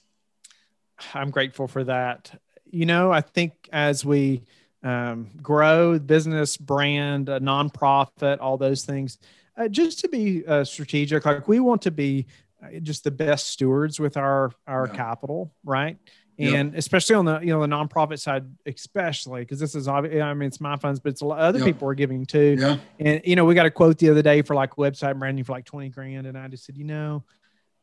I'm 1.14 1.30
grateful 1.30 1.68
for 1.68 1.84
that. 1.84 2.40
You 2.72 2.86
know, 2.86 3.12
I 3.12 3.20
think 3.20 3.52
as 3.74 4.06
we 4.06 4.44
um, 4.82 5.30
grow 5.42 6.00
business, 6.00 6.56
brand, 6.56 7.28
a 7.28 7.42
nonprofit, 7.42 8.38
all 8.40 8.58
those 8.58 8.86
things, 8.86 9.18
uh, 9.58 9.68
just 9.68 10.00
to 10.00 10.08
be 10.08 10.46
uh, 10.48 10.64
strategic, 10.64 11.26
like 11.26 11.50
we 11.50 11.60
want 11.60 11.82
to 11.82 11.92
be 11.92 12.28
uh, 12.64 12.80
just 12.82 13.04
the 13.04 13.12
best 13.12 13.50
stewards 13.50 14.00
with 14.00 14.16
our 14.16 14.52
our 14.68 14.88
Yeah. 14.88 14.94
capital, 14.94 15.54
right? 15.66 15.98
And 16.40 16.74
especially 16.76 17.16
on 17.16 17.26
the 17.26 17.40
you 17.40 17.48
know 17.48 17.62
the 17.62 17.68
nonprofit 17.68 18.20
side, 18.20 18.46
especially 18.66 19.42
because 19.42 19.60
this 19.60 19.76
is 19.76 19.88
obvious. 19.88 20.22
I 20.24 20.34
mean, 20.34 20.48
it's 20.48 20.60
my 20.62 20.76
funds, 20.76 21.00
but 21.00 21.12
it's 21.12 21.22
a 21.22 21.26
lot 21.26 21.40
other 21.40 21.60
Yeah. 21.60 21.66
people 21.66 21.88
are 21.90 21.94
giving 21.94 22.26
too. 22.26 22.56
Yeah, 22.60 22.78
And 23.00 23.22
you 23.26 23.36
know, 23.36 23.46
we 23.46 23.54
got 23.54 23.66
a 23.68 23.72
quote 23.72 23.98
the 24.00 24.10
other 24.10 24.22
day 24.24 24.42
for 24.42 24.56
like 24.56 24.76
website 24.76 25.20
branding 25.20 25.44
for 25.44 25.52
like 25.52 25.66
20 25.66 25.90
grand. 25.90 26.26
And 26.28 26.38
I 26.38 26.48
just 26.48 26.66
said, 26.66 26.78
you 26.78 26.84
know, 26.86 27.24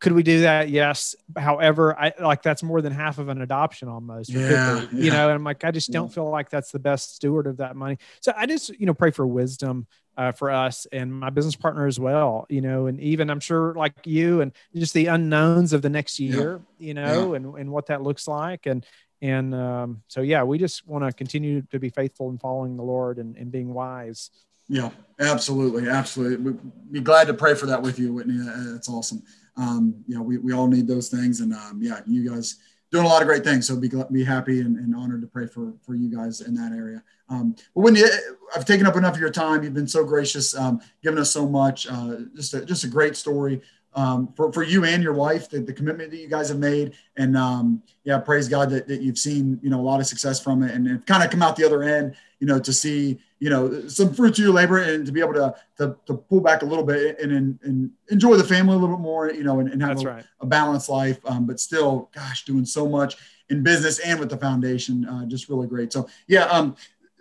could 0.01 0.12
we 0.12 0.22
do 0.22 0.40
that? 0.42 0.68
Yes. 0.70 1.14
However, 1.36 1.96
I 1.99 2.12
like 2.20 2.42
that's 2.42 2.62
more 2.62 2.80
than 2.80 2.92
half 2.92 3.18
of 3.18 3.28
an 3.28 3.40
adoption 3.42 3.88
almost. 3.88 4.30
Yeah, 4.30 4.49
yeah. 4.51 4.86
You 4.92 5.11
know, 5.11 5.24
and 5.28 5.34
I'm 5.34 5.44
like, 5.44 5.64
I 5.64 5.70
just 5.70 5.90
don't 5.92 6.07
Yeah. 6.09 6.14
feel 6.14 6.30
like 6.30 6.51
that's 6.51 6.70
the 6.72 6.78
best 6.78 7.14
steward 7.16 7.46
of 7.46 7.59
that 7.59 7.76
money. 7.76 7.99
So 8.20 8.32
I 8.36 8.46
just, 8.46 8.70
you 8.78 8.86
know, 8.86 8.94
pray 8.94 9.11
for 9.12 9.26
wisdom 9.26 9.86
uh, 10.18 10.32
for 10.32 10.50
us 10.50 10.86
and 10.90 11.14
my 11.14 11.30
business 11.30 11.54
partner 11.54 11.86
as 11.86 11.98
well, 11.98 12.44
you 12.50 12.60
know, 12.60 12.86
and 12.88 13.00
even 13.00 13.30
I'm 13.30 13.38
sure 13.40 13.72
like 13.74 13.94
you 14.04 14.40
and 14.40 14.52
just 14.74 14.92
the 14.92 15.06
unknowns 15.06 15.72
of 15.72 15.80
the 15.80 15.88
next 15.88 16.18
Yeah. 16.18 16.34
year, 16.34 16.60
you 16.78 16.92
know, 16.92 17.34
and, 17.34 17.54
and 17.56 17.70
what 17.70 17.86
that 17.86 18.02
looks 18.02 18.26
like. 18.26 18.66
And, 18.66 18.84
and 19.22 19.54
um, 19.54 20.02
so, 20.08 20.20
yeah, 20.20 20.42
we 20.42 20.58
just 20.58 20.86
want 20.86 21.04
to 21.04 21.12
continue 21.12 21.62
to 21.70 21.78
be 21.78 21.88
faithful 21.88 22.30
in 22.30 22.38
following 22.38 22.76
the 22.76 22.82
Lord 22.82 23.18
and, 23.18 23.36
and 23.36 23.50
being 23.52 23.72
wise. 23.72 24.30
yeah, 24.68 24.90
absolutely, 25.20 25.88
absolutely. 25.88 26.36
We'd 26.52 26.92
be 26.92 27.00
glad 27.00 27.28
to 27.28 27.34
pray 27.34 27.54
for 27.54 27.66
that 27.66 27.80
with 27.80 27.98
you, 27.98 28.12
Whitney. 28.12 28.38
That's 28.72 28.88
awesome. 28.88 29.22
Um, 29.56 30.04
you 30.06 30.14
know, 30.16 30.22
we, 30.22 30.38
we 30.38 30.52
all 30.52 30.66
need 30.68 30.86
those 30.86 31.08
things, 31.08 31.40
and 31.40 31.52
um, 31.54 31.80
yeah, 31.82 32.00
you 32.06 32.28
guys 32.28 32.56
doing 32.91 33.05
a 33.05 33.09
lot 33.09 33.22
of 33.22 33.28
great 33.28 33.45
things. 33.45 33.66
So 33.66 33.76
be 33.76 33.91
be 34.11 34.24
happy 34.24 34.61
and, 34.61 34.76
and 34.76 34.95
honored 34.95 35.20
to 35.22 35.26
pray 35.26 35.47
for 35.47 35.74
for 35.82 35.95
you 35.95 36.14
guys 36.14 36.41
in 36.41 36.55
that 36.55 36.72
area. 36.72 37.03
Um, 37.28 37.55
but 37.74 37.82
when 37.82 37.95
you, 37.95 38.09
I've 38.57 38.64
taken 38.64 38.86
up 38.86 38.97
enough 38.97 39.14
of 39.14 39.20
your 39.20 39.30
time. 39.30 39.62
You've 39.62 39.74
been 39.74 39.86
so 39.86 40.05
gracious, 40.05 40.57
um, 40.57 40.80
giving 41.03 41.18
us 41.18 41.30
so 41.30 41.47
much. 41.47 41.86
Uh, 41.86 42.16
just 42.34 42.55
a, 42.55 42.64
just 42.64 42.84
a 42.84 42.89
great 42.89 43.16
story 43.16 43.61
um, 43.95 44.32
for, 44.34 44.53
for 44.53 44.62
you 44.62 44.84
and 44.84 45.03
your 45.03 45.12
wife, 45.12 45.51
the, 45.51 45.61
the 45.61 45.72
commitment 45.72 46.11
that 46.11 46.18
you 46.18 46.28
guys 46.28 46.49
have 46.49 46.59
made. 46.59 46.95
And 47.16 47.36
um, 47.36 47.82
yeah, 48.05 48.18
praise 48.18 48.49
God 48.49 48.70
that, 48.70 48.86
that 48.89 49.03
you've 49.03 49.18
seen, 49.18 49.59
you 49.62 49.70
know, 49.70 49.80
a 49.80 49.82
lot 49.82 50.01
of 50.01 50.07
success 50.07 50.41
from 50.41 50.62
it 50.62 50.74
and 50.74 51.05
kind 51.07 51.22
of 51.22 51.30
come 51.30 51.43
out 51.43 51.57
the 51.57 51.64
other 51.64 51.82
end, 51.82 52.14
you 52.41 52.47
know, 52.47 52.59
to 52.61 52.72
see, 52.72 53.18
you 53.41 53.51
know 53.51 53.89
some 53.89 54.12
fruit 54.12 54.39
of 54.39 54.45
your 54.45 54.53
labor 54.53 54.78
and 54.78 55.07
to 55.07 55.12
be 55.12 55.20
able 55.20 55.34
to 55.34 55.55
to, 55.76 55.97
to 56.07 56.14
pull 56.14 56.41
back 56.41 56.62
a 56.62 56.64
little 56.64 56.84
bit 56.84 57.18
and, 57.20 57.32
and, 57.32 57.59
and 57.62 57.91
enjoy 58.09 58.36
the 58.36 58.45
family 58.45 58.74
a 58.74 58.78
little 58.78 58.97
bit 58.97 59.03
more 59.03 59.32
you 59.32 59.45
know 59.45 59.61
and, 59.61 59.70
and 59.70 59.82
have 59.82 60.01
a, 60.01 60.05
right. 60.05 60.24
a, 60.41 60.47
balanced 60.47 60.89
life. 60.89 61.18
Um, 61.24 61.47
but 61.47 61.61
still 61.61 62.11
gosh 62.14 62.45
doing 62.45 62.64
so 62.64 62.89
much 62.89 63.16
in 63.49 63.62
business 63.62 63.99
and 64.01 64.18
with 64.18 64.30
the 64.30 64.36
foundation 64.36 65.07
uh, 65.07 65.24
just 65.26 65.49
really 65.49 65.66
great. 65.66 65.93
So 65.93 66.09
yeah 66.26 66.45
um, 66.45 66.76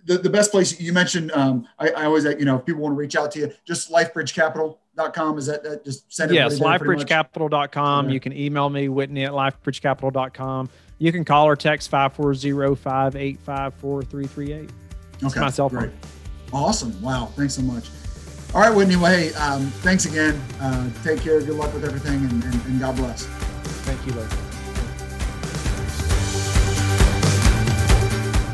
the, 0.05 0.17
the 0.17 0.29
best 0.29 0.51
place 0.51 0.79
you 0.79 0.93
mentioned 0.93 1.31
um, 1.33 1.67
I, 1.77 1.89
I, 1.89 2.05
always 2.05 2.23
you 2.23 2.45
know 2.45 2.57
if 2.57 2.65
people 2.65 2.81
want 2.81 2.93
to 2.93 2.97
reach 2.97 3.15
out 3.15 3.31
to 3.33 3.39
you 3.39 3.51
just 3.65 3.91
lifebridgecapital.com 3.91 5.37
is 5.37 5.45
that, 5.45 5.63
that 5.63 5.85
just 5.85 6.11
send 6.11 6.31
it 6.31 6.35
yes 6.35 6.59
lifebridgecapital.com 6.59 8.05
okay. 8.05 8.13
you 8.13 8.19
can 8.19 8.33
email 8.33 8.69
me 8.69 8.89
whitney 8.89 9.25
at 9.25 9.33
lifebridgecapital.com 9.33 10.69
you 10.99 11.11
can 11.11 11.23
call 11.23 11.47
or 11.47 11.55
text 11.55 11.91
540-585-4338 11.91 14.71
Okay. 15.23 15.39
my 15.39 15.49
cell 15.49 15.69
phone. 15.69 15.79
Great. 15.79 15.91
Awesome. 16.53 17.01
Wow. 17.01 17.31
Thanks 17.35 17.55
so 17.55 17.61
much. 17.61 17.89
All 18.53 18.61
right, 18.61 18.73
Whitney. 18.73 18.95
Well, 18.95 19.11
hey, 19.11 19.33
um, 19.33 19.65
thanks 19.81 20.05
again. 20.05 20.39
Uh, 20.59 20.89
take 21.03 21.19
care. 21.21 21.41
Good 21.41 21.55
luck 21.55 21.73
with 21.73 21.83
everything, 21.83 22.23
and, 22.23 22.41
and, 22.43 22.65
and 22.65 22.79
God 22.79 22.95
bless. 22.95 23.25
Thank 23.25 24.05
you, 24.07 24.13
Larry. 24.13 24.29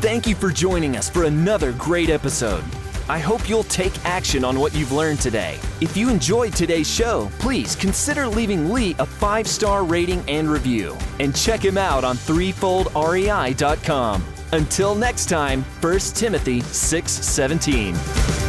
Thank 0.00 0.26
you 0.26 0.34
for 0.34 0.50
joining 0.50 0.96
us 0.96 1.08
for 1.08 1.22
another 1.24 1.72
great 1.72 2.10
episode. 2.10 2.64
I 3.08 3.18
hope 3.18 3.48
you'll 3.48 3.64
take 3.64 3.92
action 4.04 4.44
on 4.44 4.58
what 4.58 4.74
you've 4.74 4.92
learned 4.92 5.20
today. 5.20 5.58
If 5.80 5.96
you 5.96 6.10
enjoyed 6.10 6.54
today's 6.54 6.90
show, 6.90 7.30
please 7.38 7.76
consider 7.76 8.26
leaving 8.26 8.72
Lee 8.72 8.96
a 8.98 9.06
five 9.06 9.46
star 9.46 9.84
rating 9.84 10.24
and 10.28 10.50
review. 10.50 10.96
And 11.20 11.36
check 11.36 11.64
him 11.64 11.78
out 11.78 12.02
on 12.04 12.16
threefoldrei.com. 12.16 14.33
Until 14.52 14.94
next 14.94 15.28
time, 15.28 15.64
1 15.80 15.98
Timothy 16.14 16.60
6:17. 16.60 18.43